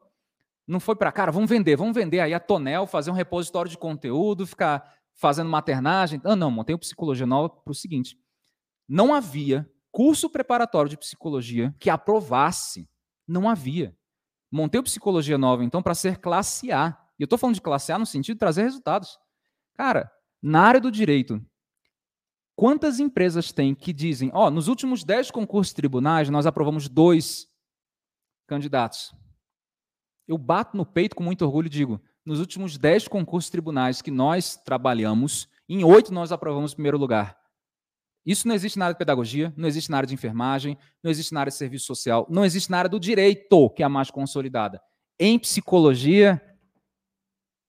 não 0.66 0.80
foi 0.80 0.96
para, 0.96 1.12
cara, 1.12 1.30
vamos 1.30 1.50
vender, 1.50 1.76
vamos 1.76 1.94
vender 1.94 2.22
aí 2.22 2.34
a 2.34 2.40
Tonel, 2.40 2.88
fazer 2.88 3.12
um 3.12 3.16
repositório 3.16 3.70
de 3.70 3.78
conteúdo, 3.78 4.48
ficar 4.48 4.96
fazendo 5.14 5.50
maternagem. 5.50 6.22
Não, 6.24 6.38
não, 6.38 6.50
montei 6.50 6.74
o 6.74 6.80
Psicologia 6.80 7.26
Nova 7.26 7.50
para 7.50 7.72
o 7.72 7.76
seguinte: 7.76 8.18
não 8.88 9.14
havia 9.14 9.70
curso 9.92 10.30
preparatório 10.30 10.90
de 10.90 10.96
psicologia 10.96 11.76
que 11.78 11.90
aprovasse. 11.90 12.90
Não 13.28 13.50
havia. 13.50 13.94
Montei 14.50 14.80
o 14.80 14.84
Psicologia 14.84 15.38
Nova, 15.38 15.66
então, 15.66 15.84
para 15.84 15.94
ser 15.94 16.20
classe 16.20 16.72
A. 16.72 16.98
Eu 17.24 17.26
estou 17.26 17.40
falando 17.40 17.56
de 17.56 17.62
classe 17.62 17.92
A 17.92 17.98
no 17.98 18.06
sentido 18.06 18.36
de 18.36 18.40
trazer 18.40 18.64
resultados. 18.64 19.18
Cara, 19.76 20.12
na 20.42 20.62
área 20.62 20.82
do 20.82 20.92
direito, 20.92 21.42
quantas 22.54 23.00
empresas 23.00 23.52
tem 23.54 23.74
que 23.74 23.94
dizem, 23.94 24.30
ó, 24.34 24.48
oh, 24.48 24.52
nos 24.52 24.68
últimos 24.68 25.06
10 25.06 25.32
concursos 25.32 25.74
tribunais, 25.74 26.30
nós 26.30 26.46
aprovamos 26.46 26.90
dois 26.90 27.48
candidatos. 28.46 29.16
Eu 30.28 30.38
bato 30.38 30.76
no 30.76 30.86
peito 30.86 31.16
com 31.16 31.24
muito 31.24 31.46
orgulho 31.46 31.68
e 31.68 31.70
digo, 31.70 32.02
nos 32.26 32.42
últimos 32.42 32.78
10 32.78 33.08
concursos 33.08 33.50
tribunais 33.50 34.02
que 34.02 34.12
nós 34.12 34.58
trabalhamos, 34.58 35.48
em 35.68 35.84
oito 35.84 36.14
nós 36.14 36.32
aprovamos 36.32 36.74
primeiro 36.74 36.98
lugar. 36.98 37.38
Isso 38.26 38.48
não 38.48 38.56
existe 38.56 38.78
na 38.78 38.86
área 38.86 38.96
de 38.96 39.00
pedagogia, 39.00 39.54
não 39.56 39.68
existe 39.68 39.90
na 39.90 39.98
área 39.98 40.08
de 40.08 40.14
enfermagem, 40.14 40.78
não 41.02 41.10
existe 41.10 41.34
na 41.34 41.40
área 41.40 41.52
de 41.52 41.58
serviço 41.58 41.86
social, 41.86 42.28
não 42.30 42.44
existe 42.44 42.70
na 42.70 42.80
área 42.80 42.90
do 42.90 43.00
direito, 43.00 43.70
que 43.70 43.82
é 43.82 43.86
a 43.86 43.90
mais 43.90 44.12
consolidada. 44.12 44.82
Em 45.18 45.40
psicologia, 45.40 46.42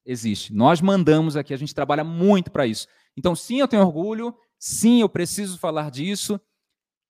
existe. 0.05 0.53
Nós 0.53 0.81
mandamos 0.81 1.37
aqui, 1.37 1.55
a 1.55 1.57
gente 1.57 1.75
trabalha 1.75 2.05
muito 2.05 2.51
para 2.51 2.67
isso. 2.67 2.87
Então, 3.17 3.35
sim, 3.35 3.61
eu 3.61 3.69
tenho 3.69 3.83
orgulho, 3.83 4.35
sim, 4.59 5.01
eu 5.01 5.09
preciso 5.09 5.59
falar 5.59 5.91
disso, 5.91 6.41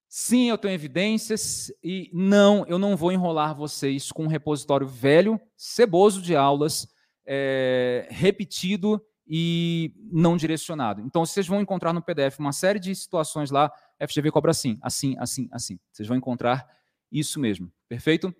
sim, 0.07 0.49
eu 0.49 0.57
tenho 0.57 0.73
evidências, 0.73 1.71
e 1.83 2.09
não, 2.13 2.65
eu 2.67 2.77
não 2.77 2.95
vou 2.95 3.11
enrolar 3.11 3.55
vocês 3.55 4.11
com 4.11 4.23
um 4.23 4.27
repositório 4.27 4.87
velho, 4.87 5.39
ceboso 5.57 6.21
de 6.21 6.35
aulas, 6.35 6.87
é, 7.25 8.07
repetido 8.11 9.01
e 9.27 9.93
não 10.11 10.37
direcionado. 10.37 11.01
Então, 11.01 11.25
vocês 11.25 11.47
vão 11.47 11.59
encontrar 11.59 11.91
no 11.91 12.01
PDF 12.01 12.39
uma 12.39 12.53
série 12.53 12.79
de 12.79 12.93
situações 12.95 13.49
lá, 13.49 13.71
FGV 14.07 14.31
cobra 14.31 14.51
assim, 14.51 14.77
assim, 14.81 15.15
assim, 15.17 15.49
assim. 15.51 15.79
Vocês 15.91 16.07
vão 16.07 16.17
encontrar 16.17 16.67
isso 17.11 17.39
mesmo, 17.39 17.71
perfeito? 17.89 18.33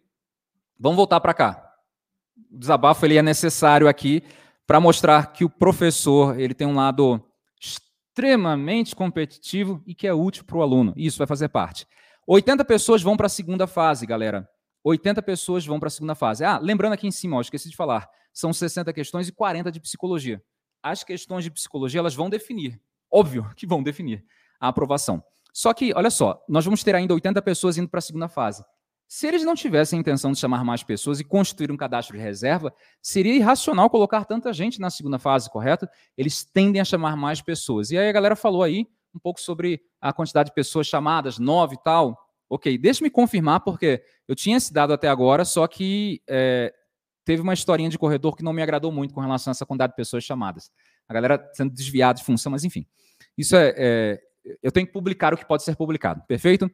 Vamos 0.79 0.97
voltar 0.97 1.19
para 1.19 1.33
cá. 1.33 1.73
O 2.51 2.59
desabafo 2.59 3.05
ele 3.05 3.17
é 3.17 3.21
necessário 3.21 3.87
aqui 3.87 4.21
para 4.65 4.79
mostrar 4.79 5.33
que 5.33 5.43
o 5.43 5.49
professor 5.49 6.39
ele 6.39 6.53
tem 6.53 6.67
um 6.67 6.75
lado 6.75 7.23
extremamente 7.59 8.95
competitivo 8.95 9.81
e 9.85 9.93
que 9.93 10.07
é 10.07 10.13
útil 10.13 10.43
para 10.45 10.57
o 10.57 10.61
aluno. 10.61 10.93
Isso 10.95 11.17
vai 11.17 11.27
fazer 11.27 11.49
parte. 11.49 11.87
80 12.27 12.65
pessoas 12.65 13.01
vão 13.01 13.15
para 13.15 13.27
a 13.27 13.29
segunda 13.29 13.67
fase, 13.67 14.05
galera. 14.05 14.47
80 14.83 15.21
pessoas 15.21 15.65
vão 15.65 15.79
para 15.79 15.87
a 15.87 15.91
segunda 15.91 16.15
fase. 16.15 16.43
Ah, 16.43 16.59
lembrando 16.59 16.93
aqui 16.93 17.07
em 17.07 17.11
cima, 17.11 17.37
ó, 17.37 17.41
esqueci 17.41 17.69
de 17.69 17.75
falar, 17.75 18.07
são 18.33 18.53
60 18.53 18.91
questões 18.93 19.27
e 19.27 19.31
40 19.31 19.71
de 19.71 19.79
psicologia 19.79 20.41
as 20.85 21.03
questões 21.03 21.43
de 21.43 21.49
psicologia 21.49 21.99
elas 21.99 22.13
vão 22.13 22.29
definir, 22.29 22.79
óbvio 23.11 23.49
que 23.57 23.65
vão 23.65 23.81
definir 23.81 24.23
a 24.59 24.67
aprovação. 24.67 25.23
Só 25.51 25.73
que, 25.73 25.91
olha 25.95 26.11
só, 26.11 26.43
nós 26.47 26.63
vamos 26.63 26.83
ter 26.83 26.93
ainda 26.93 27.13
80 27.13 27.41
pessoas 27.41 27.77
indo 27.77 27.89
para 27.89 27.97
a 27.97 28.01
segunda 28.01 28.27
fase. 28.27 28.63
Se 29.07 29.27
eles 29.27 29.43
não 29.43 29.55
tivessem 29.55 29.97
a 29.97 30.01
intenção 30.01 30.31
de 30.31 30.39
chamar 30.39 30.63
mais 30.63 30.83
pessoas 30.83 31.19
e 31.19 31.23
constituir 31.23 31.71
um 31.71 31.77
cadastro 31.77 32.17
de 32.17 32.23
reserva, 32.23 32.73
seria 33.01 33.35
irracional 33.35 33.89
colocar 33.89 34.25
tanta 34.25 34.51
gente 34.51 34.79
na 34.79 34.89
segunda 34.89 35.19
fase, 35.19 35.49
correto? 35.49 35.87
Eles 36.17 36.43
tendem 36.43 36.81
a 36.81 36.85
chamar 36.85 37.15
mais 37.15 37.41
pessoas. 37.41 37.91
E 37.91 37.97
aí 37.97 38.09
a 38.09 38.11
galera 38.11 38.35
falou 38.35 38.63
aí 38.63 38.87
um 39.13 39.19
pouco 39.19 39.39
sobre 39.39 39.81
a 40.01 40.11
quantidade 40.11 40.49
de 40.49 40.55
pessoas 40.55 40.87
chamadas, 40.87 41.39
nove 41.39 41.75
e 41.75 41.83
tal. 41.83 42.17
Ok, 42.49 42.77
deixe-me 42.77 43.09
confirmar, 43.09 43.61
porque 43.61 44.03
eu 44.27 44.35
tinha 44.35 44.57
esse 44.57 44.73
dado 44.73 44.93
até 44.93 45.07
agora, 45.07 45.45
só 45.45 45.65
que 45.67 46.21
é, 46.27 46.73
teve 47.23 47.41
uma 47.41 47.53
historinha 47.53 47.89
de 47.89 47.97
corredor 47.97 48.35
que 48.35 48.43
não 48.43 48.53
me 48.53 48.61
agradou 48.61 48.91
muito 48.91 49.13
com 49.13 49.21
relação 49.21 49.51
a 49.51 49.53
essa 49.53 49.65
quantidade 49.65 49.93
de 49.93 49.95
pessoas 49.95 50.23
chamadas. 50.23 50.71
A 51.07 51.13
galera 51.13 51.49
sendo 51.53 51.73
desviada 51.73 52.19
de 52.19 52.25
função, 52.25 52.51
mas 52.51 52.63
enfim. 52.63 52.85
Isso 53.37 53.55
é, 53.55 53.73
é, 53.77 54.21
Eu 54.61 54.71
tenho 54.71 54.85
que 54.85 54.93
publicar 54.93 55.33
o 55.33 55.37
que 55.37 55.45
pode 55.45 55.63
ser 55.63 55.75
publicado. 55.75 56.21
Perfeito? 56.27 56.69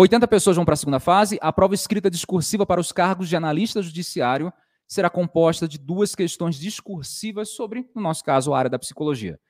80 0.00 0.28
pessoas 0.28 0.54
vão 0.54 0.64
para 0.64 0.74
a 0.74 0.76
segunda 0.76 1.00
fase. 1.00 1.40
A 1.42 1.52
prova 1.52 1.74
escrita 1.74 2.08
discursiva 2.08 2.64
para 2.64 2.80
os 2.80 2.92
cargos 2.92 3.28
de 3.28 3.34
analista 3.34 3.82
judiciário 3.82 4.52
será 4.86 5.10
composta 5.10 5.66
de 5.66 5.76
duas 5.76 6.14
questões 6.14 6.56
discursivas 6.56 7.48
sobre, 7.50 7.90
no 7.96 8.00
nosso 8.00 8.22
caso, 8.22 8.54
a 8.54 8.58
área 8.58 8.70
da 8.70 8.78
psicologia. 8.78 9.40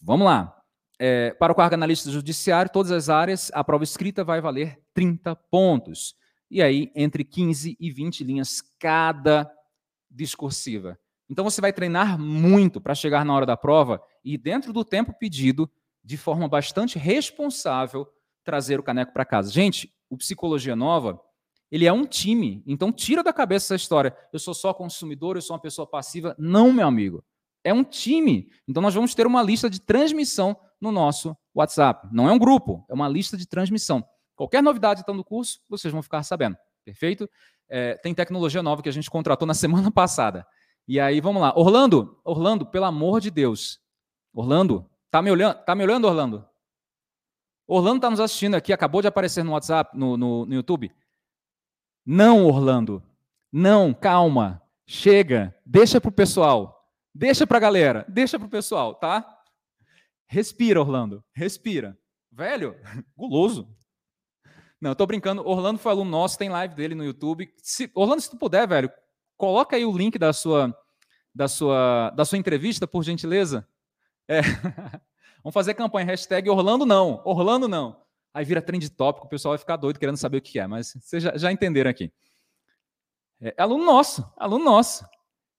Vamos 0.00 0.26
lá. 0.26 0.56
É, 0.96 1.32
para 1.32 1.52
o 1.52 1.56
cargo 1.56 1.74
analista 1.74 2.08
judiciário, 2.08 2.70
todas 2.70 2.92
as 2.92 3.08
áreas, 3.08 3.50
a 3.52 3.64
prova 3.64 3.82
escrita 3.82 4.22
vai 4.22 4.40
valer 4.40 4.80
30 4.94 5.34
pontos. 5.34 6.14
E 6.48 6.62
aí, 6.62 6.92
entre 6.94 7.24
15 7.24 7.76
e 7.80 7.90
20 7.90 8.22
linhas 8.22 8.62
cada 8.78 9.50
discursiva. 10.08 10.96
Então 11.28 11.44
você 11.44 11.60
vai 11.60 11.72
treinar 11.72 12.16
muito 12.16 12.80
para 12.80 12.94
chegar 12.94 13.24
na 13.24 13.34
hora 13.34 13.46
da 13.46 13.56
prova 13.56 14.00
e, 14.24 14.38
dentro 14.38 14.72
do 14.72 14.84
tempo 14.84 15.12
pedido, 15.18 15.68
de 16.04 16.16
forma 16.16 16.46
bastante 16.46 16.96
responsável, 16.96 18.06
trazer 18.44 18.78
o 18.80 18.82
caneco 18.82 19.12
para 19.12 19.24
casa. 19.24 19.50
Gente, 19.50 19.92
o 20.08 20.16
Psicologia 20.16 20.74
Nova, 20.74 21.20
ele 21.70 21.86
é 21.86 21.92
um 21.92 22.04
time. 22.04 22.62
Então 22.66 22.92
tira 22.92 23.22
da 23.22 23.32
cabeça 23.32 23.66
essa 23.74 23.82
história. 23.82 24.16
Eu 24.32 24.38
sou 24.38 24.54
só 24.54 24.74
consumidor, 24.74 25.36
eu 25.36 25.42
sou 25.42 25.54
uma 25.54 25.62
pessoa 25.62 25.86
passiva. 25.86 26.34
Não, 26.38 26.72
meu 26.72 26.86
amigo. 26.86 27.24
É 27.62 27.72
um 27.72 27.84
time. 27.84 28.48
Então 28.66 28.82
nós 28.82 28.94
vamos 28.94 29.14
ter 29.14 29.26
uma 29.26 29.42
lista 29.42 29.68
de 29.68 29.80
transmissão 29.80 30.56
no 30.80 30.90
nosso 30.90 31.36
WhatsApp. 31.54 32.08
Não 32.12 32.28
é 32.28 32.32
um 32.32 32.38
grupo, 32.38 32.84
é 32.88 32.94
uma 32.94 33.08
lista 33.08 33.36
de 33.36 33.46
transmissão. 33.46 34.04
Qualquer 34.34 34.62
novidade 34.62 35.02
então 35.02 35.16
do 35.16 35.22
curso, 35.22 35.60
vocês 35.68 35.92
vão 35.92 36.02
ficar 36.02 36.22
sabendo. 36.22 36.56
Perfeito? 36.84 37.28
é, 37.70 37.94
tem 37.94 38.12
tecnologia 38.12 38.62
nova 38.62 38.82
que 38.82 38.88
a 38.88 38.92
gente 38.92 39.08
contratou 39.08 39.46
na 39.46 39.54
semana 39.54 39.90
passada. 39.90 40.44
E 40.86 40.98
aí, 40.98 41.20
vamos 41.20 41.40
lá. 41.40 41.52
Orlando, 41.56 42.18
Orlando, 42.24 42.66
pelo 42.66 42.84
amor 42.84 43.20
de 43.20 43.30
Deus. 43.30 43.78
Orlando, 44.34 44.90
tá 45.10 45.22
me 45.22 45.30
olhando? 45.30 45.54
Tá 45.64 45.74
me 45.74 45.84
olhando, 45.84 46.06
Orlando? 46.06 46.44
Orlando 47.72 47.98
está 47.98 48.10
nos 48.10 48.18
assistindo 48.18 48.56
aqui, 48.56 48.72
acabou 48.72 49.00
de 49.00 49.06
aparecer 49.06 49.44
no 49.44 49.52
WhatsApp, 49.52 49.96
no, 49.96 50.16
no, 50.16 50.44
no 50.44 50.54
YouTube. 50.54 50.92
Não, 52.04 52.44
Orlando. 52.44 53.00
Não, 53.52 53.94
calma. 53.94 54.60
Chega. 54.84 55.54
Deixa 55.64 56.00
pro 56.00 56.10
pessoal. 56.10 56.92
Deixa 57.14 57.46
pra 57.46 57.60
galera. 57.60 58.04
Deixa 58.08 58.40
pro 58.40 58.48
pessoal, 58.48 58.96
tá? 58.96 59.24
Respira, 60.26 60.80
Orlando. 60.80 61.22
Respira. 61.32 61.96
Velho, 62.32 62.74
guloso. 63.16 63.72
Não, 64.80 64.90
eu 64.90 64.96
tô 64.96 65.06
brincando. 65.06 65.46
Orlando 65.46 65.78
foi 65.78 65.92
aluno 65.92 66.10
nosso, 66.10 66.36
tem 66.36 66.48
live 66.48 66.74
dele 66.74 66.96
no 66.96 67.04
YouTube. 67.04 67.54
Se, 67.62 67.88
Orlando, 67.94 68.20
se 68.20 68.30
tu 68.30 68.36
puder, 68.36 68.66
velho, 68.66 68.90
coloca 69.36 69.76
aí 69.76 69.84
o 69.84 69.96
link 69.96 70.18
da 70.18 70.32
sua, 70.32 70.76
da 71.32 71.46
sua, 71.46 72.10
da 72.16 72.24
sua 72.24 72.38
entrevista, 72.38 72.84
por 72.84 73.04
gentileza. 73.04 73.64
É. 74.26 74.40
Vamos 75.42 75.54
fazer 75.54 75.74
campanha, 75.74 76.06
hashtag 76.06 76.48
Orlando 76.48 76.84
não, 76.84 77.20
Orlando 77.24 77.66
não. 77.66 77.96
Aí 78.32 78.44
vira 78.44 78.62
trend 78.62 78.88
tópico, 78.90 79.26
o 79.26 79.30
pessoal 79.30 79.52
vai 79.52 79.58
ficar 79.58 79.76
doido 79.76 79.98
querendo 79.98 80.16
saber 80.16 80.38
o 80.38 80.42
que 80.42 80.58
é, 80.58 80.66
mas 80.66 80.96
vocês 81.00 81.22
já, 81.22 81.36
já 81.36 81.50
entenderam 81.50 81.90
aqui. 81.90 82.12
É, 83.40 83.54
é 83.56 83.62
aluno 83.62 83.84
nosso, 83.84 84.24
aluno 84.36 84.64
nosso, 84.64 85.04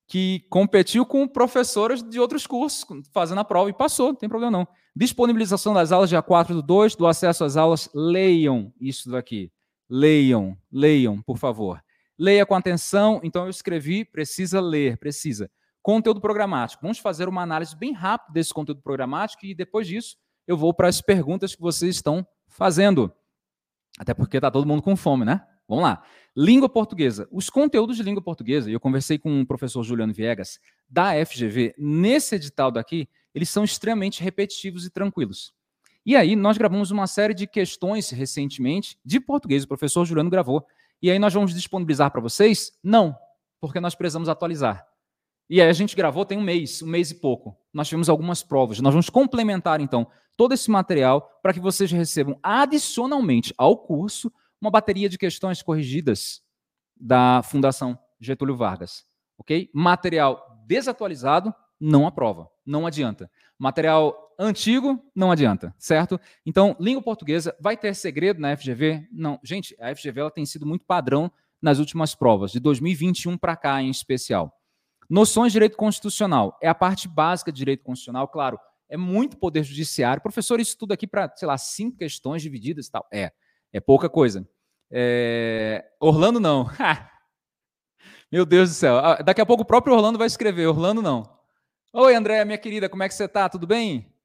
que 0.08 0.46
competiu 0.50 1.06
com 1.06 1.28
professores 1.28 2.04
de 2.04 2.20
outros 2.20 2.46
cursos, 2.46 2.86
fazendo 3.12 3.40
a 3.40 3.46
prova 3.46 3.70
e 3.70 3.74
passou, 3.74 4.08
não 4.08 4.16
tem 4.16 4.30
problema 4.30 4.52
não. 4.52 4.68
Disponibilização 4.96 5.74
das 5.74 5.92
aulas 5.92 6.10
dia 6.10 6.22
4 6.22 6.54
do 6.54 6.62
2, 6.62 6.96
do 6.96 7.08
acesso 7.08 7.44
às 7.44 7.58
aulas, 7.58 7.90
leiam 7.94 8.74
isso 8.80 9.10
daqui. 9.10 9.52
Leiam, 9.90 10.58
leiam, 10.72 11.22
por 11.22 11.38
favor. 11.38 11.82
Leia 12.18 12.46
com 12.46 12.56
atenção, 12.56 13.20
então 13.24 13.46
eu 13.46 13.50
escrevi, 13.50 14.06
precisa 14.06 14.62
ler, 14.62 14.98
precisa. 14.98 15.50
Conteúdo 15.82 16.22
programático. 16.22 16.82
Vamos 16.82 17.00
fazer 17.00 17.28
uma 17.28 17.42
análise 17.42 17.76
bem 17.76 17.92
rápida 17.92 18.34
desse 18.34 18.54
conteúdo 18.54 18.82
programático 18.82 19.46
e 19.46 19.56
depois 19.56 19.88
disso 19.88 20.16
eu 20.48 20.56
vou 20.58 20.74
para 20.74 20.88
as 20.88 21.02
perguntas 21.02 21.56
que 21.56 21.62
vocês 21.62 21.96
estão 21.96 22.26
fazendo. 22.48 23.12
Até 23.98 24.14
porque 24.14 24.38
está 24.38 24.52
todo 24.52 24.68
mundo 24.68 24.82
com 24.82 24.96
fome, 24.96 25.26
né? 25.26 25.46
Vamos 25.68 25.84
lá. 25.84 26.04
Língua 26.36 26.68
portuguesa. 26.68 27.28
Os 27.32 27.50
conteúdos 27.50 27.98
de 27.98 28.04
língua 28.04 28.22
portuguesa, 28.22 28.70
eu 28.70 28.80
conversei 28.80 29.18
com 29.18 29.42
o 29.42 29.46
professor 29.46 29.84
Juliano 29.84 30.14
Viegas, 30.14 30.60
da 30.90 31.14
FGV, 31.26 31.74
nesse 31.78 32.36
edital 32.36 32.72
daqui, 32.72 33.08
eles 33.34 33.50
são 33.50 33.64
extremamente 33.64 34.22
repetitivos 34.22 34.86
e 34.86 34.90
tranquilos. 34.90 35.54
E 36.06 36.16
aí, 36.16 36.36
nós 36.36 36.58
gravamos 36.58 36.92
uma 36.92 37.08
série 37.08 37.34
de 37.34 37.48
questões 37.48 38.10
recentemente 38.10 38.98
de 39.06 39.20
português, 39.20 39.64
o 39.64 39.68
professor 39.68 40.04
Juliano 40.04 40.30
gravou. 40.30 40.66
E 41.02 41.10
aí, 41.10 41.18
nós 41.18 41.34
vamos 41.34 41.54
disponibilizar 41.54 42.12
para 42.12 42.20
vocês? 42.20 42.72
Não, 42.84 43.16
porque 43.62 43.80
nós 43.80 43.96
precisamos 43.96 44.28
atualizar. 44.28 44.91
E 45.50 45.62
aí 45.62 45.68
a 45.68 45.74
gente 45.74 45.96
gravou 45.96 46.26
tem 46.26 46.38
um 46.38 46.42
mês, 46.42 46.82
um 46.82 46.88
mês 46.88 47.12
e 47.12 47.16
pouco. 47.16 47.58
Nós 47.74 47.88
tivemos 47.88 48.10
algumas 48.10 48.42
provas. 48.42 48.80
Nós 48.80 48.94
vamos 48.94 49.10
complementar, 49.10 49.82
então, 49.82 50.08
todo 50.38 50.54
esse 50.54 50.72
material 50.72 51.40
para 51.42 51.54
que 51.54 51.60
vocês 51.60 51.92
recebam 51.92 52.40
adicionalmente 52.42 53.54
ao 53.58 53.78
curso 53.78 54.32
uma 54.62 54.72
bateria 54.72 55.10
de 55.10 55.18
questões 55.18 55.62
corrigidas 55.62 56.42
da 56.96 57.42
Fundação 57.44 57.98
Getúlio 58.20 58.56
Vargas. 58.56 59.06
Ok? 59.38 59.70
Material 59.74 60.64
desatualizado 60.68 61.54
não 61.80 62.06
aprova, 62.06 62.48
não 62.66 62.86
adianta. 62.86 63.30
Material 63.58 64.16
antigo 64.38 65.04
não 65.16 65.32
adianta, 65.32 65.74
certo? 65.78 66.20
Então, 66.46 66.76
língua 66.80 67.02
portuguesa 67.02 67.56
vai 67.60 67.76
ter 67.76 67.96
segredo 67.96 68.40
na 68.40 68.56
FGV? 68.56 69.08
Não, 69.12 69.40
gente, 69.44 69.76
a 69.80 69.94
FGV 69.96 70.22
ela 70.22 70.32
tem 70.32 70.46
sido 70.46 70.66
muito 70.66 70.86
padrão 70.86 71.32
nas 71.62 71.80
últimas 71.80 72.16
provas, 72.16 72.52
de 72.52 72.60
2021 72.60 73.38
para 73.38 73.56
cá 73.56 73.82
em 73.82 73.90
especial. 73.90 74.61
Noções 75.12 75.52
de 75.52 75.58
direito 75.58 75.76
constitucional. 75.76 76.58
É 76.62 76.70
a 76.70 76.74
parte 76.74 77.06
básica 77.06 77.52
de 77.52 77.58
direito 77.58 77.84
constitucional, 77.84 78.30
claro. 78.30 78.58
É 78.88 78.96
muito 78.96 79.36
poder 79.36 79.62
judiciário. 79.62 80.24
Professor, 80.24 80.58
isso 80.58 80.78
tudo 80.78 80.94
aqui 80.94 81.06
para, 81.06 81.30
sei 81.36 81.46
lá, 81.46 81.58
cinco 81.58 81.98
questões 81.98 82.42
divididas 82.42 82.88
e 82.88 82.92
tal. 82.92 83.06
É, 83.12 83.34
é 83.74 83.82
pouca 83.82 84.08
coisa. 84.08 84.48
É... 84.90 85.86
Orlando 86.00 86.40
não. 86.40 86.70
Meu 88.32 88.46
Deus 88.46 88.70
do 88.70 88.74
céu. 88.74 89.00
Ah, 89.00 89.16
daqui 89.16 89.42
a 89.42 89.46
pouco 89.46 89.64
o 89.64 89.66
próprio 89.66 89.94
Orlando 89.94 90.18
vai 90.18 90.28
escrever. 90.28 90.66
Orlando 90.66 91.02
não. 91.02 91.24
Oi, 91.92 92.16
André, 92.16 92.46
minha 92.46 92.58
querida, 92.58 92.88
como 92.88 93.04
é 93.04 93.10
que 93.10 93.14
você 93.14 93.28
tá? 93.28 93.50
Tudo 93.50 93.68
bem? 93.68 94.16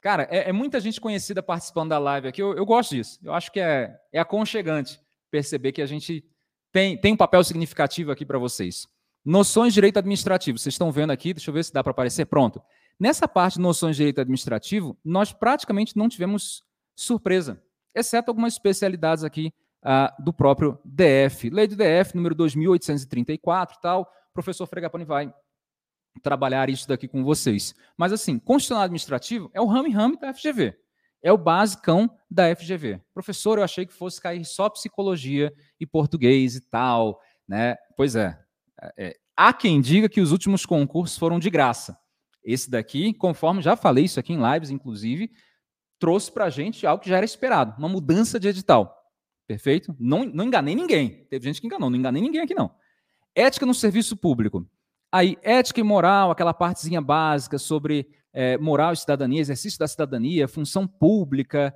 Cara, 0.00 0.26
é, 0.30 0.48
é 0.48 0.52
muita 0.52 0.80
gente 0.80 1.02
conhecida 1.02 1.42
participando 1.42 1.90
da 1.90 1.98
live 1.98 2.28
aqui. 2.28 2.40
Eu, 2.40 2.56
eu 2.56 2.64
gosto 2.64 2.94
disso. 2.94 3.20
Eu 3.22 3.34
acho 3.34 3.52
que 3.52 3.60
é, 3.60 3.94
é 4.10 4.18
aconchegante 4.18 4.98
perceber 5.30 5.72
que 5.72 5.82
a 5.82 5.86
gente 5.86 6.24
tem, 6.72 6.96
tem 6.96 7.12
um 7.12 7.16
papel 7.18 7.44
significativo 7.44 8.10
aqui 8.10 8.24
para 8.24 8.38
vocês. 8.38 8.88
Noções 9.24 9.72
de 9.72 9.74
direito 9.74 9.98
administrativo. 9.98 10.58
Vocês 10.58 10.74
estão 10.74 10.92
vendo 10.92 11.10
aqui, 11.10 11.32
deixa 11.32 11.50
eu 11.50 11.54
ver 11.54 11.64
se 11.64 11.72
dá 11.72 11.82
para 11.82 11.92
aparecer. 11.92 12.26
Pronto. 12.26 12.62
Nessa 12.98 13.26
parte 13.26 13.54
de 13.54 13.60
noções 13.60 13.96
de 13.96 14.02
direito 14.02 14.20
administrativo, 14.20 14.96
nós 15.04 15.32
praticamente 15.32 15.96
não 15.96 16.08
tivemos 16.08 16.62
surpresa, 16.94 17.60
exceto 17.94 18.30
algumas 18.30 18.52
especialidades 18.52 19.24
aqui 19.24 19.52
uh, 19.82 20.22
do 20.22 20.32
próprio 20.32 20.78
DF. 20.84 21.50
Lei 21.50 21.66
do 21.66 21.76
DF, 21.76 22.14
número 22.14 22.34
2834 22.34 23.78
tal. 23.80 24.02
O 24.02 24.32
professor 24.34 24.66
Fregapani 24.66 25.04
vai 25.04 25.32
trabalhar 26.22 26.68
isso 26.68 26.86
daqui 26.86 27.08
com 27.08 27.24
vocês. 27.24 27.74
Mas 27.96 28.12
assim, 28.12 28.38
constitucional 28.38 28.84
administrativo 28.84 29.50
é 29.52 29.60
o 29.60 29.66
rame-rame 29.66 30.18
da 30.18 30.32
FGV. 30.32 30.76
É 31.22 31.32
o 31.32 31.38
basicão 31.38 32.10
da 32.30 32.54
FGV. 32.54 33.00
Professor, 33.14 33.58
eu 33.58 33.64
achei 33.64 33.86
que 33.86 33.94
fosse 33.94 34.20
cair 34.20 34.44
só 34.44 34.68
psicologia 34.68 35.52
e 35.80 35.86
português 35.86 36.54
e 36.54 36.60
tal, 36.60 37.18
né? 37.48 37.76
Pois 37.96 38.14
é, 38.14 38.38
é, 38.96 39.16
há 39.36 39.52
quem 39.52 39.80
diga 39.80 40.08
que 40.08 40.20
os 40.20 40.32
últimos 40.32 40.66
concursos 40.66 41.18
foram 41.18 41.38
de 41.38 41.50
graça. 41.50 41.98
Esse 42.44 42.70
daqui, 42.70 43.14
conforme 43.14 43.62
já 43.62 43.76
falei 43.76 44.04
isso 44.04 44.20
aqui 44.20 44.32
em 44.32 44.52
lives, 44.52 44.70
inclusive, 44.70 45.30
trouxe 45.98 46.30
para 46.30 46.44
a 46.46 46.50
gente 46.50 46.86
algo 46.86 47.02
que 47.02 47.08
já 47.08 47.16
era 47.16 47.24
esperado, 47.24 47.74
uma 47.78 47.88
mudança 47.88 48.38
de 48.38 48.48
edital. 48.48 48.94
Perfeito? 49.46 49.94
Não, 49.98 50.24
não 50.24 50.44
enganei 50.44 50.74
ninguém. 50.74 51.26
Teve 51.30 51.44
gente 51.44 51.60
que 51.60 51.66
enganou, 51.66 51.90
não 51.90 51.98
enganei 51.98 52.22
ninguém 52.22 52.40
aqui 52.40 52.54
não. 52.54 52.74
Ética 53.34 53.66
no 53.66 53.74
serviço 53.74 54.16
público. 54.16 54.68
Aí, 55.12 55.38
ética 55.42 55.80
e 55.80 55.82
moral, 55.82 56.30
aquela 56.30 56.52
partezinha 56.52 57.00
básica 57.00 57.58
sobre 57.58 58.08
é, 58.32 58.58
moral 58.58 58.92
e 58.92 58.96
cidadania, 58.96 59.40
exercício 59.40 59.78
da 59.78 59.86
cidadania, 59.86 60.48
função 60.48 60.86
pública, 60.86 61.74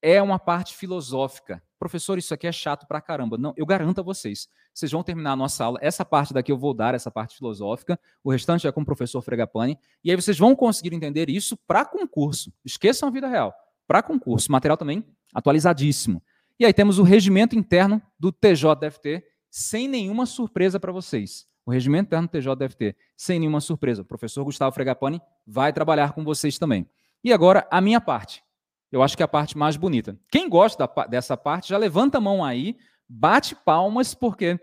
é 0.00 0.22
uma 0.22 0.38
parte 0.38 0.74
filosófica. 0.74 1.62
Professor, 1.78 2.18
isso 2.18 2.32
aqui 2.32 2.46
é 2.46 2.52
chato 2.52 2.86
pra 2.86 3.00
caramba. 3.00 3.36
Não, 3.36 3.52
eu 3.56 3.66
garanto 3.66 4.00
a 4.00 4.04
vocês. 4.04 4.48
Vocês 4.78 4.92
vão 4.92 5.02
terminar 5.02 5.32
a 5.32 5.36
nossa 5.36 5.64
aula. 5.64 5.80
Essa 5.82 6.04
parte 6.04 6.32
daqui 6.32 6.52
eu 6.52 6.56
vou 6.56 6.72
dar, 6.72 6.94
essa 6.94 7.10
parte 7.10 7.36
filosófica. 7.36 7.98
O 8.22 8.30
restante 8.30 8.64
é 8.64 8.70
com 8.70 8.82
o 8.82 8.84
professor 8.84 9.20
Fregapani. 9.20 9.76
E 10.04 10.10
aí 10.10 10.14
vocês 10.14 10.38
vão 10.38 10.54
conseguir 10.54 10.94
entender 10.94 11.28
isso 11.28 11.56
para 11.66 11.84
concurso. 11.84 12.52
Esqueçam 12.64 13.08
a 13.08 13.10
vida 13.10 13.26
real. 13.26 13.52
Para 13.88 14.04
concurso. 14.04 14.52
Material 14.52 14.76
também 14.76 15.04
atualizadíssimo. 15.34 16.22
E 16.60 16.64
aí 16.64 16.72
temos 16.72 17.00
o 17.00 17.02
regimento 17.02 17.58
interno 17.58 18.00
do 18.20 18.30
TJDFT, 18.30 19.24
sem 19.50 19.88
nenhuma 19.88 20.26
surpresa 20.26 20.78
para 20.78 20.92
vocês. 20.92 21.44
O 21.66 21.72
regimento 21.72 22.06
interno 22.06 22.28
do 22.28 22.30
TJDFT, 22.30 22.94
sem 23.16 23.40
nenhuma 23.40 23.60
surpresa. 23.60 24.02
O 24.02 24.04
professor 24.04 24.44
Gustavo 24.44 24.72
Fregapani 24.72 25.20
vai 25.44 25.72
trabalhar 25.72 26.12
com 26.12 26.22
vocês 26.22 26.56
também. 26.56 26.88
E 27.24 27.32
agora, 27.32 27.66
a 27.68 27.80
minha 27.80 28.00
parte. 28.00 28.44
Eu 28.92 29.02
acho 29.02 29.16
que 29.16 29.24
é 29.24 29.26
a 29.26 29.28
parte 29.28 29.58
mais 29.58 29.76
bonita. 29.76 30.16
Quem 30.30 30.48
gosta 30.48 30.88
dessa 31.10 31.36
parte, 31.36 31.70
já 31.70 31.76
levanta 31.76 32.18
a 32.18 32.20
mão 32.20 32.44
aí, 32.44 32.76
bate 33.08 33.54
palmas, 33.54 34.14
porque 34.14 34.58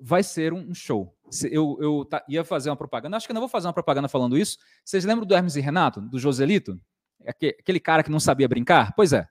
vai 0.00 0.22
ser 0.22 0.52
um 0.52 0.74
show. 0.74 1.14
Eu, 1.50 1.76
eu 1.80 2.04
tá, 2.04 2.24
ia 2.28 2.42
fazer 2.42 2.70
uma 2.70 2.76
propaganda, 2.76 3.16
acho 3.16 3.26
que 3.26 3.32
não 3.32 3.40
vou 3.40 3.48
fazer 3.48 3.66
uma 3.66 3.72
propaganda 3.72 4.08
falando 4.08 4.36
isso. 4.36 4.58
Vocês 4.84 5.04
lembram 5.04 5.26
do 5.26 5.34
Hermes 5.34 5.56
e 5.56 5.60
Renato, 5.60 6.00
do 6.00 6.18
Joselito? 6.18 6.80
Aquele 7.26 7.78
cara 7.78 8.02
que 8.02 8.10
não 8.10 8.18
sabia 8.18 8.48
brincar? 8.48 8.94
Pois 8.94 9.12
é. 9.12 9.28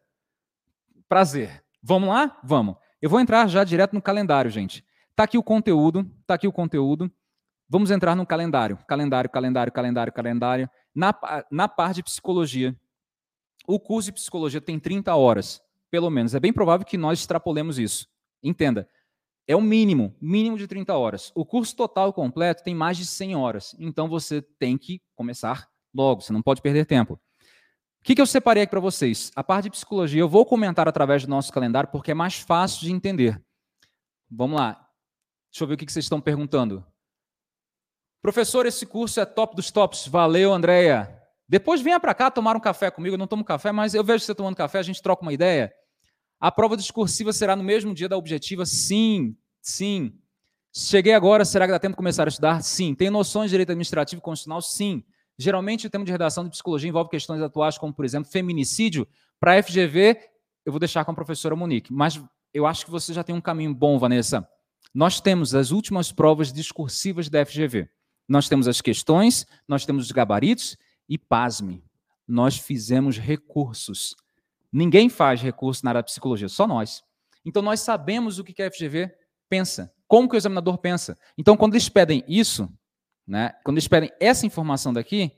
Prazer. 1.08 1.64
Vamos 1.82 2.10
lá? 2.10 2.40
Vamos. 2.44 2.76
Eu 3.02 3.10
vou 3.10 3.20
entrar 3.20 3.48
já 3.48 3.64
direto 3.64 3.94
no 3.94 4.02
calendário, 4.02 4.52
gente. 4.52 4.86
Tá 5.16 5.24
aqui 5.24 5.38
o 5.38 5.44
conteúdo, 5.44 6.10
tá 6.26 6.36
aqui 6.36 6.48
o 6.48 6.52
conteúdo. 6.52 7.12
Vamos 7.68 7.92
entrar 7.92 8.16
no 8.16 8.26
calendário. 8.26 8.78
Calendário, 8.88 9.30
calendário, 9.30 9.72
calendário, 9.72 10.14
calendário. 10.14 10.70
Na, 10.94 11.14
na 11.52 11.68
parte 11.68 11.98
de 11.98 12.04
psicologia, 12.04 12.76
o 13.68 13.80
curso 13.80 14.08
de 14.08 14.14
psicologia 14.14 14.62
tem 14.62 14.80
30 14.80 15.14
horas, 15.16 15.62
pelo 15.92 16.10
menos. 16.10 16.34
É 16.34 16.40
bem 16.40 16.54
provável 16.54 16.86
que 16.86 16.98
nós 16.98 17.20
extrapolemos 17.20 17.78
isso. 17.78 18.08
Entenda, 18.42 18.88
é 19.48 19.56
o 19.56 19.62
mínimo, 19.62 20.16
mínimo 20.22 20.58
de 20.58 20.68
30 20.68 20.96
horas. 20.96 21.32
O 21.34 21.44
curso 21.44 21.76
total 21.76 22.14
completo 22.14 22.64
tem 22.64 22.76
mais 22.76 22.98
de 22.98 23.06
100 23.06 23.36
horas. 23.36 23.76
Então 23.80 24.08
você 24.08 24.42
tem 24.42 24.78
que 24.78 25.02
começar 25.16 25.68
logo, 25.94 26.22
você 26.22 26.32
não 26.32 26.42
pode 26.42 26.62
perder 26.62 26.86
tempo. 26.86 27.14
O 27.14 28.04
que, 28.04 28.16
que 28.16 28.22
eu 28.22 28.28
separei 28.28 28.64
aqui 28.64 28.70
para 28.70 28.80
vocês? 28.80 29.32
A 29.36 29.44
parte 29.44 29.64
de 29.64 29.72
psicologia 29.72 30.22
eu 30.22 30.30
vou 30.30 30.46
comentar 30.46 30.88
através 30.88 31.26
do 31.26 31.30
nosso 31.30 31.52
calendário 31.52 31.90
porque 31.92 32.12
é 32.12 32.14
mais 32.14 32.36
fácil 32.36 32.82
de 32.82 32.92
entender. 32.92 33.42
Vamos 34.30 34.60
lá. 34.60 34.88
Deixa 35.52 35.64
eu 35.64 35.68
ver 35.68 35.74
o 35.74 35.78
que, 35.78 35.86
que 35.86 35.92
vocês 35.92 36.06
estão 36.06 36.22
perguntando. 36.22 36.86
Professor, 38.22 38.66
esse 38.66 38.86
curso 38.86 39.20
é 39.20 39.26
top 39.26 39.56
dos 39.56 39.72
tops. 39.72 40.08
Valeu, 40.08 40.54
Andréia. 40.54 41.20
Depois 41.48 41.82
venha 41.82 42.00
para 42.00 42.14
cá 42.14 42.30
tomar 42.30 42.56
um 42.56 42.60
café 42.60 42.92
comigo. 42.92 43.16
Eu 43.16 43.18
não 43.18 43.26
tomo 43.26 43.44
café, 43.44 43.72
mas 43.72 43.96
eu 43.96 44.04
vejo 44.04 44.24
você 44.24 44.36
tomando 44.36 44.56
café, 44.56 44.78
a 44.78 44.84
gente 44.84 45.02
troca 45.02 45.24
uma 45.24 45.34
ideia. 45.34 45.74
A 46.40 46.52
prova 46.52 46.78
discursiva 46.78 47.34
será 47.34 47.56
no 47.56 47.64
mesmo 47.64 47.94
dia 47.94 48.08
da 48.08 48.18
objetiva? 48.18 48.66
Sim, 48.66 49.36
sim. 49.62 50.14
Cheguei 50.74 51.14
agora, 51.14 51.44
será 51.44 51.66
que 51.66 51.72
dá 51.72 51.80
tempo 51.80 51.94
de 51.94 51.98
começar 51.98 52.26
a 52.26 52.30
estudar? 52.30 52.62
Sim. 52.62 52.96
Tem 52.96 53.10
noções 53.10 53.50
de 53.50 53.54
direito 53.54 53.72
administrativo 53.72 54.20
e 54.20 54.24
constitucional? 54.24 54.62
Sim. 54.62 55.04
Geralmente 55.38 55.88
o 55.88 55.90
tema 55.90 56.06
de 56.06 56.12
redação 56.12 56.44
de 56.44 56.50
psicologia 56.52 56.90
envolve 56.90 57.10
questões 57.10 57.42
atuais, 57.42 57.78
como, 57.78 57.94
por 57.94 58.06
exemplo, 58.06 58.32
feminicídio. 58.32 59.08
Para 59.40 59.58
a 59.58 59.64
FGV, 59.64 60.18
eu 60.66 60.72
vou 60.72 60.80
deixar 60.80 61.04
com 61.04 61.12
a 61.12 61.16
professora 61.16 61.56
Monique. 61.56 61.92
Mas 61.92 62.22
eu 62.54 62.66
acho 62.66 62.86
que 62.86 62.92
você 62.92 63.14
já 63.14 63.24
tem 63.24 63.36
um 63.36 63.42
caminho 63.42 63.74
bom, 63.74 63.98
Vanessa. 63.98 64.48
Nós 64.94 65.20
temos 65.20 65.54
as 65.54 65.72
últimas 65.72 66.12
provas 66.12 66.54
discursivas 66.54 67.30
da 67.30 67.46
FGV. 67.46 67.90
Nós 68.28 68.48
temos 68.48 68.68
as 68.68 68.80
questões, 68.80 69.46
nós 69.68 69.86
temos 69.86 70.06
os 70.06 70.12
gabaritos 70.12 70.78
e 71.08 71.18
pasme, 71.18 71.84
nós 72.28 72.58
fizemos 72.58 73.18
recursos. 73.18 74.16
Ninguém 74.72 75.10
faz 75.10 75.42
recurso 75.42 75.84
na 75.84 75.92
área 75.92 76.02
de 76.02 76.12
psicologia, 76.12 76.48
só 76.48 76.68
nós. 76.68 77.04
Então 77.46 77.62
nós 77.62 77.80
sabemos 77.80 78.40
o 78.40 78.44
que 78.44 78.62
a 78.62 78.72
FGV 78.72 79.12
pensa, 79.50 79.94
como 80.08 80.30
que 80.30 80.36
o 80.36 80.38
examinador 80.38 80.78
pensa. 80.78 81.18
Então 81.38 81.58
quando 81.58 81.74
eles 81.74 81.90
pedem 81.90 82.24
isso, 82.28 82.72
né, 83.26 83.54
quando 83.64 83.78
eles 83.78 83.88
pedem 83.88 84.12
essa 84.20 84.46
informação 84.46 84.94
daqui, 84.94 85.32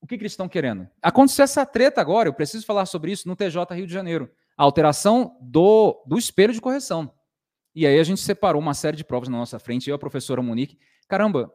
o 0.00 0.06
que, 0.06 0.18
que 0.18 0.22
eles 0.22 0.32
estão 0.32 0.48
querendo? 0.48 0.86
Aconteceu 1.00 1.44
essa 1.44 1.64
treta 1.64 2.00
agora, 2.00 2.28
eu 2.28 2.34
preciso 2.34 2.66
falar 2.66 2.84
sobre 2.84 3.10
isso 3.10 3.26
no 3.26 3.34
TJ 3.34 3.74
Rio 3.74 3.86
de 3.86 3.92
Janeiro. 3.92 4.30
A 4.54 4.62
alteração 4.62 5.38
do, 5.40 6.04
do 6.06 6.18
espelho 6.18 6.52
de 6.52 6.60
correção. 6.60 7.10
E 7.74 7.86
aí 7.86 7.98
a 7.98 8.04
gente 8.04 8.20
separou 8.20 8.60
uma 8.60 8.74
série 8.74 8.98
de 8.98 9.04
provas 9.04 9.30
na 9.30 9.38
nossa 9.38 9.58
frente, 9.58 9.88
eu 9.88 9.94
e 9.94 9.96
a 9.96 9.98
professora 9.98 10.42
Monique. 10.42 10.78
Caramba, 11.08 11.50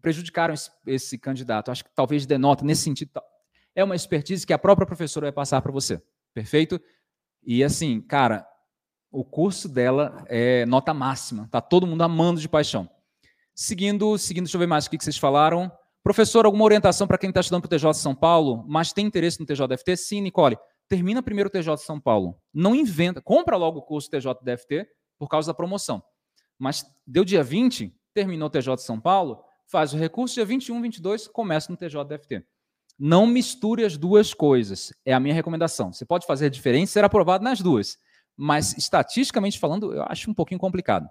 prejudicaram 0.00 0.54
esse, 0.54 0.70
esse 0.86 1.18
candidato. 1.18 1.70
Acho 1.70 1.84
que 1.84 1.90
talvez 1.94 2.26
denota 2.26 2.64
nesse 2.64 2.82
sentido. 2.82 3.20
É 3.74 3.84
uma 3.84 3.96
expertise 3.96 4.46
que 4.46 4.52
a 4.52 4.58
própria 4.58 4.86
professora 4.86 5.26
vai 5.26 5.32
passar 5.32 5.62
para 5.62 5.72
você. 5.72 6.02
Perfeito? 6.34 6.80
E 7.42 7.64
assim, 7.64 8.00
cara, 8.00 8.46
o 9.10 9.24
curso 9.24 9.68
dela 9.68 10.24
é 10.28 10.64
nota 10.66 10.94
máxima. 10.94 11.48
Tá 11.50 11.60
todo 11.60 11.86
mundo 11.86 12.02
amando 12.02 12.40
de 12.40 12.48
paixão. 12.48 12.88
Seguindo, 13.54 14.16
seguindo, 14.18 14.44
deixa 14.44 14.56
eu 14.56 14.60
ver 14.60 14.66
mais 14.66 14.86
o 14.86 14.90
que 14.90 15.02
vocês 15.02 15.18
falaram. 15.18 15.70
Professor, 16.02 16.46
alguma 16.46 16.64
orientação 16.64 17.06
para 17.06 17.18
quem 17.18 17.28
está 17.28 17.40
estudando 17.40 17.62
para 17.62 17.76
o 17.76 17.78
TJ 17.78 17.90
de 17.90 17.98
São 17.98 18.14
Paulo, 18.14 18.64
mas 18.66 18.92
tem 18.92 19.06
interesse 19.06 19.38
no 19.38 19.46
TJDFT? 19.46 19.96
Sim, 19.96 20.22
Nicole. 20.22 20.56
Termina 20.88 21.22
primeiro 21.22 21.48
o 21.48 21.52
TJ 21.52 21.76
de 21.76 21.82
São 21.82 22.00
Paulo. 22.00 22.40
Não 22.52 22.74
inventa, 22.74 23.20
compra 23.20 23.56
logo 23.56 23.78
o 23.78 23.82
curso 23.82 24.10
TJDFT 24.10 24.88
por 25.18 25.28
causa 25.28 25.48
da 25.48 25.54
promoção. 25.54 26.02
Mas 26.58 26.84
deu 27.06 27.24
dia 27.24 27.42
20, 27.42 27.94
terminou 28.14 28.48
o 28.48 28.50
TJ 28.50 28.76
de 28.76 28.82
São 28.82 28.98
Paulo, 28.98 29.44
faz 29.66 29.92
o 29.92 29.96
recurso, 29.96 30.34
dia 30.34 30.44
21, 30.44 30.80
22, 30.80 31.28
começa 31.28 31.70
no 31.70 31.76
TJDFT. 31.76 32.44
Não 33.02 33.26
misture 33.26 33.82
as 33.82 33.96
duas 33.96 34.34
coisas. 34.34 34.92
É 35.06 35.14
a 35.14 35.18
minha 35.18 35.34
recomendação. 35.34 35.90
Você 35.90 36.04
pode 36.04 36.26
fazer 36.26 36.50
diferente, 36.50 36.90
ser 36.90 37.02
aprovado 37.02 37.42
nas 37.42 37.62
duas. 37.62 37.96
Mas, 38.36 38.76
estatisticamente 38.76 39.58
falando, 39.58 39.94
eu 39.94 40.02
acho 40.02 40.30
um 40.30 40.34
pouquinho 40.34 40.60
complicado. 40.60 41.08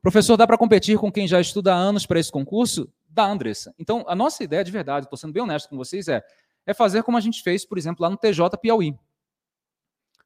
Professor, 0.00 0.38
dá 0.38 0.46
para 0.46 0.56
competir 0.56 0.98
com 0.98 1.12
quem 1.12 1.28
já 1.28 1.38
estuda 1.38 1.74
há 1.74 1.76
anos 1.76 2.06
para 2.06 2.18
esse 2.18 2.32
concurso? 2.32 2.90
Dá, 3.06 3.26
Andressa. 3.26 3.74
Então, 3.78 4.02
a 4.08 4.14
nossa 4.14 4.42
ideia 4.42 4.64
de 4.64 4.70
verdade, 4.70 5.04
estou 5.04 5.18
sendo 5.18 5.34
bem 5.34 5.42
honesto 5.42 5.68
com 5.68 5.76
vocês, 5.76 6.08
é, 6.08 6.24
é 6.64 6.72
fazer 6.72 7.02
como 7.02 7.18
a 7.18 7.20
gente 7.20 7.42
fez, 7.42 7.66
por 7.66 7.76
exemplo, 7.76 8.02
lá 8.02 8.08
no 8.08 8.16
TJ 8.16 8.56
Piauí. 8.58 8.96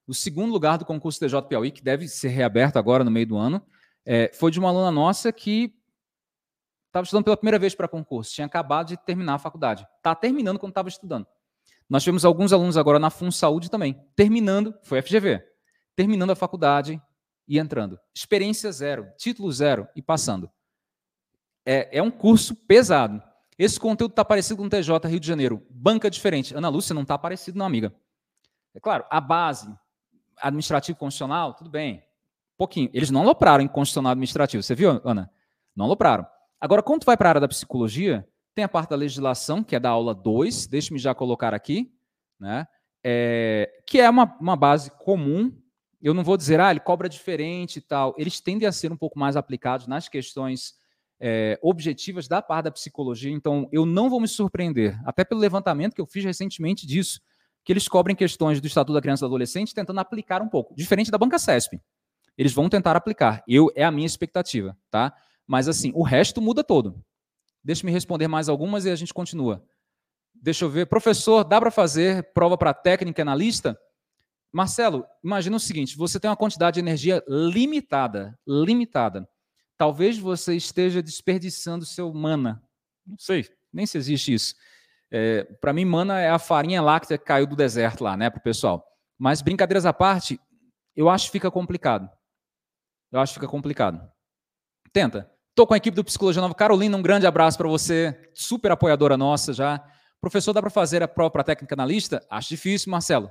O 0.06 0.14
segundo 0.14 0.52
lugar 0.52 0.78
do 0.78 0.84
concurso 0.84 1.18
TJ 1.18 1.42
Piauí, 1.48 1.72
que 1.72 1.82
deve 1.82 2.06
ser 2.06 2.28
reaberto 2.28 2.78
agora 2.78 3.02
no 3.02 3.10
meio 3.10 3.26
do 3.26 3.36
ano, 3.36 3.60
é, 4.06 4.30
foi 4.32 4.52
de 4.52 4.60
uma 4.60 4.68
aluna 4.68 4.92
nossa 4.92 5.32
que 5.32 5.74
estava 6.90 7.04
estudando 7.04 7.24
pela 7.24 7.36
primeira 7.36 7.58
vez 7.58 7.74
para 7.74 7.88
concurso, 7.88 8.34
tinha 8.34 8.46
acabado 8.46 8.88
de 8.88 8.96
terminar 8.96 9.34
a 9.34 9.38
faculdade. 9.38 9.86
Está 9.96 10.14
terminando 10.14 10.58
quando 10.58 10.72
estava 10.72 10.88
estudando. 10.88 11.26
Nós 11.88 12.02
tivemos 12.02 12.24
alguns 12.24 12.52
alunos 12.52 12.76
agora 12.76 12.98
na 12.98 13.10
Fun 13.10 13.30
Saúde 13.30 13.70
também, 13.70 14.00
terminando, 14.14 14.74
foi 14.82 15.00
FGV, 15.02 15.42
terminando 15.96 16.30
a 16.30 16.36
faculdade 16.36 17.00
e 17.48 17.58
entrando. 17.58 17.98
Experiência 18.14 18.70
zero, 18.70 19.08
título 19.16 19.50
zero 19.50 19.88
e 19.96 20.02
passando. 20.02 20.50
É, 21.64 21.98
é 21.98 22.02
um 22.02 22.10
curso 22.10 22.54
pesado. 22.54 23.22
Esse 23.58 23.78
conteúdo 23.78 24.12
está 24.12 24.24
parecido 24.24 24.56
com 24.56 24.66
o 24.66 24.70
TJ 24.70 25.08
Rio 25.08 25.20
de 25.20 25.26
Janeiro. 25.26 25.66
Banca 25.68 26.10
diferente. 26.10 26.54
Ana 26.54 26.68
Lúcia 26.68 26.94
não 26.94 27.02
está 27.02 27.18
parecido, 27.18 27.58
não, 27.58 27.66
amiga. 27.66 27.94
É 28.74 28.80
claro, 28.80 29.04
a 29.10 29.20
base, 29.20 29.68
administrativo 30.40 30.98
constitucional, 30.98 31.54
tudo 31.54 31.68
bem. 31.68 32.02
Pouquinho. 32.56 32.88
Eles 32.92 33.10
não 33.10 33.22
alopraram 33.22 33.62
em 33.62 33.68
constitucional 33.68 34.12
administrativo. 34.12 34.62
Você 34.62 34.74
viu, 34.74 35.00
Ana? 35.04 35.30
Não 35.74 35.86
alopraram. 35.86 36.26
Agora, 36.60 36.82
quando 36.82 37.00
tu 37.00 37.06
vai 37.06 37.16
para 37.16 37.28
a 37.28 37.30
área 37.30 37.40
da 37.40 37.48
psicologia, 37.48 38.26
tem 38.54 38.64
a 38.64 38.68
parte 38.68 38.90
da 38.90 38.96
legislação, 38.96 39.64
que 39.64 39.74
é 39.74 39.80
da 39.80 39.90
aula 39.90 40.14
2, 40.14 40.66
deixe-me 40.66 40.98
já 40.98 41.14
colocar 41.14 41.54
aqui, 41.54 41.90
né? 42.38 42.66
É, 43.02 43.70
que 43.86 43.98
é 44.00 44.10
uma, 44.10 44.36
uma 44.38 44.56
base 44.56 44.90
comum. 44.90 45.56
Eu 46.02 46.12
não 46.12 46.22
vou 46.22 46.36
dizer, 46.36 46.60
ah, 46.60 46.70
ele 46.70 46.80
cobra 46.80 47.08
diferente 47.08 47.76
e 47.78 47.80
tal. 47.80 48.14
Eles 48.18 48.40
tendem 48.40 48.68
a 48.68 48.72
ser 48.72 48.92
um 48.92 48.96
pouco 48.96 49.18
mais 49.18 49.36
aplicados 49.36 49.86
nas 49.86 50.08
questões 50.08 50.74
é, 51.18 51.58
objetivas 51.62 52.28
da 52.28 52.42
parte 52.42 52.64
da 52.64 52.70
psicologia. 52.70 53.30
Então, 53.30 53.68
eu 53.72 53.86
não 53.86 54.10
vou 54.10 54.20
me 54.20 54.28
surpreender, 54.28 55.00
até 55.04 55.24
pelo 55.24 55.40
levantamento 55.40 55.94
que 55.94 56.00
eu 56.00 56.06
fiz 56.06 56.24
recentemente 56.24 56.86
disso, 56.86 57.20
que 57.64 57.72
eles 57.72 57.86
cobrem 57.88 58.16
questões 58.16 58.60
do 58.60 58.66
Estatuto 58.66 58.94
da 58.94 59.00
Criança 59.00 59.24
e 59.24 59.24
do 59.24 59.26
Adolescente 59.26 59.74
tentando 59.74 60.00
aplicar 60.00 60.42
um 60.42 60.48
pouco, 60.48 60.74
diferente 60.74 61.10
da 61.10 61.18
banca 61.18 61.38
CESP. 61.38 61.80
Eles 62.36 62.52
vão 62.52 62.68
tentar 62.68 62.96
aplicar. 62.96 63.42
Eu 63.46 63.70
é 63.74 63.84
a 63.84 63.90
minha 63.90 64.06
expectativa, 64.06 64.76
tá? 64.90 65.14
Mas 65.50 65.66
assim, 65.66 65.90
o 65.96 66.04
resto 66.04 66.40
muda 66.40 66.62
todo. 66.62 67.04
Deixa 67.64 67.84
me 67.84 67.90
responder 67.90 68.28
mais 68.28 68.48
algumas 68.48 68.84
e 68.84 68.90
a 68.90 68.94
gente 68.94 69.12
continua. 69.12 69.66
Deixa 70.32 70.64
eu 70.64 70.70
ver. 70.70 70.86
Professor, 70.86 71.42
dá 71.42 71.60
para 71.60 71.72
fazer 71.72 72.32
prova 72.32 72.56
para 72.56 72.72
técnica 72.72 73.22
analista? 73.22 73.76
Marcelo, 74.52 75.04
imagina 75.24 75.56
o 75.56 75.58
seguinte: 75.58 75.96
você 75.96 76.20
tem 76.20 76.30
uma 76.30 76.36
quantidade 76.36 76.74
de 76.74 76.80
energia 76.80 77.20
limitada, 77.26 78.38
limitada. 78.46 79.28
Talvez 79.76 80.16
você 80.16 80.54
esteja 80.54 81.02
desperdiçando 81.02 81.84
seu 81.84 82.14
mana. 82.14 82.62
Não 83.04 83.18
sei, 83.18 83.44
nem 83.72 83.86
se 83.86 83.98
existe 83.98 84.32
isso. 84.32 84.54
É, 85.10 85.42
para 85.60 85.72
mim, 85.72 85.84
mana 85.84 86.20
é 86.20 86.30
a 86.30 86.38
farinha 86.38 86.80
láctea 86.80 87.18
que 87.18 87.24
caiu 87.24 87.48
do 87.48 87.56
deserto 87.56 88.04
lá, 88.04 88.16
né, 88.16 88.30
para 88.30 88.38
o 88.38 88.42
pessoal. 88.42 88.86
Mas 89.18 89.42
brincadeiras 89.42 89.84
à 89.84 89.92
parte, 89.92 90.38
eu 90.94 91.08
acho 91.08 91.26
que 91.26 91.32
fica 91.32 91.50
complicado. 91.50 92.08
Eu 93.10 93.18
acho 93.18 93.32
que 93.32 93.40
fica 93.40 93.50
complicado. 93.50 94.08
Tenta. 94.92 95.28
Estou 95.60 95.66
com 95.66 95.74
a 95.74 95.76
equipe 95.76 95.94
do 95.94 96.02
Psicologia 96.02 96.40
Nova. 96.40 96.54
Carolina, 96.54 96.96
um 96.96 97.02
grande 97.02 97.26
abraço 97.26 97.58
para 97.58 97.68
você, 97.68 98.18
super 98.32 98.72
apoiadora 98.72 99.14
nossa 99.14 99.52
já. 99.52 99.78
Professor, 100.18 100.54
dá 100.54 100.62
para 100.62 100.70
fazer 100.70 101.02
a 101.02 101.06
para 101.06 101.44
técnica 101.44 101.74
analista? 101.74 102.26
Acho 102.30 102.48
difícil, 102.48 102.90
Marcelo. 102.90 103.30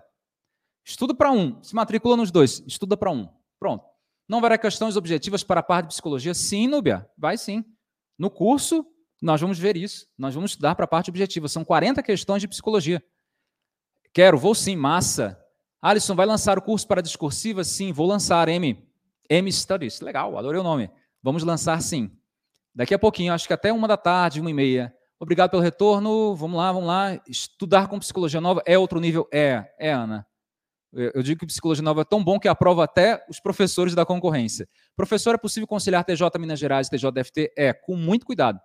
Estuda 0.86 1.16
para 1.16 1.32
um, 1.32 1.60
se 1.64 1.74
matricula 1.74 2.16
nos 2.16 2.30
dois, 2.30 2.64
estuda 2.68 2.96
para 2.96 3.10
um. 3.10 3.28
Pronto. 3.60 3.84
Não 4.28 4.40
vai 4.42 4.56
questões 4.60 4.96
objetivas 4.96 5.44
para 5.44 5.62
a 5.62 5.64
parte 5.64 5.86
de 5.86 5.94
psicologia? 5.94 6.36
Sim, 6.36 6.68
Núbia, 6.68 7.10
vai 7.18 7.36
sim. 7.36 7.66
No 8.16 8.30
curso, 8.30 8.86
nós 9.20 9.42
vamos 9.42 9.58
ver 9.58 9.76
isso. 9.76 10.06
Nós 10.16 10.36
vamos 10.36 10.52
estudar 10.52 10.76
para 10.76 10.86
a 10.86 10.88
parte 10.88 11.10
objetiva. 11.10 11.48
São 11.48 11.66
40 11.66 12.04
questões 12.04 12.44
de 12.44 12.48
psicologia. 12.48 13.04
Quero, 14.14 14.38
vou 14.38 14.54
sim, 14.54 14.76
massa. 14.76 15.36
Alisson, 15.82 16.14
vai 16.14 16.28
lançar 16.28 16.60
o 16.60 16.62
curso 16.62 16.88
para 16.88 17.02
discursiva? 17.02 17.64
Sim, 17.64 17.92
vou 17.92 18.06
lançar, 18.06 18.48
M. 18.50 18.88
M 19.28 19.52
Studies. 19.52 20.00
Legal, 20.00 20.38
adorei 20.38 20.62
o 20.62 20.64
nome. 20.64 20.92
Vamos 21.24 21.42
lançar 21.42 21.82
sim. 21.82 22.19
Daqui 22.80 22.94
a 22.94 22.98
pouquinho, 22.98 23.34
acho 23.34 23.46
que 23.46 23.52
até 23.52 23.74
uma 23.74 23.90
da 23.90 23.98
tarde, 23.98 24.40
uma 24.40 24.50
e 24.50 24.54
meia. 24.54 24.96
Obrigado 25.20 25.50
pelo 25.50 25.62
retorno. 25.62 26.34
Vamos 26.34 26.58
lá, 26.58 26.72
vamos 26.72 26.88
lá. 26.88 27.22
Estudar 27.28 27.90
com 27.90 28.00
psicologia 28.00 28.40
nova 28.40 28.64
é 28.66 28.78
outro 28.80 29.02
nível? 29.02 29.28
É, 29.34 29.70
é, 29.78 29.92
Ana. 29.92 30.26
Eu 30.94 31.22
digo 31.22 31.42
que 31.42 31.46
psicologia 31.46 31.84
nova 31.84 32.04
é 32.04 32.06
tão 32.06 32.24
bom 32.24 32.40
que 32.40 32.48
aprova 32.48 32.86
até 32.86 33.22
os 33.30 33.38
professores 33.42 33.94
da 33.94 34.06
concorrência. 34.06 34.66
Professor, 34.96 35.36
é 35.36 35.38
possível 35.38 35.68
conciliar 35.68 36.06
TJ 36.06 36.30
Minas 36.40 36.58
Gerais 36.58 36.88
e 36.88 36.92
TJDFT? 36.92 37.52
É, 37.58 37.74
com 37.74 37.98
muito 37.98 38.26
cuidado. 38.26 38.58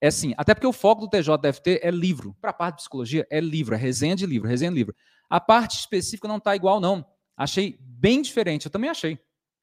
É 0.00 0.10
sim, 0.10 0.34
até 0.36 0.52
porque 0.52 0.66
o 0.66 0.72
foco 0.72 1.02
do 1.02 1.08
TJDFT 1.08 1.82
é 1.84 1.90
livro. 1.92 2.36
Para 2.40 2.50
a 2.50 2.52
parte 2.52 2.78
de 2.78 2.80
psicologia, 2.80 3.24
é 3.30 3.38
livro, 3.38 3.76
é 3.76 3.78
resenha 3.78 4.16
de 4.16 4.26
livro, 4.26 4.48
resenha 4.48 4.72
de 4.72 4.76
livro. 4.76 4.94
A 5.30 5.38
parte 5.38 5.78
específica 5.78 6.26
não 6.26 6.38
está 6.38 6.56
igual, 6.56 6.80
não. 6.80 7.06
Achei 7.36 7.78
bem 7.80 8.22
diferente. 8.22 8.66
Eu 8.66 8.72
também 8.72 8.90
achei. 8.90 9.16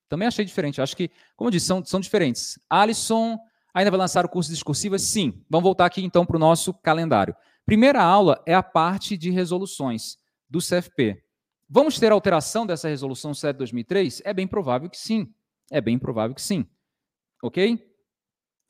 Também 0.08 0.26
achei 0.26 0.46
diferente. 0.46 0.80
Acho 0.80 0.96
que, 0.96 1.12
como 1.36 1.50
eu 1.50 1.52
disse, 1.52 1.66
são, 1.66 1.84
são 1.84 2.00
diferentes. 2.00 2.58
Alisson 2.70 3.38
ainda 3.74 3.90
vai 3.90 4.00
lançar 4.00 4.26
o 4.26 4.30
curso 4.30 4.50
de 4.50 4.56
discursiva? 4.56 5.00
Sim. 5.00 5.44
Vamos 5.50 5.64
voltar 5.64 5.86
aqui 5.86 6.04
então 6.04 6.26
para 6.26 6.36
o 6.36 6.40
nosso 6.40 6.74
calendário. 6.74 7.36
Primeira 7.66 8.04
aula 8.04 8.42
é 8.46 8.54
a 8.54 8.62
parte 8.62 9.18
de 9.18 9.32
resoluções 9.32 10.18
do 10.50 10.60
CFP. 10.60 11.24
Vamos 11.70 11.98
ter 11.98 12.12
alteração 12.12 12.66
dessa 12.66 12.88
resolução 12.88 13.34
7 13.34 13.54
de 13.54 13.58
2003? 13.60 14.22
É 14.26 14.34
bem 14.34 14.48
provável 14.48 14.90
que 14.90 14.98
sim. 14.98 15.34
É 15.72 15.82
bem 15.82 15.98
provável 15.98 16.36
que 16.36 16.42
sim. 16.42 16.68
Ok? 17.42 17.84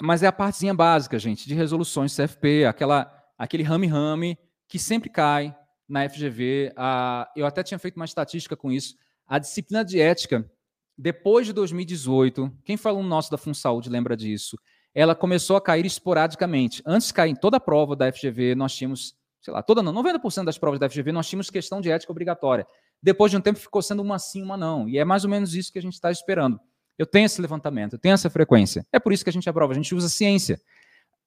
Mas 0.01 0.23
é 0.23 0.27
a 0.27 0.31
partezinha 0.31 0.73
básica, 0.73 1.19
gente, 1.19 1.47
de 1.47 1.53
resoluções 1.53 2.15
CFP, 2.15 2.65
aquela, 2.65 3.11
aquele 3.37 3.63
rame-rame 3.63 4.37
que 4.67 4.79
sempre 4.79 5.09
cai 5.09 5.55
na 5.87 6.07
FGV. 6.07 6.71
Ah, 6.77 7.29
eu 7.35 7.45
até 7.45 7.61
tinha 7.61 7.79
feito 7.79 7.95
uma 7.97 8.05
estatística 8.05 8.55
com 8.55 8.71
isso. 8.71 8.95
A 9.27 9.37
disciplina 9.37 9.83
de 9.83 9.99
ética 9.99 10.49
depois 10.97 11.47
de 11.47 11.53
2018, 11.53 12.51
quem 12.63 12.77
falou 12.77 13.01
no 13.01 13.09
nosso 13.09 13.31
da 13.31 13.37
FunSaúde 13.37 13.89
lembra 13.89 14.15
disso, 14.15 14.57
ela 14.93 15.15
começou 15.15 15.55
a 15.55 15.61
cair 15.61 15.85
esporadicamente. 15.85 16.81
Antes 16.85 17.07
de 17.07 17.13
cair 17.13 17.31
em 17.31 17.35
toda 17.35 17.57
a 17.57 17.59
prova 17.59 17.95
da 17.95 18.11
FGV, 18.11 18.55
nós 18.55 18.75
tínhamos, 18.75 19.15
sei 19.41 19.53
lá, 19.53 19.63
toda 19.63 19.81
não, 19.81 19.93
90% 19.93 20.45
das 20.45 20.57
provas 20.57 20.79
da 20.79 20.89
FGV, 20.89 21.11
nós 21.11 21.27
tínhamos 21.27 21.49
questão 21.49 21.81
de 21.81 21.89
ética 21.89 22.11
obrigatória. 22.11 22.67
Depois 23.01 23.31
de 23.31 23.37
um 23.37 23.41
tempo 23.41 23.59
ficou 23.59 23.81
sendo 23.81 24.01
uma 24.01 24.19
sim, 24.19 24.43
uma 24.43 24.55
não. 24.55 24.87
E 24.87 24.97
é 24.97 25.05
mais 25.05 25.23
ou 25.23 25.29
menos 25.29 25.55
isso 25.55 25.71
que 25.71 25.79
a 25.79 25.81
gente 25.81 25.93
está 25.93 26.11
esperando. 26.11 26.59
Eu 26.97 27.07
tenho 27.07 27.25
esse 27.25 27.41
levantamento, 27.41 27.93
eu 27.93 27.99
tenho 27.99 28.13
essa 28.13 28.29
frequência. 28.29 28.85
É 28.91 28.99
por 28.99 29.11
isso 29.11 29.23
que 29.23 29.29
a 29.29 29.33
gente 29.33 29.49
aprova, 29.49 29.73
a 29.73 29.75
gente 29.75 29.95
usa 29.95 30.07
ciência. 30.07 30.61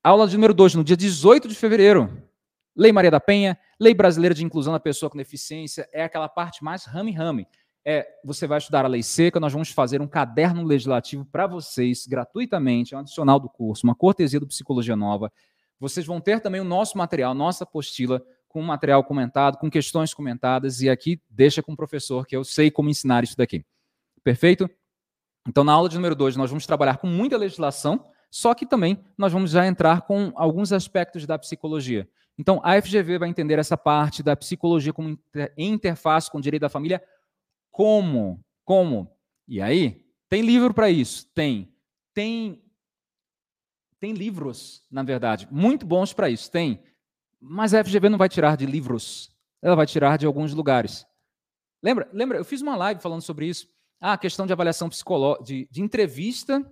Aula 0.03 0.29
de 0.29 0.37
número 0.37 0.55
2, 0.55 0.77
no 0.77 0.85
dia 0.85 0.97
18 0.97 1.49
de 1.49 1.55
fevereiro. 1.55 2.23
Lei 2.75 2.93
Maria 2.93 3.11
da 3.11 3.19
Penha, 3.19 3.59
Lei 3.81 3.95
Brasileira 3.95 4.35
de 4.35 4.45
Inclusão 4.45 4.73
da 4.73 4.79
Pessoa 4.79 5.11
com 5.11 5.19
Deficiência, 5.19 5.89
é 5.93 6.05
aquela 6.05 6.29
parte 6.29 6.63
mais 6.63 6.85
rame-rame 6.85 7.49
é 7.89 8.05
você 8.25 8.49
vai 8.49 8.59
estudar 8.59 8.85
a 8.85 8.89
lei 8.89 9.01
seca, 9.01 9.39
nós 9.39 9.53
vamos 9.53 9.71
fazer 9.71 10.03
um 10.03 10.09
caderno 10.09 10.65
legislativo 10.65 11.25
para 11.25 11.47
vocês, 11.47 12.05
gratuitamente, 12.05 12.93
é 12.93 12.97
um 12.97 13.01
adicional 13.01 13.39
do 13.39 13.49
curso, 13.49 13.87
uma 13.87 13.95
cortesia 13.95 14.41
do 14.41 14.47
Psicologia 14.47 14.97
Nova. 14.97 15.33
Vocês 15.79 16.05
vão 16.05 16.21
ter 16.21 16.41
também 16.41 16.61
o 16.61 16.65
nosso 16.65 16.99
material, 16.99 17.33
nossa 17.33 17.63
apostila, 17.63 18.21
com 18.49 18.61
material 18.61 19.05
comentado, 19.05 19.57
com 19.59 19.71
questões 19.71 20.13
comentadas, 20.13 20.81
e 20.81 20.91
aqui 20.91 21.23
deixa 21.31 21.63
com 21.63 21.75
o 21.75 21.77
professor, 21.77 22.27
que 22.27 22.35
eu 22.35 22.43
sei 22.43 22.73
como 22.73 22.91
ensinar 22.91 23.23
isso 23.23 23.37
daqui. 23.37 23.65
Perfeito? 24.25 24.69
Então, 25.47 25.63
na 25.63 25.73
aula 25.73 25.89
de 25.89 25.95
número 25.95 26.17
2, 26.17 26.35
nós 26.35 26.51
vamos 26.51 26.67
trabalhar 26.67 26.97
com 26.97 27.07
muita 27.07 27.37
legislação, 27.37 28.05
só 28.29 28.53
que 28.53 28.67
também 28.67 28.99
nós 29.17 29.33
vamos 29.33 29.53
já 29.53 29.65
entrar 29.65 30.03
com 30.03 30.33
alguns 30.35 30.73
aspectos 30.73 31.25
da 31.25 31.39
psicologia. 31.39 32.09
Então, 32.37 32.61
a 32.65 32.81
FGV 32.81 33.19
vai 33.19 33.29
entender 33.29 33.59
essa 33.59 33.77
parte 33.77 34.23
da 34.23 34.37
psicologia 34.37 34.93
como 34.93 35.17
interface 35.57 36.31
com 36.31 36.39
o 36.39 36.41
direito 36.41 36.63
da 36.63 36.69
família. 36.69 37.01
Como? 37.77 38.43
Como? 38.65 39.15
E 39.47 39.61
aí, 39.61 40.03
tem 40.31 40.41
livro 40.41 40.73
para 40.73 40.89
isso? 40.89 41.31
Tem. 41.35 41.71
Tem 42.15 42.63
tem 44.01 44.13
livros, 44.13 44.83
na 44.91 45.03
verdade, 45.03 45.47
muito 45.51 45.85
bons 45.85 46.15
para 46.15 46.31
isso. 46.31 46.51
Tem. 46.51 46.83
Mas 47.39 47.75
a 47.75 47.85
FGV 47.85 48.09
não 48.09 48.17
vai 48.17 48.31
tirar 48.31 48.57
de 48.57 48.65
livros. 48.65 49.31
Ela 49.61 49.77
vai 49.77 49.87
tirar 49.87 50.17
de 50.17 50.25
alguns 50.25 50.55
lugares. 50.55 51.07
Lembra? 51.83 52.09
Lembra? 52.15 52.39
Eu 52.39 52.45
fiz 52.47 52.63
uma 52.63 52.77
live 52.77 53.01
falando 53.01 53.21
sobre 53.21 53.47
isso. 53.47 53.69
Ah, 54.01 54.15
a 54.15 54.19
questão 54.19 54.47
de 54.47 54.55
avaliação 54.55 54.89
psicológica, 54.89 55.45
de, 55.45 55.69
de 55.71 55.83
entrevista 55.83 56.65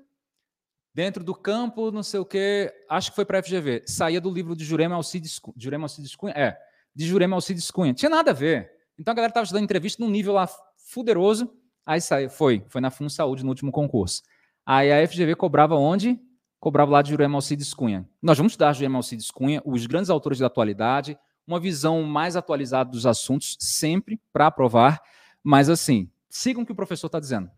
dentro 0.94 1.22
do 1.22 1.34
campo, 1.34 1.90
não 1.90 2.02
sei 2.02 2.20
o 2.20 2.24
quê, 2.24 2.72
acho 2.88 3.10
que 3.10 3.16
foi 3.16 3.26
para 3.26 3.40
a 3.40 3.42
FGV, 3.42 3.82
saía 3.86 4.20
do 4.20 4.30
livro 4.30 4.54
de 4.54 4.64
Jurema 4.64 4.94
Alcides, 4.94 5.40
Jurema 5.56 5.84
Alcides 5.84 6.14
Cunha, 6.14 6.32
é, 6.34 6.56
de 6.94 7.04
Jurema 7.04 7.36
Alcides 7.36 7.70
Cunha, 7.70 7.92
tinha 7.92 8.08
nada 8.08 8.30
a 8.30 8.34
ver. 8.34 8.70
Então 8.98 9.10
a 9.10 9.14
galera 9.14 9.30
estava 9.30 9.46
dando 9.46 9.64
entrevista 9.64 10.02
num 10.02 10.10
nível 10.10 10.34
lá 10.34 10.48
fuderoso, 10.94 11.52
aí 11.84 12.00
saiu, 12.00 12.30
foi, 12.30 12.64
foi 12.68 12.80
na 12.80 12.90
Fun 12.90 13.08
Saúde 13.08 13.42
no 13.42 13.48
último 13.48 13.72
concurso. 13.72 14.22
Aí 14.64 14.92
a 14.92 15.06
FGV 15.06 15.34
cobrava 15.34 15.74
onde? 15.74 16.18
Cobrava 16.60 16.92
lá 16.92 17.02
de 17.02 17.10
Jurema 17.10 17.36
Alcides 17.36 17.74
Cunha. 17.74 18.08
Nós 18.22 18.38
vamos 18.38 18.56
dar 18.56 18.70
a 18.70 18.72
Jurema 18.72 18.98
Alcides 18.98 19.30
Cunha, 19.30 19.60
os 19.64 19.84
grandes 19.86 20.08
autores 20.08 20.38
da 20.38 20.46
atualidade, 20.46 21.18
uma 21.46 21.58
visão 21.58 22.02
mais 22.04 22.36
atualizada 22.36 22.90
dos 22.90 23.04
assuntos, 23.04 23.56
sempre 23.60 24.20
para 24.32 24.46
aprovar, 24.46 25.02
mas 25.42 25.68
assim, 25.68 26.08
sigam 26.30 26.62
o 26.62 26.66
que 26.66 26.72
o 26.72 26.76
professor 26.76 27.08
está 27.08 27.18
dizendo. 27.18 27.50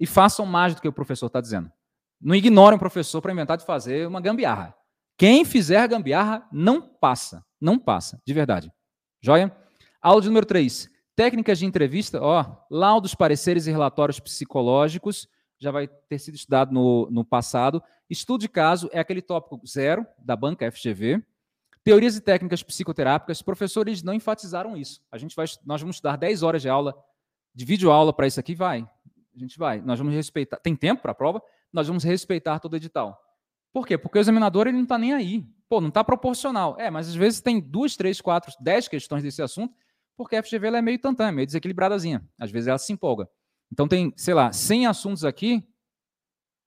E 0.00 0.06
façam 0.06 0.46
mais 0.46 0.74
do 0.74 0.80
que 0.80 0.88
o 0.88 0.92
professor 0.92 1.26
está 1.26 1.40
dizendo. 1.40 1.70
Não 2.20 2.34
ignorem 2.34 2.76
o 2.76 2.80
professor 2.80 3.20
para 3.20 3.32
inventar 3.32 3.56
de 3.58 3.66
fazer 3.66 4.06
uma 4.06 4.20
gambiarra. 4.20 4.74
Quem 5.16 5.44
fizer 5.44 5.86
gambiarra 5.88 6.46
não 6.52 6.80
passa. 6.80 7.44
Não 7.60 7.76
passa, 7.76 8.22
de 8.24 8.32
verdade. 8.32 8.72
Joia? 9.20 9.54
Aula 10.00 10.22
de 10.22 10.28
número 10.28 10.46
3. 10.46 10.88
Técnicas 11.18 11.58
de 11.58 11.66
entrevista, 11.66 12.22
ó, 12.22 12.46
laudos, 12.70 13.12
pareceres 13.12 13.66
e 13.66 13.72
relatórios 13.72 14.20
psicológicos, 14.20 15.28
já 15.58 15.72
vai 15.72 15.88
ter 15.88 16.20
sido 16.20 16.36
estudado 16.36 16.72
no, 16.72 17.10
no 17.10 17.24
passado. 17.24 17.82
Estudo 18.08 18.42
de 18.42 18.48
caso 18.48 18.88
é 18.92 19.00
aquele 19.00 19.20
tópico 19.20 19.60
zero 19.66 20.06
da 20.16 20.36
banca 20.36 20.70
FGV. 20.70 21.20
Teorias 21.82 22.14
e 22.14 22.20
técnicas 22.20 22.62
psicoterápicas, 22.62 23.42
professores 23.42 24.00
não 24.00 24.14
enfatizaram 24.14 24.76
isso. 24.76 25.02
A 25.10 25.18
gente 25.18 25.34
vai, 25.34 25.46
nós 25.66 25.80
vamos 25.80 25.96
estudar 25.96 26.14
10 26.14 26.44
horas 26.44 26.62
de 26.62 26.68
aula, 26.68 26.96
de 27.52 27.64
vídeo 27.64 27.90
aula 27.90 28.12
para 28.12 28.28
isso 28.28 28.38
aqui, 28.38 28.54
vai. 28.54 28.88
A 29.34 29.38
gente 29.40 29.58
vai. 29.58 29.80
Nós 29.80 29.98
vamos 29.98 30.14
respeitar. 30.14 30.58
Tem 30.58 30.76
tempo 30.76 31.02
para 31.02 31.10
a 31.10 31.16
prova? 31.16 31.42
nós 31.72 31.88
vamos 31.88 32.04
respeitar 32.04 32.60
todo 32.60 32.74
o 32.74 32.76
edital. 32.76 33.20
Por 33.72 33.84
quê? 33.84 33.98
Porque 33.98 34.18
o 34.18 34.20
examinador 34.20 34.68
ele 34.68 34.76
não 34.76 34.84
está 34.84 34.96
nem 34.96 35.12
aí. 35.12 35.44
Pô, 35.68 35.80
não 35.80 35.88
está 35.88 36.02
proporcional. 36.02 36.76
É, 36.78 36.90
mas 36.90 37.08
às 37.08 37.14
vezes 37.14 37.40
tem 37.40 37.60
duas, 37.60 37.96
três, 37.96 38.20
quatro, 38.20 38.52
dez 38.60 38.86
questões 38.86 39.22
desse 39.22 39.42
assunto, 39.42 39.74
porque 40.18 40.34
a 40.34 40.42
FGV 40.42 40.66
é 40.66 40.82
meio 40.82 40.98
tantã, 40.98 41.30
meio 41.30 41.46
desequilibradazinha. 41.46 42.28
Às 42.36 42.50
vezes 42.50 42.66
ela 42.66 42.76
se 42.76 42.92
empolga. 42.92 43.28
Então 43.72 43.86
tem, 43.86 44.12
sei 44.16 44.34
lá, 44.34 44.52
100 44.52 44.88
assuntos 44.88 45.24
aqui, 45.24 45.62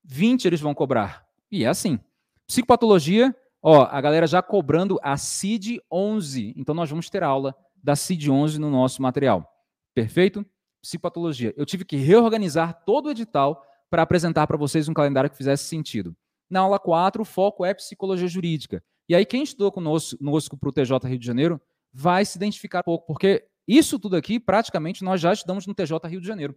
20 0.06 0.46
eles 0.46 0.62
vão 0.62 0.74
cobrar. 0.74 1.28
E 1.52 1.66
é 1.66 1.68
assim. 1.68 2.00
Psicopatologia, 2.48 3.36
ó, 3.62 3.84
a 3.92 4.00
galera 4.00 4.26
já 4.26 4.42
cobrando 4.42 4.98
a 5.04 5.18
CID 5.18 5.82
11. 5.92 6.54
Então 6.56 6.74
nós 6.74 6.90
vamos 6.90 7.10
ter 7.10 7.24
aula 7.24 7.54
da 7.84 7.94
CID 7.94 8.32
11 8.32 8.58
no 8.58 8.72
nosso 8.72 9.02
material. 9.02 9.46
Perfeito? 9.94 10.46
Psicopatologia. 10.82 11.54
Eu 11.58 11.66
tive 11.66 11.84
que 11.84 11.98
reorganizar 11.98 12.86
todo 12.86 13.08
o 13.08 13.12
edital 13.12 13.66
para 13.90 14.02
apresentar 14.02 14.48
para 14.48 14.56
vocês 14.56 14.88
um 14.88 14.94
calendário 14.94 15.30
que 15.30 15.36
fizesse 15.36 15.66
sentido. 15.66 16.16
Na 16.50 16.62
aula 16.62 16.80
4, 16.80 17.22
o 17.22 17.26
foco 17.26 17.66
é 17.66 17.74
psicologia 17.74 18.30
jurídica. 18.30 18.82
E 19.10 19.16
aí, 19.16 19.26
quem 19.26 19.44
estudou 19.44 19.74
conosco 19.74 20.58
para 20.58 20.70
o 20.70 20.72
TJ 20.72 21.06
Rio 21.06 21.20
de 21.20 21.26
Janeiro 21.26 21.62
vai 21.94 22.26
se 22.26 22.38
identificar 22.38 22.80
um 22.80 22.84
pouco, 22.84 23.06
porque 23.06 23.46
isso 23.68 24.00
tudo 24.00 24.16
aqui, 24.16 24.40
praticamente, 24.40 25.04
nós 25.04 25.22
já 25.22 25.34
estudamos 25.34 25.68
no 25.68 25.74
TJ 25.74 26.08
Rio 26.08 26.22
de 26.22 26.28
Janeiro. 26.28 26.56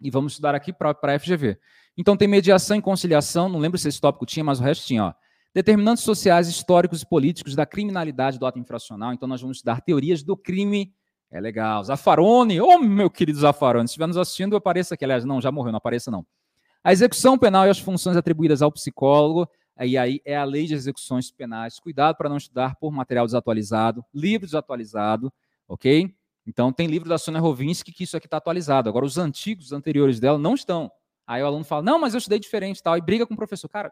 E 0.00 0.10
vamos 0.10 0.32
estudar 0.32 0.54
aqui 0.54 0.72
para 0.72 0.90
a 0.90 1.18
FGV. 1.18 1.58
Então, 1.96 2.16
tem 2.16 2.26
mediação 2.26 2.76
e 2.76 2.82
conciliação, 2.82 3.48
não 3.48 3.58
lembro 3.58 3.78
se 3.78 3.88
esse 3.88 4.00
tópico 4.00 4.26
tinha, 4.26 4.44
mas 4.44 4.60
o 4.60 4.62
resto 4.62 4.86
tinha. 4.86 5.04
Ó. 5.04 5.14
Determinantes 5.54 6.02
sociais, 6.02 6.48
históricos 6.48 7.02
e 7.02 7.08
políticos 7.08 7.54
da 7.54 7.64
criminalidade 7.64 8.38
do 8.38 8.46
ato 8.46 8.58
infracional. 8.58 9.12
Então, 9.12 9.28
nós 9.28 9.40
vamos 9.40 9.58
estudar 9.58 9.80
teorias 9.80 10.22
do 10.22 10.36
crime 10.36 10.92
é 11.34 11.40
legal. 11.40 11.82
Zafarone, 11.82 12.60
ô 12.60 12.74
oh, 12.74 12.78
meu 12.78 13.10
querido 13.10 13.40
Zafarone, 13.40 13.88
se 13.88 13.92
estiver 13.92 14.06
nos 14.06 14.16
assistindo, 14.16 14.54
apareça 14.54 14.94
aqui. 14.94 15.04
Aliás, 15.04 15.24
não, 15.24 15.40
já 15.40 15.50
morreu, 15.50 15.72
não 15.72 15.78
apareça 15.78 16.08
não. 16.08 16.24
A 16.82 16.92
execução 16.92 17.36
penal 17.36 17.66
e 17.66 17.70
as 17.70 17.78
funções 17.78 18.16
atribuídas 18.16 18.62
ao 18.62 18.70
psicólogo, 18.70 19.48
e 19.80 19.98
aí 19.98 20.20
é 20.24 20.36
a 20.36 20.44
lei 20.44 20.66
de 20.66 20.74
execuções 20.74 21.30
penais. 21.30 21.80
Cuidado 21.80 22.16
para 22.16 22.28
não 22.28 22.36
estudar 22.36 22.76
por 22.76 22.92
material 22.92 23.26
desatualizado, 23.26 24.04
livro 24.14 24.46
desatualizado, 24.46 25.32
ok? 25.66 26.14
Então, 26.46 26.72
tem 26.72 26.86
livro 26.86 27.08
da 27.08 27.18
Sônia 27.18 27.40
Rovinski 27.40 27.92
que 27.92 28.04
isso 28.04 28.16
aqui 28.16 28.26
está 28.26 28.36
atualizado. 28.36 28.88
Agora, 28.88 29.04
os 29.04 29.18
antigos, 29.18 29.66
os 29.66 29.72
anteriores 29.72 30.20
dela, 30.20 30.38
não 30.38 30.54
estão. 30.54 30.92
Aí 31.26 31.42
o 31.42 31.46
aluno 31.46 31.64
fala, 31.64 31.82
não, 31.82 31.98
mas 31.98 32.14
eu 32.14 32.18
estudei 32.18 32.38
diferente 32.38 32.82
tal, 32.82 32.96
e 32.96 33.00
briga 33.00 33.26
com 33.26 33.34
o 33.34 33.36
professor. 33.36 33.68
Cara, 33.68 33.90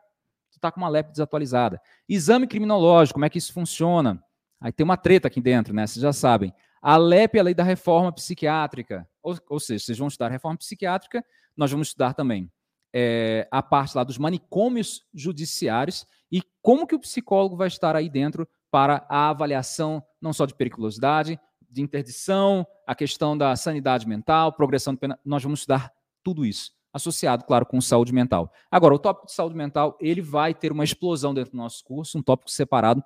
tu 0.50 0.56
está 0.56 0.70
com 0.70 0.80
uma 0.80 0.88
LEP 0.88 1.10
desatualizada. 1.10 1.80
Exame 2.08 2.46
criminológico, 2.46 3.14
como 3.14 3.24
é 3.24 3.30
que 3.30 3.38
isso 3.38 3.52
funciona? 3.52 4.22
Aí 4.60 4.70
tem 4.70 4.84
uma 4.84 4.96
treta 4.96 5.28
aqui 5.28 5.40
dentro, 5.40 5.74
né? 5.74 5.86
Vocês 5.86 6.02
já 6.02 6.12
sabem. 6.12 6.52
A 6.80 6.96
LEP 6.96 7.36
é 7.36 7.40
a 7.40 7.44
lei 7.44 7.54
da 7.54 7.64
reforma 7.64 8.12
psiquiátrica. 8.12 9.08
Ou, 9.22 9.36
ou 9.48 9.58
seja, 9.58 9.84
vocês 9.84 9.98
vão 9.98 10.08
estudar 10.08 10.28
reforma 10.28 10.58
psiquiátrica, 10.58 11.24
nós 11.56 11.70
vamos 11.70 11.88
estudar 11.88 12.12
também 12.12 12.50
é, 12.92 13.48
a 13.50 13.62
parte 13.62 13.96
lá 13.96 14.04
dos 14.04 14.18
manicômios 14.18 15.02
judiciários 15.14 16.06
e 16.30 16.42
como 16.60 16.86
que 16.86 16.94
o 16.94 17.00
psicólogo 17.00 17.56
vai 17.56 17.68
estar 17.68 17.96
aí 17.96 18.08
dentro 18.08 18.48
para 18.70 19.06
a 19.08 19.30
avaliação 19.30 20.02
não 20.20 20.32
só 20.32 20.46
de 20.46 20.54
periculosidade, 20.54 21.38
de 21.68 21.82
interdição, 21.82 22.66
a 22.86 22.94
questão 22.94 23.36
da 23.36 23.56
sanidade 23.56 24.06
mental, 24.06 24.52
progressão 24.52 24.92
de 24.92 25.00
pena. 25.00 25.18
Nós 25.24 25.42
vamos 25.42 25.60
estudar 25.60 25.92
tudo 26.22 26.44
isso, 26.44 26.70
associado, 26.92 27.44
claro, 27.44 27.66
com 27.66 27.80
saúde 27.80 28.12
mental. 28.12 28.52
Agora, 28.70 28.94
o 28.94 28.98
tópico 28.98 29.26
de 29.26 29.32
saúde 29.32 29.56
mental, 29.56 29.96
ele 30.00 30.20
vai 30.20 30.54
ter 30.54 30.70
uma 30.70 30.84
explosão 30.84 31.34
dentro 31.34 31.52
do 31.52 31.56
nosso 31.56 31.82
curso, 31.84 32.18
um 32.18 32.22
tópico 32.22 32.50
separado, 32.50 33.02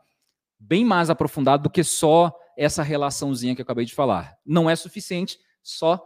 bem 0.59 0.85
mais 0.85 1.11
aprofundado 1.11 1.65
do 1.65 1.71
que 1.71 1.85
só 1.85 2.33
essa 2.57 2.83
relaçãozinha 2.83 3.55
que 3.55 3.61
eu 3.61 3.65
acabei 3.65 3.85
de 3.85 3.95
falar. 3.95 4.37
Não 4.45 4.69
é 4.69 4.75
suficiente 4.75 5.39
só 5.63 6.05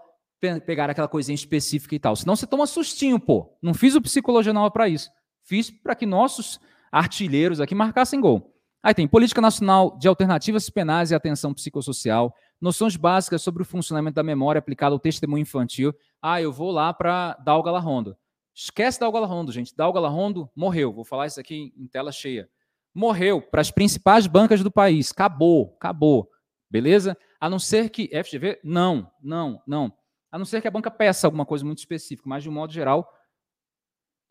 pegar 0.64 0.88
aquela 0.88 1.09
coisinha 1.09 1.34
específica 1.34 1.95
e 1.95 1.99
tal. 1.99 2.16
Senão 2.16 2.34
você 2.34 2.47
toma 2.47 2.66
sustinho, 2.66 3.18
pô. 3.20 3.57
Não 3.62 3.74
fiz 3.74 3.95
o 3.95 4.01
psicologia 4.01 4.53
nova 4.53 4.70
para 4.70 4.88
isso. 4.88 5.11
Fiz 5.43 5.70
para 5.70 5.95
que 5.95 6.07
nossos 6.07 6.61
artilheiros 6.91 7.61
aqui 7.61 7.74
marcassem 7.74 8.20
gol. 8.20 8.55
Aí 8.82 8.95
tem 8.95 9.07
Política 9.07 9.43
Nacional 9.43 9.99
de 9.99 10.09
Alternativas 10.09 10.70
Penais 10.70 11.11
e 11.11 11.14
Atenção 11.14 11.53
Psicossocial, 11.53 12.34
noções 12.59 12.97
básicas 12.97 13.43
sobre 13.43 13.62
o 13.62 13.66
funcionamento 13.66 14.14
da 14.14 14.22
memória 14.22 14.59
aplicada 14.59 14.95
ao 14.95 14.99
testemunho 14.99 15.43
infantil. 15.43 15.95
Ah, 16.22 16.41
eu 16.41 16.51
vou 16.51 16.70
lá 16.70 16.93
para 16.95 17.34
Dalga 17.45 17.70
Larrondo. 17.70 18.16
Esquece 18.55 18.99
Dalga 18.99 19.18
Larrondo, 19.18 19.53
gente. 19.53 19.76
Dalga 19.76 20.01
Larrondo 20.01 20.51
morreu. 20.57 20.93
Vou 20.93 21.05
falar 21.05 21.26
isso 21.26 21.38
aqui 21.38 21.74
em 21.76 21.86
tela 21.86 22.11
cheia. 22.11 22.49
Morreu 22.95 23.41
para 23.43 23.61
as 23.61 23.70
principais 23.70 24.26
bancas 24.26 24.62
do 24.62 24.70
país. 24.70 25.11
Acabou, 25.11 25.74
acabou. 25.76 26.30
Beleza? 26.70 27.16
A 27.38 27.51
não 27.51 27.59
ser 27.59 27.91
que. 27.91 28.09
FGV? 28.22 28.61
Não, 28.64 29.11
não, 29.22 29.62
não. 29.66 29.93
A 30.30 30.38
não 30.38 30.44
ser 30.44 30.60
que 30.60 30.68
a 30.68 30.70
banca 30.70 30.90
peça 30.90 31.26
alguma 31.26 31.44
coisa 31.44 31.64
muito 31.64 31.78
específica, 31.78 32.28
mas 32.28 32.42
de 32.42 32.48
um 32.48 32.52
modo 32.52 32.72
geral, 32.72 33.10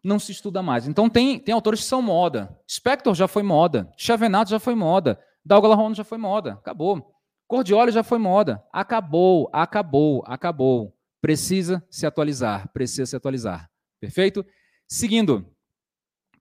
não 0.03 0.17
se 0.17 0.31
estuda 0.31 0.63
mais. 0.63 0.87
Então 0.87 1.09
tem, 1.09 1.39
tem 1.39 1.53
autores 1.53 1.81
que 1.81 1.85
são 1.85 2.01
moda. 2.01 2.57
Spector 2.69 3.13
já 3.13 3.27
foi 3.27 3.43
moda. 3.43 3.91
Chavenato 3.97 4.49
já 4.49 4.59
foi 4.59 4.75
moda. 4.75 5.19
Dalgalahon 5.43 5.93
já 5.93 6.03
foi 6.03 6.17
moda. 6.17 6.53
Acabou. 6.53 7.13
Cordioli 7.47 7.91
já 7.91 8.03
foi 8.03 8.19
moda. 8.19 8.63
Acabou, 8.71 9.49
acabou, 9.51 10.23
acabou. 10.25 10.95
Precisa 11.21 11.83
se 11.89 12.05
atualizar, 12.05 12.71
precisa 12.71 13.05
se 13.05 13.15
atualizar. 13.15 13.69
Perfeito? 13.99 14.45
Seguindo. 14.87 15.51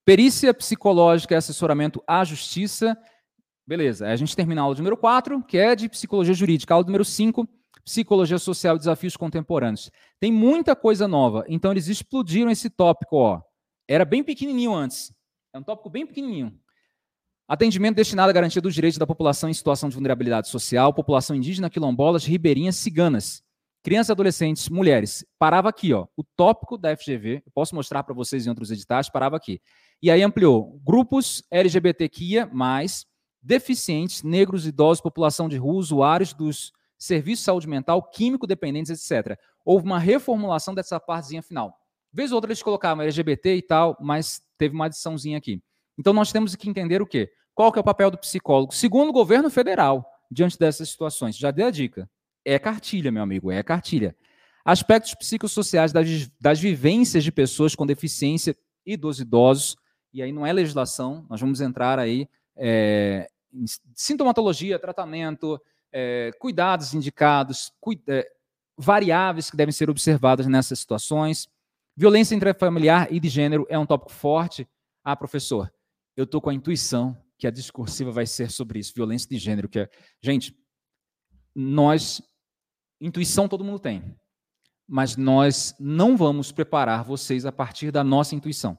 Perícia 0.04 0.54
psicológica 0.54 1.34
e 1.34 1.36
assessoramento 1.36 2.02
à 2.06 2.24
justiça. 2.24 2.96
Beleza, 3.66 4.06
a 4.06 4.16
gente 4.16 4.36
termina 4.36 4.60
a 4.60 4.64
aula 4.64 4.76
número 4.76 4.96
4, 4.96 5.42
que 5.42 5.58
é 5.58 5.74
de 5.74 5.88
psicologia 5.88 6.32
jurídica. 6.32 6.72
A 6.72 6.76
aula 6.76 6.86
número 6.86 7.04
5, 7.04 7.46
Psicologia 7.88 8.38
Social 8.38 8.76
e 8.76 8.78
Desafios 8.78 9.16
Contemporâneos. 9.16 9.90
Tem 10.20 10.30
muita 10.30 10.76
coisa 10.76 11.08
nova, 11.08 11.42
então 11.48 11.70
eles 11.70 11.88
explodiram 11.88 12.50
esse 12.50 12.68
tópico. 12.68 13.16
Ó. 13.16 13.40
Era 13.88 14.04
bem 14.04 14.22
pequenininho 14.22 14.74
antes. 14.74 15.10
É 15.54 15.58
um 15.58 15.62
tópico 15.62 15.88
bem 15.88 16.06
pequenininho. 16.06 16.54
Atendimento 17.48 17.96
destinado 17.96 18.28
à 18.28 18.32
garantia 18.34 18.60
dos 18.60 18.74
direitos 18.74 18.98
da 18.98 19.06
população 19.06 19.48
em 19.48 19.54
situação 19.54 19.88
de 19.88 19.94
vulnerabilidade 19.94 20.48
social, 20.48 20.92
população 20.92 21.34
indígena, 21.34 21.70
quilombolas, 21.70 22.26
ribeirinhas, 22.26 22.76
ciganas, 22.76 23.42
crianças, 23.82 24.10
adolescentes, 24.10 24.68
mulheres. 24.68 25.24
Parava 25.38 25.70
aqui, 25.70 25.94
ó. 25.94 26.06
O 26.14 26.22
tópico 26.22 26.76
da 26.76 26.94
FGV, 26.94 27.42
eu 27.46 27.52
posso 27.54 27.74
mostrar 27.74 28.02
para 28.02 28.14
vocês 28.14 28.44
em 28.44 28.50
outros 28.50 28.70
editais, 28.70 29.08
parava 29.08 29.34
aqui. 29.34 29.62
E 30.02 30.10
aí 30.10 30.22
ampliou 30.22 30.78
grupos 30.84 31.42
LGBTQIA+, 31.50 32.50
deficientes, 33.40 34.22
negros, 34.22 34.66
idosos, 34.66 35.00
população 35.00 35.48
de 35.48 35.56
rua, 35.56 35.78
usuários 35.78 36.34
dos 36.34 36.70
serviços 36.98 37.40
de 37.40 37.44
saúde 37.44 37.68
mental, 37.68 38.02
químico 38.02 38.46
dependentes, 38.46 38.90
etc. 38.90 39.38
Houve 39.64 39.86
uma 39.86 39.98
reformulação 39.98 40.74
dessa 40.74 40.98
partezinha 40.98 41.42
final. 41.42 41.78
Vez 42.12 42.32
ou 42.32 42.36
outra 42.36 42.50
eles 42.50 42.62
colocavam 42.62 43.04
LGBT 43.04 43.54
e 43.54 43.62
tal, 43.62 43.96
mas 44.00 44.42
teve 44.56 44.74
uma 44.74 44.86
adiçãozinha 44.86 45.38
aqui. 45.38 45.62
Então 45.98 46.12
nós 46.12 46.32
temos 46.32 46.56
que 46.56 46.68
entender 46.68 47.00
o 47.00 47.06
quê? 47.06 47.30
Qual 47.54 47.72
que 47.72 47.78
é 47.78 47.80
o 47.80 47.84
papel 47.84 48.10
do 48.10 48.18
psicólogo? 48.18 48.74
Segundo 48.74 49.10
o 49.10 49.12
governo 49.12 49.50
federal, 49.50 50.04
diante 50.30 50.58
dessas 50.58 50.88
situações, 50.88 51.36
já 51.36 51.50
dei 51.50 51.64
a 51.64 51.70
dica. 51.70 52.08
É 52.44 52.58
cartilha, 52.58 53.10
meu 53.10 53.22
amigo, 53.22 53.50
é 53.50 53.62
cartilha. 53.62 54.16
Aspectos 54.64 55.14
psicossociais 55.14 55.92
das, 55.92 56.28
das 56.40 56.60
vivências 56.60 57.24
de 57.24 57.32
pessoas 57.32 57.74
com 57.74 57.86
deficiência 57.86 58.56
e 58.84 58.96
dos 58.96 59.20
idosos, 59.20 59.76
e 60.12 60.22
aí 60.22 60.32
não 60.32 60.46
é 60.46 60.52
legislação, 60.52 61.26
nós 61.28 61.40
vamos 61.40 61.60
entrar 61.60 61.98
aí 61.98 62.28
é, 62.56 63.28
sintomatologia, 63.94 64.78
tratamento, 64.78 65.60
é, 65.92 66.30
cuidados 66.38 66.94
indicados, 66.94 67.72
é, 68.08 68.30
variáveis 68.76 69.50
que 69.50 69.56
devem 69.56 69.72
ser 69.72 69.90
observadas 69.90 70.46
nessas 70.46 70.78
situações. 70.78 71.48
Violência 71.96 72.34
intrafamiliar 72.34 73.08
e 73.10 73.18
de 73.18 73.28
gênero 73.28 73.66
é 73.68 73.78
um 73.78 73.86
tópico 73.86 74.12
forte. 74.12 74.68
Ah, 75.02 75.16
professor, 75.16 75.72
eu 76.16 76.24
estou 76.24 76.40
com 76.40 76.50
a 76.50 76.54
intuição 76.54 77.16
que 77.36 77.46
a 77.46 77.50
discursiva 77.50 78.10
vai 78.10 78.26
ser 78.26 78.50
sobre 78.50 78.78
isso, 78.78 78.92
violência 78.94 79.28
de 79.28 79.38
gênero, 79.38 79.68
que 79.68 79.80
é... 79.80 79.90
Gente, 80.22 80.56
nós... 81.54 82.22
Intuição 83.00 83.48
todo 83.48 83.62
mundo 83.62 83.78
tem, 83.78 84.18
mas 84.86 85.16
nós 85.16 85.72
não 85.78 86.16
vamos 86.16 86.50
preparar 86.50 87.04
vocês 87.04 87.46
a 87.46 87.52
partir 87.52 87.92
da 87.92 88.02
nossa 88.02 88.34
intuição. 88.34 88.76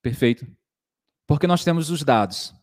Perfeito? 0.00 0.46
Porque 1.26 1.46
nós 1.46 1.62
temos 1.62 1.90
os 1.90 2.02
dados. 2.02 2.54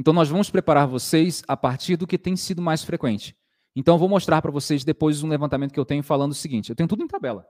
Então, 0.00 0.14
nós 0.14 0.30
vamos 0.30 0.48
preparar 0.48 0.88
vocês 0.88 1.42
a 1.46 1.54
partir 1.54 1.94
do 1.94 2.06
que 2.06 2.16
tem 2.16 2.34
sido 2.34 2.62
mais 2.62 2.82
frequente. 2.82 3.36
Então, 3.76 3.96
eu 3.96 3.98
vou 3.98 4.08
mostrar 4.08 4.40
para 4.40 4.50
vocês 4.50 4.82
depois 4.82 5.22
um 5.22 5.28
levantamento 5.28 5.74
que 5.74 5.78
eu 5.78 5.84
tenho 5.84 6.02
falando 6.02 6.32
o 6.32 6.34
seguinte: 6.34 6.70
eu 6.70 6.74
tenho 6.74 6.88
tudo 6.88 7.04
em 7.04 7.06
tabela. 7.06 7.46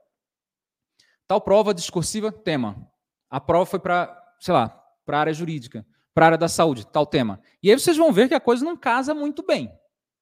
Tal 1.28 1.40
prova 1.40 1.72
discursiva, 1.72 2.32
tema. 2.32 2.90
A 3.30 3.38
prova 3.40 3.66
foi 3.66 3.78
para, 3.78 4.20
sei 4.40 4.52
lá, 4.52 4.68
para 5.06 5.18
a 5.18 5.20
área 5.20 5.32
jurídica, 5.32 5.86
para 6.12 6.24
a 6.24 6.28
área 6.30 6.38
da 6.38 6.48
saúde, 6.48 6.84
tal 6.88 7.06
tema. 7.06 7.40
E 7.62 7.70
aí 7.70 7.78
vocês 7.78 7.96
vão 7.96 8.12
ver 8.12 8.26
que 8.26 8.34
a 8.34 8.40
coisa 8.40 8.64
não 8.64 8.76
casa 8.76 9.14
muito 9.14 9.46
bem. 9.46 9.70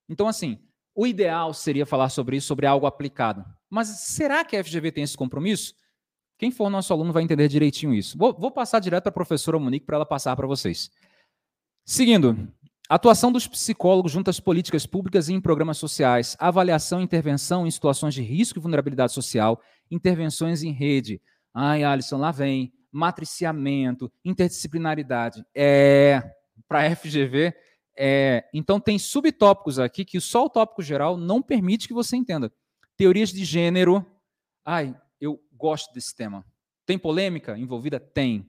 Então, 0.06 0.28
assim, 0.28 0.58
o 0.94 1.06
ideal 1.06 1.54
seria 1.54 1.86
falar 1.86 2.10
sobre 2.10 2.36
isso, 2.36 2.46
sobre 2.46 2.66
algo 2.66 2.84
aplicado. 2.84 3.42
Mas 3.70 3.88
será 3.88 4.44
que 4.44 4.54
a 4.54 4.62
FGV 4.62 4.92
tem 4.92 5.02
esse 5.02 5.16
compromisso? 5.16 5.72
Quem 6.36 6.50
for 6.50 6.68
nosso 6.68 6.92
aluno 6.92 7.10
vai 7.10 7.22
entender 7.22 7.48
direitinho 7.48 7.94
isso. 7.94 8.18
Vou, 8.18 8.34
vou 8.38 8.50
passar 8.50 8.80
direto 8.80 9.04
para 9.04 9.10
a 9.10 9.14
professora 9.14 9.58
Monique 9.58 9.86
para 9.86 9.96
ela 9.96 10.06
passar 10.06 10.36
para 10.36 10.46
vocês. 10.46 10.90
Seguindo, 11.90 12.52
atuação 12.86 13.32
dos 13.32 13.48
psicólogos 13.48 14.12
junto 14.12 14.28
às 14.28 14.38
políticas 14.38 14.84
públicas 14.84 15.30
e 15.30 15.32
em 15.32 15.40
programas 15.40 15.78
sociais, 15.78 16.36
avaliação 16.38 17.00
e 17.00 17.04
intervenção 17.04 17.66
em 17.66 17.70
situações 17.70 18.12
de 18.12 18.20
risco 18.20 18.58
e 18.58 18.60
vulnerabilidade 18.60 19.14
social, 19.14 19.58
intervenções 19.90 20.62
em 20.62 20.70
rede. 20.70 21.18
Ai, 21.54 21.84
Alisson, 21.84 22.18
lá 22.18 22.30
vem. 22.30 22.70
Matriciamento, 22.92 24.12
interdisciplinaridade. 24.22 25.42
É, 25.54 26.22
para 26.68 26.86
a 26.86 26.94
FGV, 26.94 27.54
é, 27.96 28.44
então 28.52 28.78
tem 28.78 28.98
subtópicos 28.98 29.78
aqui 29.78 30.04
que 30.04 30.20
só 30.20 30.44
o 30.44 30.50
tópico 30.50 30.82
geral 30.82 31.16
não 31.16 31.40
permite 31.40 31.88
que 31.88 31.94
você 31.94 32.16
entenda. 32.16 32.52
Teorias 32.98 33.30
de 33.30 33.46
gênero. 33.46 34.04
Ai, 34.62 34.94
eu 35.18 35.40
gosto 35.54 35.90
desse 35.94 36.14
tema. 36.14 36.44
Tem 36.84 36.98
polêmica 36.98 37.56
envolvida? 37.56 37.98
Tem. 37.98 38.46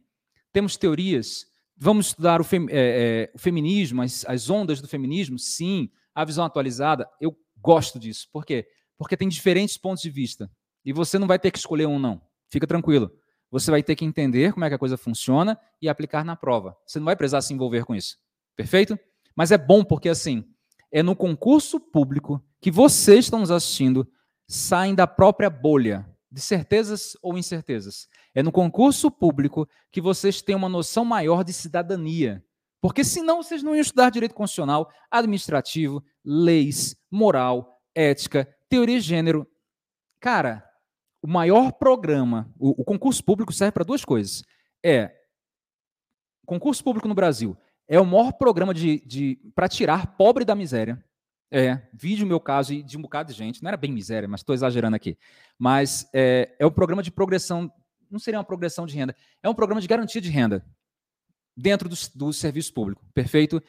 Temos 0.52 0.76
teorias 0.76 1.50
Vamos 1.82 2.08
estudar 2.08 2.42
o, 2.42 2.44
fem, 2.44 2.68
é, 2.70 3.30
é, 3.30 3.32
o 3.34 3.40
feminismo, 3.40 4.02
as, 4.02 4.26
as, 4.28 4.50
ondas 4.50 4.82
do 4.82 4.88
feminismo? 4.88 5.40
Sim. 5.40 5.90
A 6.14 6.26
visão 6.26 6.44
atualizada? 6.44 7.10
Eu 7.22 7.34
gosto 7.58 7.98
disso. 7.98 8.28
Por 8.34 8.46
quê? 8.46 8.68
Porque 8.98 9.16
tem 9.16 9.30
diferentes 9.30 9.78
pontos 9.78 10.02
de 10.02 10.10
vista. 10.10 10.52
E 10.84 10.92
você 10.92 11.18
não 11.18 11.26
vai 11.26 11.40
ter 11.40 11.52
que 11.52 11.58
escolher 11.58 11.86
um, 11.86 11.98
não. 11.98 12.22
Fica 12.50 12.68
tranquilo. 12.68 13.10
Você 13.50 13.72
vai 13.72 13.82
ter 13.82 13.96
que 13.96 14.04
entender 14.04 14.52
como 14.52 14.66
é 14.66 14.70
que 14.70 14.76
a 14.76 14.80
coisa 14.80 14.98
funciona 14.98 15.58
e 15.82 15.88
aplicar 15.88 16.26
na 16.26 16.36
prova. 16.36 16.76
Você 16.86 17.00
não 17.00 17.06
vai 17.06 17.16
precisar 17.16 17.42
se 17.42 17.54
envolver 17.54 17.86
com 17.86 17.96
isso. 17.96 18.18
Perfeito? 18.58 19.00
Mas 19.34 19.52
é 19.52 19.58
bom 19.58 19.82
porque, 19.82 20.10
assim, 20.10 20.44
é 20.92 21.02
no 21.02 21.16
concurso 21.16 21.80
público 21.80 22.44
que 22.60 22.70
vocês 22.70 23.26
estão 23.26 23.40
nos 23.40 23.52
assistindo 23.52 24.06
saem 24.46 24.94
da 24.94 25.08
própria 25.08 25.50
bolha 25.50 26.06
de 26.32 26.42
certezas 26.42 27.18
ou 27.22 27.38
incertezas. 27.38 28.08
É 28.34 28.44
no 28.44 28.52
concurso 28.52 29.10
público 29.10 29.68
que 29.92 30.02
vocês 30.02 30.42
têm 30.42 30.56
uma 30.56 30.70
noção 30.70 31.04
maior 31.04 31.44
de 31.44 31.54
cidadania. 31.54 32.44
Porque 32.82 33.04
senão 33.04 33.44
vocês 33.44 33.62
não 33.62 33.76
iam 33.76 33.82
estudar 33.82 34.10
direito 34.10 34.36
constitucional, 34.36 34.90
administrativo, 35.12 36.04
leis, 36.24 36.96
moral, 37.12 37.82
ética, 37.94 38.48
teoria 38.70 39.00
de 39.00 39.06
gênero. 39.06 39.48
Cara, 40.20 40.64
o 41.22 41.28
maior 41.28 41.74
programa, 41.74 42.54
o, 42.58 42.82
o 42.82 42.86
concurso 42.86 43.24
público 43.24 43.52
serve 43.52 43.74
para 43.74 43.84
duas 43.84 44.06
coisas. 44.06 44.44
É 44.84 45.14
concurso 46.46 46.84
público 46.84 47.08
no 47.08 47.14
Brasil 47.14 47.58
é 47.90 48.00
o 48.00 48.06
maior 48.06 48.32
programa 48.34 48.72
de, 48.72 49.00
de 49.00 49.40
para 49.56 49.68
tirar 49.68 50.16
pobre 50.16 50.46
da 50.46 50.54
miséria. 50.54 51.04
É, 51.52 51.82
vídeo 51.92 52.28
meu 52.28 52.40
caso 52.40 52.74
e 52.74 52.84
de 52.84 52.98
um 52.98 53.02
bocado 53.02 53.32
de 53.32 53.38
gente. 53.38 53.64
Não 53.64 53.70
era 53.70 53.78
bem 53.78 53.92
miséria, 53.92 54.28
mas 54.28 54.42
estou 54.42 54.54
exagerando 54.54 54.96
aqui. 54.96 55.18
Mas 55.58 56.08
é, 56.14 56.56
é 56.60 56.66
um 56.66 56.72
programa 56.72 57.02
de 57.02 57.12
progressão, 57.12 57.72
não 58.10 58.20
seria 58.20 58.40
uma 58.40 58.44
progressão 58.44 58.86
de 58.86 58.96
renda, 58.96 59.16
é 59.42 59.50
um 59.50 59.56
programa 59.56 59.82
de 59.82 59.88
garantia 59.88 60.22
de 60.22 60.30
renda 60.30 60.64
dentro 61.58 61.90
do, 61.90 61.96
do 62.16 62.32
serviço 62.32 62.74
público, 62.74 63.04
perfeito? 63.14 63.62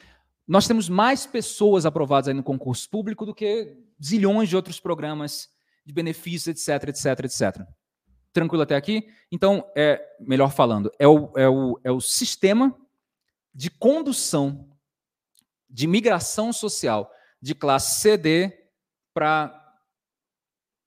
Nós 0.47 0.67
temos 0.67 0.89
mais 0.89 1.25
pessoas 1.25 1.85
aprovadas 1.85 2.27
aí 2.27 2.33
no 2.33 2.43
concurso 2.43 2.89
público 2.89 3.25
do 3.25 3.33
que 3.33 3.77
zilhões 4.03 4.49
de 4.49 4.55
outros 4.55 4.79
programas 4.79 5.49
de 5.85 5.93
benefícios, 5.93 6.47
etc, 6.47 6.89
etc, 6.89 7.25
etc. 7.25 7.67
Tranquilo 8.31 8.63
até 8.63 8.75
aqui? 8.75 9.07
Então, 9.31 9.69
é, 9.75 10.01
melhor 10.19 10.51
falando, 10.51 10.91
é 10.99 11.07
o, 11.07 11.31
é 11.35 11.49
o, 11.49 11.79
é 11.83 11.91
o 11.91 11.99
sistema 11.99 12.75
de 13.53 13.69
condução 13.69 14.69
de 15.69 15.87
migração 15.87 16.53
social 16.53 17.11
de 17.41 17.55
classe 17.55 18.01
CD 18.01 18.53
para 19.13 19.57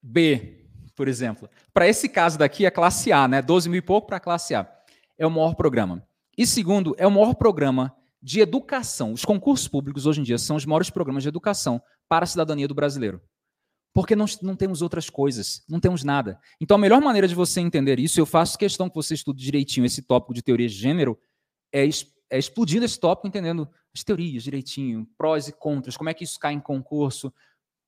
B, 0.02 0.66
por 0.94 1.08
exemplo. 1.08 1.48
Para 1.72 1.88
esse 1.88 2.08
caso 2.08 2.38
daqui, 2.38 2.64
é 2.66 2.70
classe 2.70 3.12
A, 3.12 3.26
né? 3.26 3.42
12 3.42 3.68
mil 3.68 3.78
e 3.78 3.82
pouco 3.82 4.06
para 4.06 4.20
classe 4.20 4.54
A. 4.54 4.70
É 5.18 5.26
o 5.26 5.30
maior 5.30 5.54
programa. 5.54 6.06
E 6.36 6.46
segundo, 6.46 6.94
é 6.98 7.06
o 7.06 7.10
maior 7.10 7.34
programa 7.34 7.94
de 8.22 8.40
educação. 8.40 9.12
Os 9.12 9.24
concursos 9.24 9.68
públicos 9.68 10.06
hoje 10.06 10.20
em 10.20 10.24
dia 10.24 10.38
são 10.38 10.56
os 10.56 10.64
maiores 10.64 10.90
programas 10.90 11.22
de 11.22 11.28
educação 11.28 11.80
para 12.08 12.24
a 12.24 12.26
cidadania 12.26 12.66
do 12.66 12.74
brasileiro. 12.74 13.20
Porque 13.92 14.16
não, 14.16 14.26
não 14.42 14.56
temos 14.56 14.82
outras 14.82 15.08
coisas, 15.08 15.62
não 15.68 15.78
temos 15.78 16.02
nada. 16.02 16.40
Então, 16.60 16.76
a 16.76 16.80
melhor 16.80 17.00
maneira 17.00 17.28
de 17.28 17.34
você 17.34 17.60
entender 17.60 18.00
isso, 18.00 18.18
eu 18.18 18.26
faço 18.26 18.58
questão 18.58 18.88
que 18.88 18.94
você 18.94 19.14
estude 19.14 19.42
direitinho 19.42 19.86
esse 19.86 20.02
tópico 20.02 20.34
de 20.34 20.42
teoria 20.42 20.66
de 20.66 20.74
gênero, 20.74 21.16
é, 21.72 21.86
é 22.30 22.38
explodindo 22.38 22.84
esse 22.84 22.98
tópico, 22.98 23.28
entendendo 23.28 23.68
as 23.94 24.02
teorias 24.02 24.42
direitinho, 24.42 25.06
prós 25.16 25.48
e 25.48 25.52
contras, 25.52 25.96
como 25.96 26.10
é 26.10 26.14
que 26.14 26.24
isso 26.24 26.38
cai 26.38 26.52
em 26.52 26.60
concurso. 26.60 27.32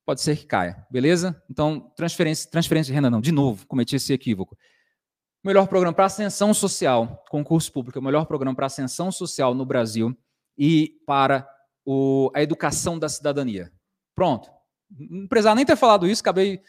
Pode 0.04 0.20
ser 0.20 0.36
que 0.36 0.46
caia, 0.46 0.86
beleza? 0.90 1.42
Então, 1.50 1.92
transferência, 1.96 2.48
transferência 2.48 2.92
de 2.92 2.94
renda 2.94 3.10
não. 3.10 3.20
De 3.20 3.32
novo, 3.32 3.66
cometi 3.66 3.96
esse 3.96 4.12
equívoco. 4.12 4.56
Melhor 5.44 5.66
programa 5.66 5.92
para 5.92 6.04
ascensão 6.04 6.54
social, 6.54 7.24
concurso 7.28 7.72
público, 7.72 7.98
o 7.98 8.02
melhor 8.02 8.26
programa 8.26 8.54
para 8.54 8.66
ascensão 8.66 9.10
social 9.10 9.54
no 9.54 9.64
Brasil 9.64 10.16
e 10.56 10.94
para 11.06 11.48
o, 11.84 12.30
a 12.34 12.42
educação 12.42 12.98
da 12.98 13.08
cidadania. 13.08 13.72
Pronto. 14.14 14.50
Não 14.90 15.26
precisava 15.26 15.56
nem 15.56 15.66
ter 15.66 15.76
falado 15.76 16.06
isso, 16.06 16.20
acabei, 16.20 16.60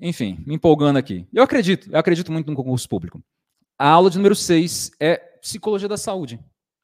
enfim, 0.00 0.42
me 0.46 0.54
empolgando 0.54 0.98
aqui. 0.98 1.26
Eu 1.32 1.42
acredito, 1.42 1.90
eu 1.90 1.98
acredito 1.98 2.32
muito 2.32 2.50
no 2.50 2.56
concurso 2.56 2.88
público. 2.88 3.22
A 3.78 3.88
aula 3.88 4.10
de 4.10 4.18
número 4.18 4.34
6 4.34 4.92
é 5.00 5.16
Psicologia 5.40 5.88
da 5.88 5.96
Saúde. 5.96 6.38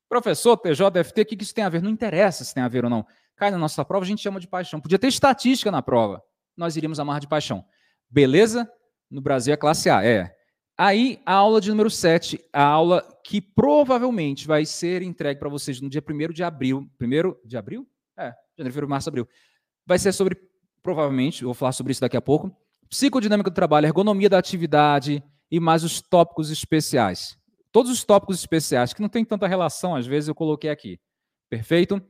Professor, 0.08 0.56
TJFT, 0.56 1.20
o 1.22 1.26
que 1.26 1.42
isso 1.42 1.54
tem 1.54 1.64
a 1.64 1.68
ver? 1.68 1.82
Não 1.82 1.90
interessa 1.90 2.44
se 2.44 2.54
tem 2.54 2.62
a 2.62 2.68
ver 2.68 2.84
ou 2.84 2.90
não. 2.90 3.04
Cai 3.36 3.50
na 3.50 3.58
nossa 3.58 3.84
prova, 3.84 4.04
a 4.04 4.08
gente 4.08 4.22
chama 4.22 4.40
de 4.40 4.46
paixão. 4.46 4.80
Podia 4.80 4.98
ter 4.98 5.08
estatística 5.08 5.70
na 5.70 5.82
prova. 5.82 6.22
Nós 6.56 6.76
iríamos 6.76 6.98
amar 6.98 7.20
de 7.20 7.28
paixão. 7.28 7.64
Beleza? 8.08 8.70
No 9.10 9.20
Brasil 9.20 9.52
é 9.52 9.56
classe 9.56 9.90
A, 9.90 10.04
é. 10.04 10.34
Aí, 10.78 11.20
a 11.24 11.32
aula 11.32 11.60
de 11.60 11.70
número 11.70 11.88
7, 11.88 12.38
a 12.52 12.62
aula 12.62 13.02
que 13.24 13.40
provavelmente 13.40 14.46
vai 14.46 14.66
ser 14.66 15.02
entregue 15.02 15.40
para 15.40 15.48
vocês 15.48 15.80
no 15.80 15.88
dia 15.88 16.02
1 16.06 16.32
de 16.32 16.44
abril. 16.44 16.88
1 17.00 17.48
de 17.48 17.56
abril? 17.56 17.86
É, 18.16 18.24
janeiro, 18.56 18.72
fevereiro, 18.72 18.88
março, 18.88 19.08
abril. 19.08 19.26
Vai 19.86 19.98
ser 19.98 20.12
sobre, 20.12 20.36
provavelmente, 20.82 21.44
vou 21.44 21.54
falar 21.54 21.72
sobre 21.72 21.92
isso 21.92 22.00
daqui 22.00 22.16
a 22.16 22.20
pouco, 22.20 22.54
psicodinâmica 22.90 23.50
do 23.50 23.54
trabalho, 23.54 23.86
ergonomia 23.86 24.28
da 24.28 24.38
atividade 24.38 25.22
e 25.50 25.58
mais 25.58 25.82
os 25.82 26.00
tópicos 26.00 26.50
especiais. 26.50 27.38
Todos 27.76 27.92
os 27.92 28.02
tópicos 28.02 28.38
especiais, 28.38 28.94
que 28.94 29.02
não 29.02 29.08
tem 29.10 29.22
tanta 29.22 29.46
relação, 29.46 29.94
às 29.94 30.06
vezes 30.06 30.28
eu 30.28 30.34
coloquei 30.34 30.70
aqui. 30.70 30.98
Perfeito? 31.46 32.00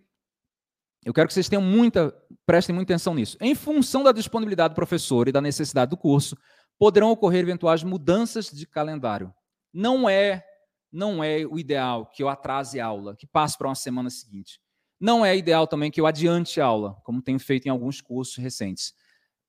Eu 1.04 1.12
quero 1.12 1.26
que 1.26 1.34
vocês 1.34 1.48
tenham 1.48 1.60
muita, 1.60 2.16
prestem 2.46 2.72
muita 2.72 2.92
atenção 2.92 3.16
nisso. 3.16 3.36
Em 3.40 3.52
função 3.52 4.04
da 4.04 4.12
disponibilidade 4.12 4.74
do 4.74 4.76
professor 4.76 5.26
e 5.26 5.32
da 5.32 5.40
necessidade 5.40 5.90
do 5.90 5.96
curso, 5.96 6.38
poderão 6.78 7.10
ocorrer 7.10 7.40
eventuais 7.40 7.82
mudanças 7.82 8.48
de 8.48 8.64
calendário. 8.64 9.34
Não 9.72 10.08
é, 10.08 10.46
não 10.92 11.24
é 11.24 11.44
o 11.44 11.58
ideal 11.58 12.06
que 12.12 12.22
eu 12.22 12.28
atrase 12.28 12.78
a 12.78 12.86
aula, 12.86 13.16
que 13.16 13.26
passe 13.26 13.58
para 13.58 13.66
uma 13.66 13.74
semana 13.74 14.08
seguinte. 14.08 14.60
Não 15.00 15.26
é 15.26 15.36
ideal 15.36 15.66
também 15.66 15.90
que 15.90 16.00
eu 16.00 16.06
adiante 16.06 16.60
a 16.60 16.64
aula, 16.64 16.96
como 17.02 17.20
tenho 17.20 17.40
feito 17.40 17.66
em 17.66 17.70
alguns 17.70 18.00
cursos 18.00 18.36
recentes. 18.36 18.94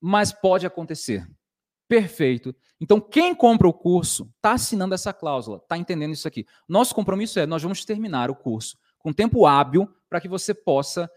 Mas 0.01 0.34
pode 0.34 0.65
acontecer. 0.65 1.28
Perfeito. 1.88 2.56
Então, 2.80 3.00
quem 3.00 3.34
compra 3.34 3.68
o 3.68 3.74
curso 3.74 4.30
está 4.36 4.54
assinando 4.54 4.94
essa 4.94 5.14
cláusula, 5.14 5.58
está 5.58 5.78
entendendo 5.78 6.14
isso 6.14 6.28
aqui. 6.28 6.46
Nosso 6.68 6.94
compromisso 6.94 7.40
é: 7.40 7.46
nós 7.46 7.64
vamos 7.64 7.86
terminar 7.86 8.30
o 8.30 8.36
curso 8.36 8.78
com 9.00 9.14
tempo 9.14 9.46
hábil 9.46 9.90
para 10.10 10.20
que 10.20 10.28
você 10.28 10.54
possa 10.54 11.10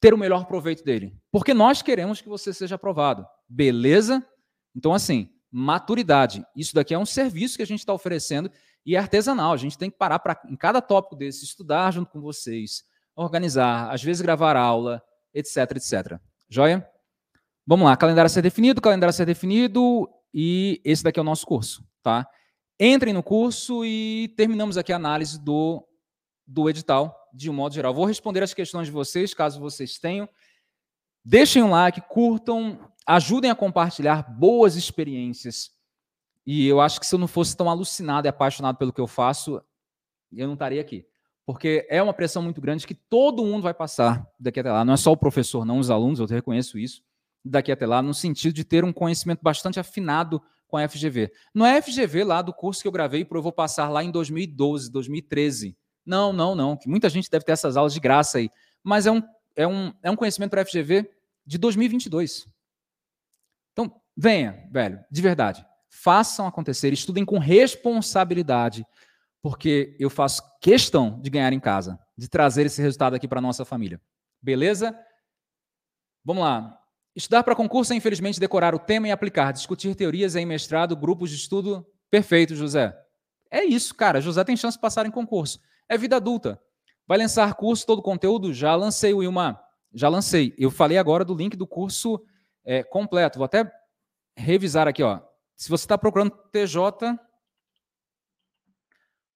ter 0.00 0.14
o 0.14 0.18
melhor 0.18 0.46
proveito 0.46 0.84
dele. 0.84 1.16
Porque 1.30 1.52
nós 1.52 1.82
queremos 1.82 2.20
que 2.20 2.28
você 2.28 2.52
seja 2.52 2.76
aprovado. 2.76 3.26
Beleza? 3.48 4.24
Então, 4.74 4.94
assim, 4.94 5.28
maturidade. 5.50 6.44
Isso 6.56 6.74
daqui 6.74 6.94
é 6.94 6.98
um 6.98 7.06
serviço 7.06 7.56
que 7.56 7.62
a 7.62 7.66
gente 7.66 7.80
está 7.80 7.92
oferecendo 7.92 8.50
e 8.86 8.96
é 8.96 8.98
artesanal. 8.98 9.52
A 9.52 9.56
gente 9.56 9.78
tem 9.78 9.90
que 9.90 9.96
parar 9.96 10.18
para, 10.18 10.40
em 10.48 10.56
cada 10.56 10.80
tópico 10.80 11.14
desse, 11.14 11.44
estudar 11.44 11.92
junto 11.92 12.10
com 12.10 12.20
vocês, 12.20 12.84
organizar, 13.14 13.92
às 13.92 14.02
vezes 14.02 14.22
gravar 14.22 14.56
aula, 14.56 15.02
etc, 15.34 15.76
etc. 15.76 16.18
Joia? 16.48 16.88
Vamos 17.64 17.86
lá, 17.86 17.96
calendário 17.96 18.26
a 18.26 18.28
ser 18.28 18.42
definido, 18.42 18.80
calendário 18.80 19.10
a 19.10 19.12
ser 19.12 19.24
definido, 19.24 20.10
e 20.34 20.80
esse 20.84 21.04
daqui 21.04 21.20
é 21.20 21.22
o 21.22 21.24
nosso 21.24 21.46
curso, 21.46 21.86
tá? 22.02 22.26
Entrem 22.78 23.12
no 23.12 23.22
curso 23.22 23.84
e 23.84 24.34
terminamos 24.36 24.76
aqui 24.76 24.92
a 24.92 24.96
análise 24.96 25.38
do, 25.38 25.86
do 26.44 26.68
edital, 26.68 27.16
de 27.32 27.48
um 27.48 27.52
modo 27.52 27.74
geral. 27.74 27.94
Vou 27.94 28.04
responder 28.04 28.42
as 28.42 28.52
questões 28.52 28.86
de 28.86 28.92
vocês, 28.92 29.32
caso 29.32 29.60
vocês 29.60 29.96
tenham. 29.98 30.28
Deixem 31.24 31.62
um 31.62 31.70
like, 31.70 32.00
curtam, 32.00 32.80
ajudem 33.06 33.48
a 33.48 33.54
compartilhar 33.54 34.22
boas 34.28 34.74
experiências. 34.74 35.70
E 36.44 36.66
eu 36.66 36.80
acho 36.80 36.98
que 36.98 37.06
se 37.06 37.14
eu 37.14 37.18
não 37.20 37.28
fosse 37.28 37.56
tão 37.56 37.70
alucinado 37.70 38.26
e 38.26 38.28
apaixonado 38.28 38.76
pelo 38.76 38.92
que 38.92 39.00
eu 39.00 39.06
faço, 39.06 39.62
eu 40.32 40.46
não 40.48 40.54
estaria 40.54 40.80
aqui. 40.80 41.06
Porque 41.46 41.86
é 41.88 42.02
uma 42.02 42.12
pressão 42.12 42.42
muito 42.42 42.60
grande 42.60 42.86
que 42.88 42.94
todo 42.94 43.44
mundo 43.44 43.62
vai 43.62 43.74
passar 43.74 44.26
daqui 44.40 44.58
até 44.58 44.72
lá. 44.72 44.84
Não 44.84 44.94
é 44.94 44.96
só 44.96 45.12
o 45.12 45.16
professor, 45.16 45.64
não 45.64 45.78
os 45.78 45.90
alunos, 45.90 46.18
eu 46.18 46.26
reconheço 46.26 46.76
isso 46.76 47.04
daqui 47.44 47.72
até 47.72 47.86
lá, 47.86 48.02
no 48.02 48.14
sentido 48.14 48.54
de 48.54 48.64
ter 48.64 48.84
um 48.84 48.92
conhecimento 48.92 49.40
bastante 49.42 49.80
afinado 49.80 50.42
com 50.68 50.76
a 50.76 50.88
FGV. 50.88 51.30
Não 51.54 51.66
é 51.66 51.76
a 51.76 51.82
FGV 51.82 52.24
lá 52.24 52.40
do 52.40 52.52
curso 52.52 52.80
que 52.80 52.88
eu 52.88 52.92
gravei 52.92 53.24
para 53.24 53.36
eu 53.36 53.42
vou 53.42 53.52
passar 53.52 53.88
lá 53.88 54.02
em 54.02 54.10
2012, 54.10 54.90
2013. 54.90 55.76
Não, 56.04 56.32
não, 56.32 56.54
não. 56.54 56.78
Muita 56.86 57.08
gente 57.08 57.30
deve 57.30 57.44
ter 57.44 57.52
essas 57.52 57.76
aulas 57.76 57.92
de 57.92 58.00
graça 58.00 58.38
aí. 58.38 58.50
Mas 58.82 59.06
é 59.06 59.10
um, 59.10 59.22
é 59.54 59.66
um, 59.66 59.92
é 60.02 60.10
um 60.10 60.16
conhecimento 60.16 60.50
para 60.50 60.62
a 60.62 60.64
FGV 60.64 61.10
de 61.44 61.58
2022. 61.58 62.46
Então, 63.72 64.00
venha, 64.16 64.66
velho, 64.72 65.04
de 65.10 65.22
verdade. 65.22 65.64
Façam 65.90 66.46
acontecer, 66.46 66.92
estudem 66.92 67.24
com 67.24 67.38
responsabilidade, 67.38 68.84
porque 69.42 69.94
eu 70.00 70.08
faço 70.08 70.42
questão 70.60 71.20
de 71.20 71.28
ganhar 71.28 71.52
em 71.52 71.60
casa, 71.60 71.98
de 72.16 72.28
trazer 72.28 72.66
esse 72.66 72.80
resultado 72.80 73.14
aqui 73.14 73.28
para 73.28 73.40
nossa 73.40 73.64
família. 73.64 74.00
Beleza? 74.40 74.98
Vamos 76.24 76.44
lá. 76.44 76.81
Estudar 77.14 77.42
para 77.42 77.54
concurso 77.54 77.92
é, 77.92 77.96
infelizmente, 77.96 78.40
decorar 78.40 78.74
o 78.74 78.78
tema 78.78 79.08
e 79.08 79.10
aplicar, 79.10 79.52
discutir 79.52 79.94
teorias 79.94 80.34
em 80.34 80.46
mestrado, 80.46 80.96
grupos 80.96 81.30
de 81.30 81.36
estudo. 81.36 81.86
Perfeito, 82.10 82.54
José. 82.54 82.96
É 83.50 83.62
isso, 83.64 83.94
cara. 83.94 84.20
José 84.20 84.42
tem 84.44 84.56
chance 84.56 84.78
de 84.78 84.80
passar 84.80 85.04
em 85.04 85.10
concurso. 85.10 85.60
É 85.88 85.98
vida 85.98 86.16
adulta. 86.16 86.58
Vai 87.06 87.18
lançar 87.18 87.52
curso, 87.54 87.84
todo 87.86 87.98
o 87.98 88.02
conteúdo? 88.02 88.54
Já 88.54 88.74
lancei, 88.74 89.12
Wilma. 89.12 89.60
Já 89.92 90.08
lancei. 90.08 90.54
Eu 90.56 90.70
falei 90.70 90.96
agora 90.96 91.22
do 91.22 91.34
link 91.34 91.54
do 91.54 91.66
curso 91.66 92.18
é, 92.64 92.82
completo. 92.82 93.38
Vou 93.38 93.44
até 93.44 93.70
revisar 94.34 94.88
aqui, 94.88 95.02
ó. 95.02 95.20
Se 95.54 95.68
você 95.68 95.84
está 95.84 95.98
procurando 95.98 96.30
TJ, 96.50 97.18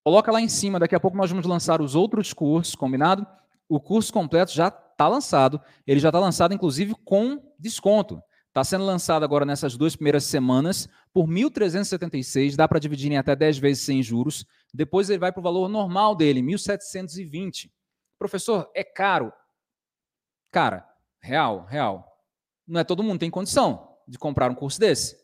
coloca 0.02 0.32
lá 0.32 0.40
em 0.40 0.48
cima. 0.48 0.78
Daqui 0.78 0.94
a 0.94 1.00
pouco 1.00 1.16
nós 1.16 1.30
vamos 1.30 1.44
lançar 1.44 1.82
os 1.82 1.94
outros 1.94 2.32
cursos, 2.32 2.74
combinado? 2.74 3.26
O 3.68 3.78
curso 3.78 4.10
completo 4.12 4.52
já 4.52 4.70
está 4.96 5.06
lançado. 5.06 5.60
Ele 5.86 6.00
já 6.00 6.08
está 6.08 6.18
lançado, 6.18 6.54
inclusive, 6.54 6.94
com 7.04 7.38
desconto. 7.58 8.20
Está 8.48 8.64
sendo 8.64 8.86
lançado 8.86 9.22
agora 9.22 9.44
nessas 9.44 9.76
duas 9.76 9.94
primeiras 9.94 10.24
semanas 10.24 10.88
por 11.12 11.26
1.376, 11.26 12.56
dá 12.56 12.66
para 12.66 12.78
dividir 12.78 13.12
em 13.12 13.18
até 13.18 13.36
10 13.36 13.58
vezes 13.58 13.84
sem 13.84 14.02
juros. 14.02 14.46
Depois 14.72 15.10
ele 15.10 15.18
vai 15.18 15.30
para 15.30 15.40
o 15.40 15.42
valor 15.42 15.68
normal 15.68 16.14
dele, 16.14 16.40
1.720. 16.40 17.70
Professor, 18.18 18.70
é 18.74 18.82
caro. 18.82 19.30
Cara, 20.50 20.88
real, 21.20 21.66
real. 21.66 22.22
Não 22.66 22.80
é 22.80 22.84
todo 22.84 23.02
mundo 23.02 23.20
tem 23.20 23.30
condição 23.30 23.96
de 24.08 24.18
comprar 24.18 24.50
um 24.50 24.54
curso 24.54 24.80
desse. 24.80 25.16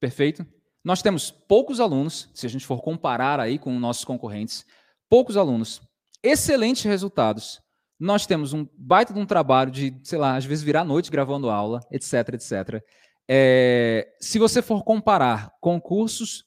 Perfeito? 0.00 0.44
Nós 0.82 1.00
temos 1.00 1.30
poucos 1.30 1.78
alunos, 1.78 2.28
se 2.34 2.44
a 2.44 2.50
gente 2.50 2.66
for 2.66 2.82
comparar 2.82 3.38
aí 3.38 3.58
com 3.58 3.78
nossos 3.78 4.04
concorrentes, 4.04 4.66
poucos 5.08 5.36
alunos, 5.36 5.80
excelentes 6.22 6.82
resultados, 6.82 7.62
nós 7.98 8.26
temos 8.26 8.52
um 8.52 8.66
baita 8.76 9.12
de 9.12 9.18
um 9.18 9.26
trabalho 9.26 9.70
de, 9.70 9.98
sei 10.02 10.18
lá, 10.18 10.36
às 10.36 10.44
vezes 10.44 10.64
virar 10.64 10.80
à 10.80 10.84
noite 10.84 11.10
gravando 11.10 11.50
aula, 11.50 11.80
etc, 11.90 12.34
etc. 12.34 12.82
É, 13.28 14.14
se 14.20 14.38
você 14.38 14.60
for 14.60 14.82
comparar 14.82 15.52
concursos 15.60 16.44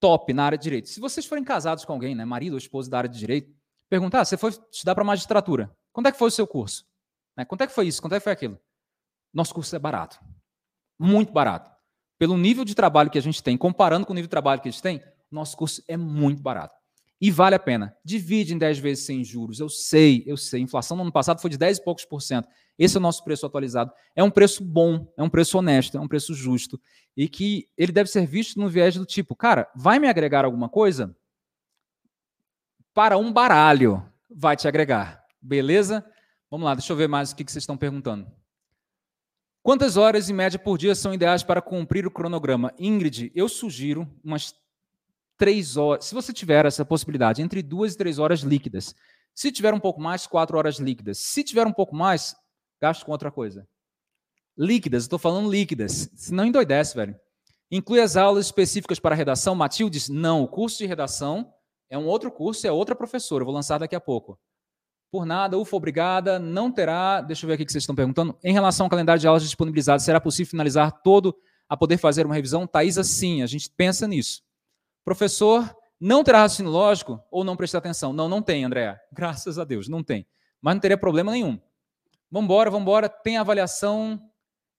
top 0.00 0.32
na 0.32 0.44
área 0.44 0.58
de 0.58 0.64
direito, 0.64 0.88
se 0.88 1.00
vocês 1.00 1.24
forem 1.24 1.44
casados 1.44 1.84
com 1.84 1.92
alguém, 1.92 2.14
né, 2.14 2.24
marido 2.24 2.52
ou 2.52 2.58
esposa 2.58 2.90
da 2.90 2.98
área 2.98 3.08
de 3.08 3.18
direito, 3.18 3.54
perguntar, 3.88 4.20
ah, 4.20 4.24
você 4.24 4.36
foi 4.36 4.50
estudar 4.70 4.94
para 4.94 5.04
magistratura, 5.04 5.70
quanto 5.92 6.08
é 6.08 6.12
que 6.12 6.18
foi 6.18 6.28
o 6.28 6.32
seu 6.32 6.46
curso? 6.46 6.84
Né, 7.36 7.44
quanto 7.44 7.62
é 7.62 7.66
que 7.66 7.74
foi 7.74 7.86
isso? 7.86 8.02
Quanto 8.02 8.14
é 8.14 8.18
que 8.18 8.24
foi 8.24 8.32
aquilo? 8.32 8.58
Nosso 9.32 9.54
curso 9.54 9.74
é 9.74 9.78
barato, 9.78 10.18
muito 10.98 11.32
barato. 11.32 11.70
Pelo 12.18 12.36
nível 12.36 12.64
de 12.64 12.74
trabalho 12.74 13.10
que 13.10 13.18
a 13.18 13.22
gente 13.22 13.42
tem, 13.42 13.56
comparando 13.56 14.04
com 14.04 14.12
o 14.12 14.14
nível 14.14 14.26
de 14.26 14.30
trabalho 14.30 14.60
que 14.60 14.68
a 14.68 14.72
gente 14.72 14.82
tem, 14.82 15.02
nosso 15.30 15.56
curso 15.56 15.82
é 15.88 15.96
muito 15.96 16.42
barato. 16.42 16.74
E 17.22 17.30
vale 17.30 17.54
a 17.54 17.58
pena. 17.60 17.96
Divide 18.04 18.52
em 18.52 18.58
10 18.58 18.80
vezes 18.80 19.06
sem 19.06 19.22
juros. 19.22 19.60
Eu 19.60 19.68
sei, 19.68 20.24
eu 20.26 20.36
sei. 20.36 20.58
A 20.58 20.64
inflação 20.64 20.96
no 20.96 21.04
ano 21.04 21.12
passado 21.12 21.40
foi 21.40 21.48
de 21.50 21.56
10 21.56 21.78
e 21.78 21.84
poucos 21.84 22.04
por 22.04 22.20
cento. 22.20 22.48
Esse 22.76 22.96
é 22.96 22.98
o 22.98 23.00
nosso 23.00 23.22
preço 23.22 23.46
atualizado. 23.46 23.92
É 24.16 24.24
um 24.24 24.30
preço 24.30 24.64
bom, 24.64 25.06
é 25.16 25.22
um 25.22 25.28
preço 25.30 25.56
honesto, 25.56 25.96
é 25.96 26.00
um 26.00 26.08
preço 26.08 26.34
justo. 26.34 26.80
E 27.16 27.28
que 27.28 27.68
ele 27.78 27.92
deve 27.92 28.10
ser 28.10 28.26
visto 28.26 28.58
no 28.58 28.68
viés 28.68 28.96
do 28.96 29.06
tipo, 29.06 29.36
cara, 29.36 29.70
vai 29.72 30.00
me 30.00 30.08
agregar 30.08 30.44
alguma 30.44 30.68
coisa? 30.68 31.16
Para 32.92 33.16
um 33.16 33.32
baralho, 33.32 34.04
vai 34.28 34.56
te 34.56 34.66
agregar. 34.66 35.24
Beleza? 35.40 36.04
Vamos 36.50 36.64
lá, 36.64 36.74
deixa 36.74 36.92
eu 36.92 36.96
ver 36.96 37.08
mais 37.08 37.30
o 37.30 37.36
que 37.36 37.44
vocês 37.44 37.62
estão 37.62 37.76
perguntando. 37.76 38.26
Quantas 39.62 39.96
horas 39.96 40.28
em 40.28 40.32
média 40.32 40.58
por 40.58 40.76
dia 40.76 40.92
são 40.96 41.14
ideais 41.14 41.44
para 41.44 41.62
cumprir 41.62 42.04
o 42.04 42.10
cronograma? 42.10 42.74
Ingrid, 42.80 43.30
eu 43.32 43.48
sugiro 43.48 44.10
umas 44.24 44.52
três 45.42 45.76
horas, 45.76 46.04
se 46.04 46.14
você 46.14 46.32
tiver 46.32 46.64
essa 46.66 46.84
possibilidade, 46.84 47.42
entre 47.42 47.64
duas 47.64 47.94
e 47.94 47.96
três 47.96 48.20
horas 48.20 48.42
líquidas. 48.42 48.94
Se 49.34 49.50
tiver 49.50 49.74
um 49.74 49.80
pouco 49.80 50.00
mais, 50.00 50.24
quatro 50.24 50.56
horas 50.56 50.78
líquidas. 50.78 51.18
Se 51.18 51.42
tiver 51.42 51.66
um 51.66 51.72
pouco 51.72 51.96
mais, 51.96 52.36
gasto 52.80 53.04
com 53.04 53.10
outra 53.10 53.28
coisa. 53.28 53.66
Líquidas, 54.56 55.02
estou 55.02 55.18
falando 55.18 55.50
líquidas. 55.50 56.08
Se 56.14 56.32
não 56.32 56.46
endoidece, 56.46 56.94
velho. 56.94 57.16
Inclui 57.72 58.00
as 58.00 58.16
aulas 58.16 58.46
específicas 58.46 59.00
para 59.00 59.16
redação. 59.16 59.56
Matildes, 59.56 60.08
não. 60.08 60.44
O 60.44 60.46
curso 60.46 60.78
de 60.78 60.86
redação 60.86 61.52
é 61.90 61.98
um 61.98 62.06
outro 62.06 62.30
curso, 62.30 62.64
é 62.64 62.70
outra 62.70 62.94
professora. 62.94 63.42
Eu 63.42 63.46
vou 63.46 63.54
lançar 63.54 63.78
daqui 63.78 63.96
a 63.96 64.00
pouco. 64.00 64.38
Por 65.10 65.26
nada, 65.26 65.58
UFA, 65.58 65.74
obrigada. 65.74 66.38
Não 66.38 66.70
terá. 66.70 67.20
Deixa 67.20 67.44
eu 67.44 67.48
ver 67.48 67.54
aqui 67.54 67.64
o 67.64 67.66
que 67.66 67.72
vocês 67.72 67.82
estão 67.82 67.96
perguntando. 67.96 68.38
Em 68.44 68.52
relação 68.52 68.86
ao 68.86 68.90
calendário 68.90 69.20
de 69.20 69.26
aulas 69.26 69.42
disponibilizados, 69.42 70.04
será 70.04 70.20
possível 70.20 70.52
finalizar 70.52 71.02
todo 71.02 71.34
a 71.68 71.76
poder 71.76 71.96
fazer 71.96 72.26
uma 72.26 72.34
revisão? 72.36 72.64
Thaisa, 72.64 73.02
sim. 73.02 73.42
A 73.42 73.46
gente 73.46 73.68
pensa 73.70 74.06
nisso. 74.06 74.40
Professor, 75.04 75.76
não 76.00 76.24
terá 76.24 76.40
raciocínio 76.40 76.70
lógico 76.70 77.22
ou 77.30 77.44
não 77.44 77.56
prestar 77.56 77.78
atenção? 77.78 78.12
Não, 78.12 78.28
não 78.28 78.42
tem, 78.42 78.64
André. 78.64 79.00
Graças 79.12 79.58
a 79.58 79.64
Deus, 79.64 79.88
não 79.88 80.02
tem. 80.02 80.26
Mas 80.60 80.74
não 80.74 80.80
teria 80.80 80.96
problema 80.96 81.32
nenhum. 81.32 81.60
Vamos 82.30 82.50
embora. 82.80 83.08
Tem 83.08 83.36
avaliação 83.36 84.20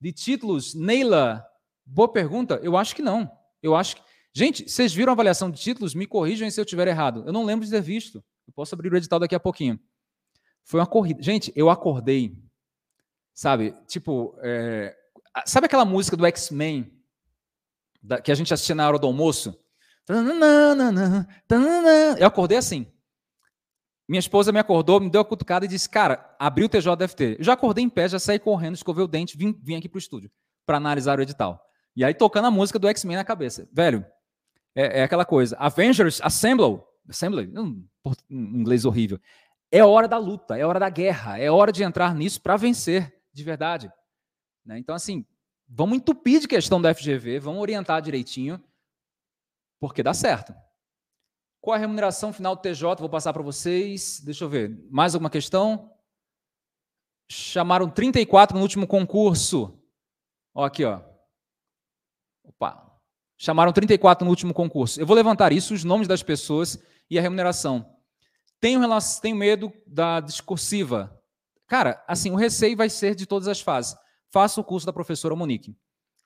de 0.02 0.12
títulos? 0.12 0.74
Neila, 0.74 1.46
boa 1.86 2.12
pergunta. 2.12 2.60
Eu 2.64 2.76
acho 2.76 2.96
que 2.96 3.02
não. 3.02 3.32
Eu 3.62 3.76
acho 3.76 3.98
que. 3.98 4.02
Gente, 4.34 4.68
vocês 4.68 4.94
viram 4.94 5.12
a 5.12 5.14
avaliação 5.14 5.52
de 5.52 5.62
títulos? 5.62 5.94
Me 5.94 6.08
corrijam 6.08 6.50
se 6.50 6.60
eu 6.60 6.64
estiver 6.64 6.88
errado. 6.88 7.24
Eu 7.26 7.32
não 7.32 7.46
lembro 7.46 7.64
de 7.64 7.72
ter 7.72 7.82
visto. 7.82 8.24
Eu 8.48 8.54
posso 8.54 8.74
abrir 8.74 8.92
o 8.92 8.98
edital 8.98 9.20
daqui 9.20 9.36
a 9.36 9.40
pouquinho. 9.40 9.80
Foi 10.64 10.80
uma 10.80 10.88
corrida. 10.88 11.22
Gente, 11.22 11.54
eu 11.56 11.70
acordei. 11.70 12.36
Sabe? 13.34 13.76
Tipo, 13.88 14.36
é... 14.42 14.96
sabe 15.46 15.68
aquela 15.68 15.86
música 15.86 16.18
do 16.18 16.26
X-Men 16.26 16.92
que 18.24 18.32
a 18.32 18.36
gente 18.36 18.54
assistia 18.54 18.76
na 18.76 18.88
hora 18.88 19.00
do 19.00 19.08
almoço? 19.08 19.58
Eu 22.20 22.28
acordei 22.28 22.58
assim. 22.58 22.86
Minha 24.08 24.20
esposa 24.20 24.52
me 24.52 24.60
acordou, 24.60 25.00
me 25.00 25.10
deu 25.10 25.22
a 25.22 25.26
cutucada 25.26 25.66
e 25.66 25.68
disse: 25.68 25.90
Cara, 25.90 26.36
abriu 26.38 26.66
o 26.66 26.70
TJDFT. 26.70 27.38
Eu 27.40 27.44
já 27.44 27.54
acordei 27.54 27.84
em 27.84 27.90
pé, 27.90 28.08
já 28.08 28.20
saí 28.20 28.38
correndo, 28.38 28.76
escovei 28.76 29.04
o 29.04 29.08
dente, 29.08 29.38
vim, 29.38 29.58
vim 29.64 29.76
aqui 29.76 29.88
para 29.88 29.98
o 29.98 30.00
estúdio 30.00 30.30
para 30.66 30.78
analisar 30.78 31.20
o 31.20 31.22
edital. 31.22 31.62
E 31.96 32.04
aí 32.04 32.14
tocando 32.14 32.46
a 32.46 32.52
música 32.52 32.80
do 32.80 32.88
X-Men 32.88 33.18
na 33.18 33.24
cabeça. 33.24 33.68
Velho, 33.72 34.06
é, 34.76 35.00
é, 35.00 35.04
aquela 35.04 35.26
coisa. 35.26 35.56
Avengers 35.58 36.20
Assemble. 36.22 36.82
Assemble? 37.08 37.52
Um, 37.58 37.86
um 38.30 38.60
inglês 38.60 38.86
horrível. 38.86 39.20
É 39.72 39.84
hora 39.84 40.08
da 40.08 40.18
luta, 40.18 40.58
é 40.58 40.66
hora 40.66 40.80
da 40.80 40.90
guerra, 40.90 41.40
é 41.40 41.50
hora 41.50 41.72
de 41.72 41.84
entrar 41.84 42.14
nisso 42.14 42.42
para 42.42 42.56
vencer, 42.58 43.12
de 43.34 43.44
verdade. 43.44 43.92
Né? 44.66 44.78
Então, 44.78 44.94
assim, 44.94 45.26
vamos 45.68 45.98
entupir 45.98 46.40
de 46.40 46.48
questão 46.48 46.80
da 46.80 46.94
FGV, 46.94 47.40
vamos 47.40 47.62
orientar 47.62 48.02
direitinho 48.02 48.62
porque 49.84 50.02
dá 50.02 50.14
certo. 50.14 50.56
Qual 51.60 51.76
a 51.76 51.78
remuneração 51.78 52.32
final 52.32 52.56
do 52.56 52.62
TJ? 52.62 53.02
Vou 53.02 53.10
passar 53.10 53.34
para 53.34 53.44
vocês. 53.44 54.22
Deixa 54.22 54.46
eu 54.46 54.50
ver. 54.50 54.82
Mais 54.90 55.14
alguma 55.14 55.30
questão? 55.30 55.92
Chamaram 57.30 57.90
34 57.90 58.56
no 58.56 58.64
último 58.64 58.88
concurso. 58.88 59.78
Ó, 60.56 60.64
aqui, 60.64 60.86
ó. 60.86 61.02
Opa. 62.46 62.98
Chamaram 63.38 63.74
34 63.74 64.24
no 64.24 64.32
último 64.32 64.54
concurso. 64.54 65.02
Eu 65.02 65.06
vou 65.06 65.18
levantar 65.18 65.52
isso, 65.52 65.74
os 65.74 65.84
nomes 65.84 66.08
das 66.08 66.24
pessoas 66.24 66.82
e 67.10 67.20
a 67.20 67.22
remuneração. 67.22 67.94
Tenho, 68.62 68.80
tenho 69.22 69.36
medo 69.36 69.70
da 69.86 70.22
discursiva. 70.22 71.22
Cara, 71.68 72.02
assim, 72.08 72.32
o 72.32 72.36
receio 72.36 72.78
vai 72.78 72.90
ser 72.90 73.16
de 73.16 73.26
todas 73.26 73.50
as 73.50 73.60
fases. 73.60 73.98
Faça 74.32 74.62
o 74.62 74.64
curso 74.64 74.86
da 74.86 74.94
professora 74.94 75.36
Monique. 75.36 75.78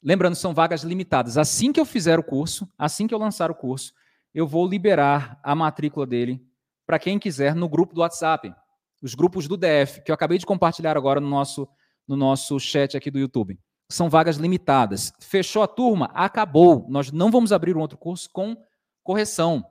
Lembrando, 0.02 0.36
são 0.36 0.54
vagas 0.54 0.84
limitadas. 0.84 1.38
Assim 1.38 1.72
que 1.72 1.80
eu 1.80 1.86
fizer 1.86 2.20
o 2.20 2.24
curso, 2.24 2.70
assim 2.78 3.08
que 3.08 3.14
eu 3.14 3.20
lançar 3.20 3.50
o 3.50 3.56
curso, 3.56 3.94
eu 4.34 4.48
vou 4.48 4.68
liberar 4.68 5.40
a 5.44 5.56
matrícula 5.56 6.06
dele 6.06 6.46
para 6.86 7.00
quem 7.00 7.20
quiser 7.20 7.56
no 7.56 7.68
grupo 7.68 7.94
do 7.94 8.02
WhatsApp, 8.02 8.54
os 9.02 9.14
grupos 9.14 9.48
do 9.48 9.58
DF, 9.58 10.02
que 10.04 10.12
eu 10.12 10.16
acabei 10.16 10.38
de 10.38 10.46
compartilhar 10.46 10.96
agora 10.96 11.20
no 11.20 11.30
nosso, 11.30 11.68
no 12.08 12.16
nosso 12.16 12.60
chat 12.60 12.96
aqui 12.96 13.12
do 13.12 13.20
YouTube. 13.20 13.60
São 13.90 14.10
vagas 14.10 14.38
limitadas. 14.38 15.14
Fechou 15.20 15.64
a 15.64 15.68
turma? 15.68 16.12
Acabou. 16.14 16.86
Nós 16.90 17.12
não 17.12 17.32
vamos 17.32 17.52
abrir 17.52 17.76
um 17.76 17.80
outro 17.80 17.98
curso 17.98 18.30
com 18.32 18.56
correção. 19.04 19.66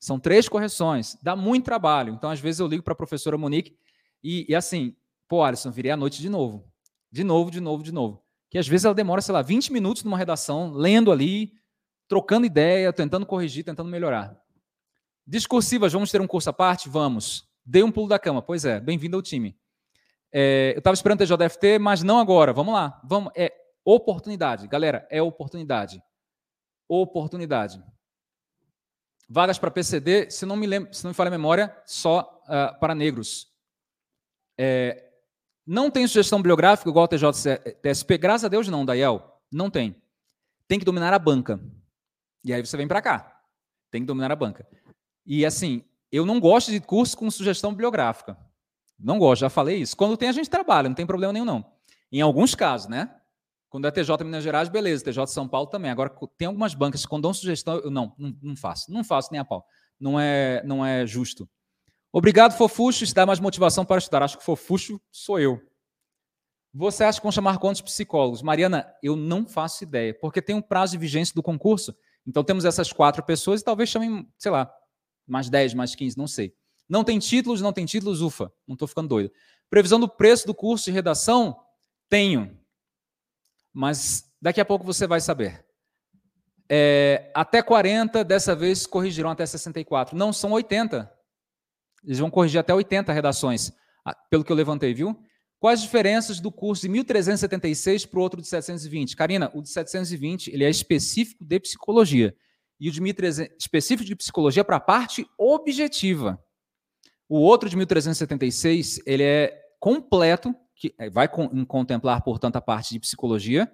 São 0.00 0.18
três 0.18 0.48
correções. 0.48 1.16
Dá 1.22 1.36
muito 1.36 1.64
trabalho. 1.64 2.12
Então, 2.12 2.28
às 2.28 2.40
vezes, 2.40 2.58
eu 2.58 2.66
ligo 2.66 2.82
para 2.82 2.92
a 2.92 2.96
professora 2.96 3.38
Monique 3.38 3.76
e, 4.22 4.46
e 4.48 4.54
assim, 4.54 4.96
pô, 5.28 5.44
Alisson, 5.44 5.70
virei 5.70 5.92
à 5.92 5.96
noite 5.96 6.20
de 6.20 6.28
novo. 6.28 6.68
De 7.10 7.22
novo, 7.22 7.50
de 7.50 7.60
novo, 7.60 7.82
de 7.84 7.92
novo. 7.92 8.22
Que 8.52 8.58
às 8.58 8.68
vezes 8.68 8.84
ela 8.84 8.94
demora, 8.94 9.22
sei 9.22 9.32
lá, 9.32 9.40
20 9.40 9.72
minutos 9.72 10.04
numa 10.04 10.18
redação, 10.18 10.72
lendo 10.74 11.10
ali, 11.10 11.54
trocando 12.06 12.44
ideia, 12.44 12.92
tentando 12.92 13.24
corrigir, 13.24 13.64
tentando 13.64 13.88
melhorar. 13.88 14.38
Discursivas, 15.26 15.90
vamos 15.90 16.10
ter 16.10 16.20
um 16.20 16.26
curso 16.26 16.50
à 16.50 16.52
parte? 16.52 16.86
Vamos. 16.86 17.48
Dei 17.64 17.82
um 17.82 17.90
pulo 17.90 18.08
da 18.08 18.18
cama. 18.18 18.42
Pois 18.42 18.66
é, 18.66 18.78
bem-vindo 18.78 19.16
ao 19.16 19.22
time. 19.22 19.58
É, 20.30 20.72
eu 20.74 20.80
estava 20.80 20.92
esperando 20.92 21.20
ter 21.20 21.26
JFT, 21.26 21.78
mas 21.78 22.02
não 22.02 22.18
agora. 22.18 22.52
Vamos 22.52 22.74
lá. 22.74 23.00
Vamos. 23.02 23.32
É 23.34 23.50
oportunidade. 23.86 24.68
Galera, 24.68 25.08
é 25.10 25.22
oportunidade. 25.22 26.02
Oportunidade. 26.86 27.82
Vagas 29.30 29.58
para 29.58 29.70
PCD, 29.70 30.30
se 30.30 30.44
não 30.44 30.56
me 30.56 30.66
lembro, 30.66 30.92
se 30.92 31.02
não 31.04 31.12
me 31.12 31.14
falha 31.14 31.28
a 31.28 31.30
memória, 31.30 31.74
só 31.86 32.42
uh, 32.44 32.78
para 32.78 32.94
negros. 32.94 33.50
É, 34.58 35.11
não 35.66 35.90
tem 35.90 36.06
sugestão 36.06 36.38
bibliográfica 36.38 36.88
igual 36.88 37.04
ao 37.04 37.08
TJSP? 37.08 38.18
Graças 38.18 38.44
a 38.44 38.48
Deus 38.48 38.68
não, 38.68 38.84
Daiel. 38.84 39.40
Não 39.50 39.70
tem. 39.70 39.96
Tem 40.66 40.78
que 40.78 40.84
dominar 40.84 41.12
a 41.12 41.18
banca. 41.18 41.60
E 42.44 42.52
aí 42.52 42.64
você 42.64 42.76
vem 42.76 42.88
para 42.88 43.02
cá. 43.02 43.40
Tem 43.90 44.02
que 44.02 44.06
dominar 44.06 44.32
a 44.32 44.36
banca. 44.36 44.66
E 45.24 45.46
assim, 45.46 45.84
eu 46.10 46.26
não 46.26 46.40
gosto 46.40 46.70
de 46.70 46.80
curso 46.80 47.16
com 47.16 47.30
sugestão 47.30 47.70
bibliográfica. 47.70 48.36
Não 48.98 49.18
gosto, 49.18 49.40
já 49.40 49.50
falei 49.50 49.78
isso. 49.78 49.96
Quando 49.96 50.16
tem, 50.16 50.28
a 50.28 50.32
gente 50.32 50.50
trabalha, 50.50 50.88
não 50.88 50.94
tem 50.94 51.06
problema 51.06 51.32
nenhum, 51.32 51.44
não. 51.44 51.64
Em 52.10 52.20
alguns 52.20 52.54
casos, 52.54 52.88
né? 52.88 53.14
Quando 53.68 53.86
é 53.86 53.90
TJ 53.90 54.22
Minas 54.24 54.44
Gerais, 54.44 54.68
beleza. 54.68 55.04
TJ 55.04 55.26
São 55.28 55.48
Paulo 55.48 55.66
também. 55.66 55.90
Agora, 55.90 56.10
tem 56.36 56.46
algumas 56.46 56.74
bancas 56.74 57.02
que 57.02 57.08
quando 57.08 57.22
dão 57.22 57.32
sugestão, 57.32 57.78
eu 57.78 57.90
não, 57.90 58.14
não, 58.18 58.36
não 58.42 58.56
faço. 58.56 58.92
Não 58.92 59.02
faço 59.02 59.30
nem 59.32 59.40
a 59.40 59.44
pau. 59.44 59.64
Não 59.98 60.20
é, 60.20 60.62
não 60.64 60.84
é 60.84 61.06
justo. 61.06 61.48
Obrigado, 62.12 62.56
Fofuxo. 62.56 63.02
Isso 63.02 63.14
dá 63.14 63.24
mais 63.24 63.40
motivação 63.40 63.84
para 63.84 63.98
estudar. 63.98 64.22
Acho 64.22 64.36
que 64.36 64.44
Fofuxo 64.44 65.00
sou 65.10 65.40
eu. 65.40 65.60
Você 66.74 67.04
acha 67.04 67.18
que 67.18 67.24
vão 67.24 67.32
chamar 67.32 67.58
quantos 67.58 67.80
psicólogos? 67.80 68.42
Mariana, 68.42 68.94
eu 69.02 69.16
não 69.16 69.46
faço 69.46 69.82
ideia, 69.82 70.14
porque 70.14 70.40
tem 70.40 70.54
um 70.54 70.62
prazo 70.62 70.92
de 70.92 70.98
vigência 70.98 71.34
do 71.34 71.42
concurso. 71.42 71.94
Então 72.26 72.44
temos 72.44 72.64
essas 72.64 72.92
quatro 72.92 73.22
pessoas 73.22 73.60
e 73.60 73.64
talvez 73.64 73.88
chamem, 73.88 74.28
sei 74.38 74.50
lá, 74.50 74.72
mais 75.26 75.48
10, 75.50 75.74
mais 75.74 75.94
15, 75.94 76.16
não 76.16 76.26
sei. 76.26 76.54
Não 76.88 77.04
tem 77.04 77.18
títulos, 77.18 77.60
não 77.60 77.72
tem 77.72 77.84
títulos, 77.84 78.20
ufa, 78.20 78.52
não 78.66 78.74
estou 78.74 78.88
ficando 78.88 79.08
doido. 79.08 79.32
Previsão 79.68 79.98
do 79.98 80.08
preço 80.08 80.46
do 80.46 80.54
curso 80.54 80.84
de 80.86 80.90
redação? 80.90 81.58
Tenho. 82.08 82.58
Mas 83.72 84.30
daqui 84.40 84.60
a 84.60 84.64
pouco 84.64 84.84
você 84.84 85.06
vai 85.06 85.20
saber. 85.20 85.64
É, 86.68 87.30
até 87.34 87.62
40, 87.62 88.24
dessa 88.24 88.54
vez 88.54 88.86
corrigirão 88.86 89.30
até 89.30 89.44
64. 89.44 90.16
Não, 90.16 90.32
são 90.32 90.52
80. 90.52 91.10
Eles 92.04 92.18
vão 92.18 92.30
corrigir 92.30 92.58
até 92.58 92.74
80 92.74 93.12
redações, 93.12 93.72
pelo 94.28 94.44
que 94.44 94.50
eu 94.50 94.56
levantei, 94.56 94.92
viu? 94.92 95.16
Quais 95.62 95.78
as 95.78 95.84
diferenças 95.84 96.40
do 96.40 96.50
curso 96.50 96.82
de 96.82 96.88
1376 96.88 98.04
para 98.06 98.18
o 98.18 98.22
outro 98.22 98.40
de 98.42 98.48
720? 98.48 99.14
Karina, 99.14 99.48
o 99.54 99.62
de 99.62 99.68
720 99.68 100.50
ele 100.52 100.64
é 100.64 100.68
específico 100.68 101.44
de 101.44 101.60
psicologia. 101.60 102.34
E 102.80 102.88
o 102.88 102.92
de 102.92 103.00
1300, 103.00 103.54
específico 103.60 104.04
de 104.04 104.16
psicologia 104.16 104.64
para 104.64 104.78
a 104.78 104.80
parte 104.80 105.24
objetiva. 105.38 106.36
O 107.28 107.38
outro 107.38 107.68
de 107.68 107.76
1376 107.76 109.00
ele 109.06 109.22
é 109.22 109.56
completo, 109.78 110.52
que 110.74 110.92
é, 110.98 111.08
vai 111.08 111.28
contemplar, 111.28 112.22
portanto, 112.24 112.56
a 112.56 112.60
parte 112.60 112.92
de 112.92 112.98
psicologia, 112.98 113.70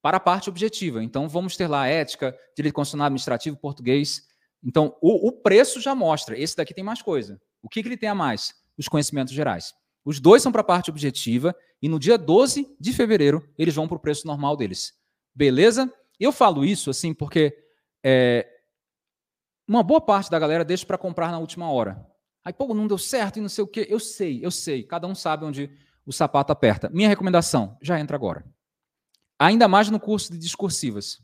para 0.00 0.18
a 0.18 0.20
parte 0.20 0.48
objetiva. 0.48 1.02
Então, 1.02 1.28
vamos 1.28 1.56
ter 1.56 1.66
lá 1.66 1.88
ética, 1.88 2.36
direito 2.56 2.74
constitucional 2.74 3.06
administrativo, 3.06 3.56
português. 3.56 4.22
Então, 4.62 4.96
o, 5.02 5.26
o 5.26 5.32
preço 5.32 5.80
já 5.80 5.92
mostra. 5.92 6.38
Esse 6.38 6.56
daqui 6.56 6.72
tem 6.72 6.84
mais 6.84 7.02
coisa. 7.02 7.40
O 7.62 7.68
que, 7.68 7.82
que 7.82 7.88
ele 7.88 7.96
tem 7.96 8.08
a 8.08 8.14
mais? 8.14 8.54
Os 8.76 8.88
conhecimentos 8.88 9.32
gerais. 9.32 9.72
Os 10.04 10.18
dois 10.18 10.42
são 10.42 10.50
para 10.50 10.62
a 10.62 10.64
parte 10.64 10.90
objetiva 10.90 11.54
e 11.80 11.88
no 11.88 11.98
dia 11.98 12.18
12 12.18 12.76
de 12.78 12.92
fevereiro 12.92 13.48
eles 13.56 13.74
vão 13.74 13.86
para 13.86 13.96
o 13.96 14.00
preço 14.00 14.26
normal 14.26 14.56
deles. 14.56 14.94
Beleza? 15.34 15.92
Eu 16.18 16.32
falo 16.32 16.64
isso 16.64 16.90
assim 16.90 17.14
porque 17.14 17.56
é, 18.04 18.48
uma 19.66 19.82
boa 19.82 20.00
parte 20.00 20.30
da 20.30 20.38
galera 20.38 20.64
deixa 20.64 20.84
para 20.84 20.98
comprar 20.98 21.30
na 21.30 21.38
última 21.38 21.70
hora. 21.70 22.06
Aí, 22.44 22.52
pô, 22.52 22.74
não 22.74 22.88
deu 22.88 22.98
certo 22.98 23.38
e 23.38 23.40
não 23.40 23.48
sei 23.48 23.62
o 23.62 23.66
quê. 23.66 23.86
Eu 23.88 24.00
sei, 24.00 24.44
eu 24.44 24.50
sei. 24.50 24.82
Cada 24.82 25.06
um 25.06 25.14
sabe 25.14 25.44
onde 25.44 25.70
o 26.04 26.12
sapato 26.12 26.52
aperta. 26.52 26.90
Minha 26.90 27.08
recomendação, 27.08 27.78
já 27.80 27.98
entra 28.00 28.16
agora. 28.16 28.44
Ainda 29.38 29.68
mais 29.68 29.88
no 29.88 30.00
curso 30.00 30.32
de 30.32 30.38
discursivas. 30.38 31.22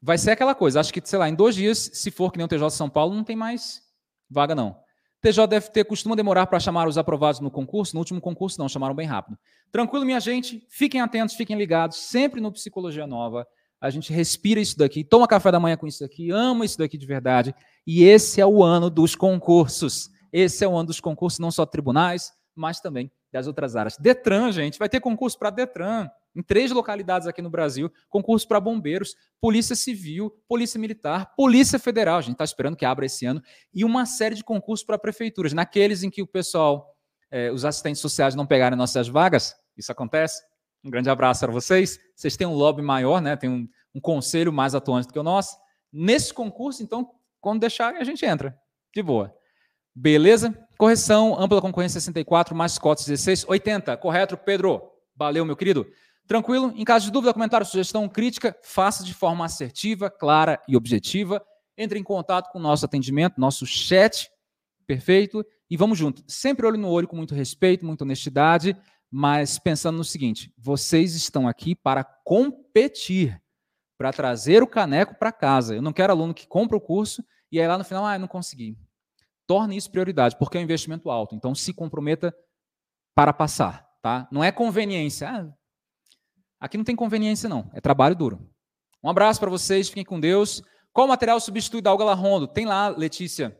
Vai 0.00 0.16
ser 0.16 0.30
aquela 0.30 0.54
coisa. 0.54 0.80
Acho 0.80 0.92
que, 0.92 1.02
sei 1.04 1.18
lá, 1.18 1.28
em 1.28 1.34
dois 1.34 1.54
dias, 1.54 1.90
se 1.92 2.10
for 2.10 2.30
que 2.30 2.38
nem 2.38 2.44
o 2.44 2.48
TJ 2.48 2.70
São 2.70 2.88
Paulo, 2.88 3.14
não 3.14 3.24
tem 3.24 3.36
mais 3.36 3.82
vaga, 4.30 4.54
não. 4.54 4.80
TJFT 5.20 5.84
costuma 5.84 6.14
demorar 6.14 6.46
para 6.46 6.60
chamar 6.60 6.86
os 6.86 6.98
aprovados 6.98 7.40
no 7.40 7.50
concurso. 7.50 7.94
No 7.94 8.00
último 8.00 8.20
concurso, 8.20 8.58
não, 8.58 8.68
chamaram 8.68 8.94
bem 8.94 9.06
rápido. 9.06 9.38
Tranquilo, 9.72 10.04
minha 10.04 10.20
gente? 10.20 10.64
Fiquem 10.68 11.00
atentos, 11.00 11.34
fiquem 11.34 11.56
ligados, 11.56 11.96
sempre 11.96 12.40
no 12.40 12.52
Psicologia 12.52 13.06
Nova. 13.06 13.46
A 13.80 13.90
gente 13.90 14.12
respira 14.12 14.60
isso 14.60 14.78
daqui, 14.78 15.04
toma 15.04 15.28
café 15.28 15.50
da 15.52 15.60
manhã 15.60 15.76
com 15.76 15.86
isso 15.86 16.00
daqui, 16.00 16.30
ama 16.30 16.64
isso 16.64 16.78
daqui 16.78 16.96
de 16.96 17.06
verdade. 17.06 17.54
E 17.86 18.04
esse 18.04 18.40
é 18.40 18.46
o 18.46 18.62
ano 18.62 18.88
dos 18.88 19.14
concursos. 19.14 20.10
Esse 20.32 20.64
é 20.64 20.68
o 20.68 20.76
ano 20.76 20.86
dos 20.86 21.00
concursos, 21.00 21.38
não 21.38 21.50
só 21.50 21.64
tribunais, 21.66 22.32
mas 22.54 22.80
também 22.80 23.10
das 23.32 23.46
outras 23.46 23.76
áreas. 23.76 23.96
Detran, 23.98 24.50
gente, 24.50 24.78
vai 24.78 24.88
ter 24.88 25.00
concurso 25.00 25.38
para 25.38 25.50
Detran 25.50 26.08
em 26.36 26.42
três 26.42 26.70
localidades 26.70 27.26
aqui 27.26 27.40
no 27.40 27.48
Brasil, 27.48 27.90
concurso 28.10 28.46
para 28.46 28.60
bombeiros, 28.60 29.16
polícia 29.40 29.74
civil, 29.74 30.30
polícia 30.46 30.78
militar, 30.78 31.34
polícia 31.34 31.78
federal, 31.78 32.18
a 32.18 32.20
gente 32.20 32.32
está 32.32 32.44
esperando 32.44 32.76
que 32.76 32.84
abra 32.84 33.06
esse 33.06 33.24
ano, 33.24 33.42
e 33.72 33.84
uma 33.84 34.04
série 34.04 34.34
de 34.34 34.44
concursos 34.44 34.84
para 34.84 34.98
prefeituras, 34.98 35.54
naqueles 35.54 36.02
em 36.02 36.10
que 36.10 36.20
o 36.20 36.26
pessoal, 36.26 36.94
eh, 37.30 37.50
os 37.50 37.64
assistentes 37.64 38.02
sociais 38.02 38.34
não 38.34 38.46
pegarem 38.46 38.76
nossas 38.76 39.08
vagas, 39.08 39.56
isso 39.76 39.90
acontece. 39.90 40.42
Um 40.84 40.90
grande 40.90 41.10
abraço 41.10 41.40
para 41.40 41.52
vocês. 41.52 41.98
Vocês 42.14 42.36
têm 42.36 42.46
um 42.46 42.54
lobby 42.54 42.80
maior, 42.80 43.20
né? 43.20 43.34
Tem 43.36 43.50
um, 43.50 43.68
um 43.94 44.00
conselho 44.00 44.52
mais 44.52 44.74
atuante 44.74 45.08
do 45.08 45.12
que 45.12 45.18
o 45.18 45.22
nosso. 45.22 45.56
Nesse 45.92 46.32
concurso, 46.32 46.82
então, 46.82 47.10
quando 47.40 47.60
deixar, 47.60 47.94
a 47.96 48.04
gente 48.04 48.24
entra. 48.24 48.56
De 48.94 49.02
boa. 49.02 49.34
Beleza? 49.94 50.56
Correção, 50.78 51.40
ampla 51.40 51.60
concorrência 51.60 51.98
64, 52.00 52.54
mais 52.54 52.78
cotas 52.78 53.06
16, 53.06 53.46
80. 53.48 53.96
Correto, 53.96 54.36
Pedro? 54.36 54.82
Valeu, 55.16 55.44
meu 55.44 55.56
querido. 55.56 55.86
Tranquilo? 56.26 56.72
Em 56.74 56.84
caso 56.84 57.06
de 57.06 57.12
dúvida, 57.12 57.32
comentário, 57.32 57.66
sugestão, 57.66 58.08
crítica, 58.08 58.56
faça 58.62 59.04
de 59.04 59.14
forma 59.14 59.44
assertiva, 59.44 60.10
clara 60.10 60.60
e 60.66 60.76
objetiva. 60.76 61.44
Entre 61.78 61.98
em 61.98 62.02
contato 62.02 62.50
com 62.50 62.58
o 62.58 62.62
nosso 62.62 62.84
atendimento, 62.84 63.40
nosso 63.40 63.66
chat, 63.66 64.30
perfeito? 64.86 65.44
E 65.70 65.76
vamos 65.76 65.98
junto. 65.98 66.22
Sempre 66.26 66.66
olho 66.66 66.78
no 66.78 66.88
olho, 66.88 67.06
com 67.06 67.16
muito 67.16 67.34
respeito, 67.34 67.84
muita 67.84 68.04
honestidade, 68.04 68.76
mas 69.10 69.58
pensando 69.58 69.96
no 69.98 70.04
seguinte: 70.04 70.52
vocês 70.56 71.14
estão 71.14 71.46
aqui 71.46 71.74
para 71.74 72.02
competir, 72.02 73.40
para 73.98 74.12
trazer 74.12 74.62
o 74.62 74.66
caneco 74.66 75.14
para 75.18 75.30
casa. 75.30 75.76
Eu 75.76 75.82
não 75.82 75.92
quero 75.92 76.12
aluno 76.12 76.34
que 76.34 76.46
compra 76.46 76.76
o 76.76 76.80
curso 76.80 77.22
e 77.50 77.60
aí 77.60 77.68
lá 77.68 77.78
no 77.78 77.84
final, 77.84 78.04
ah, 78.04 78.18
não 78.18 78.28
consegui. 78.28 78.76
Torne 79.46 79.76
isso 79.76 79.90
prioridade, 79.90 80.36
porque 80.38 80.58
é 80.58 80.60
um 80.60 80.64
investimento 80.64 81.08
alto. 81.08 81.34
Então 81.34 81.54
se 81.54 81.72
comprometa 81.72 82.34
para 83.14 83.32
passar, 83.32 83.86
tá? 84.02 84.28
Não 84.32 84.42
é 84.42 84.50
conveniência. 84.50 85.28
Ah, 85.28 85.52
Aqui 86.60 86.76
não 86.76 86.84
tem 86.84 86.96
conveniência, 86.96 87.48
não. 87.48 87.70
É 87.74 87.80
trabalho 87.80 88.14
duro. 88.14 88.50
Um 89.02 89.08
abraço 89.08 89.38
para 89.38 89.50
vocês, 89.50 89.88
fiquem 89.88 90.04
com 90.04 90.18
Deus. 90.18 90.62
Qual 90.92 91.06
material 91.06 91.38
substitui 91.38 91.82
da 91.82 91.90
Alga 91.90 92.14
Rondo? 92.14 92.48
Tem 92.48 92.64
lá, 92.64 92.88
Letícia, 92.88 93.56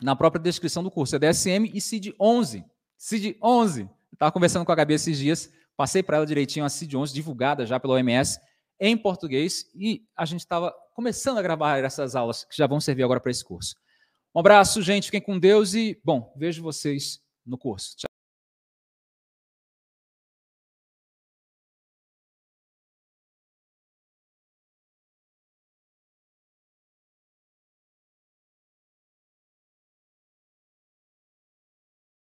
na 0.00 0.14
própria 0.14 0.42
descrição 0.42 0.82
do 0.82 0.90
curso. 0.90 1.16
É 1.16 1.18
DSM 1.18 1.70
e 1.74 1.80
CID 1.80 2.14
11. 2.20 2.64
CID 2.96 3.36
11. 3.42 3.88
Estava 4.12 4.30
conversando 4.30 4.64
com 4.64 4.72
a 4.72 4.74
Gabi 4.74 4.94
esses 4.94 5.18
dias, 5.18 5.52
passei 5.76 6.02
para 6.02 6.18
ela 6.18 6.26
direitinho 6.26 6.64
a 6.64 6.68
CID 6.68 6.96
11, 6.96 7.12
divulgada 7.12 7.66
já 7.66 7.80
pela 7.80 7.94
OMS. 7.94 8.38
em 8.80 8.96
português 8.96 9.66
e 9.74 10.04
a 10.16 10.24
gente 10.24 10.40
estava 10.40 10.74
começando 10.94 11.38
a 11.38 11.42
gravar 11.42 11.78
essas 11.78 12.14
aulas 12.16 12.44
que 12.44 12.56
já 12.56 12.66
vão 12.66 12.80
servir 12.80 13.02
agora 13.02 13.20
para 13.20 13.30
esse 13.30 13.44
curso. 13.44 13.74
Um 14.34 14.40
abraço, 14.40 14.82
gente, 14.82 15.04
fiquem 15.06 15.20
com 15.20 15.38
Deus 15.38 15.74
e, 15.74 16.00
bom, 16.04 16.32
vejo 16.36 16.62
vocês 16.62 17.20
no 17.46 17.56
curso. 17.56 17.96
Tchau. 17.96 18.13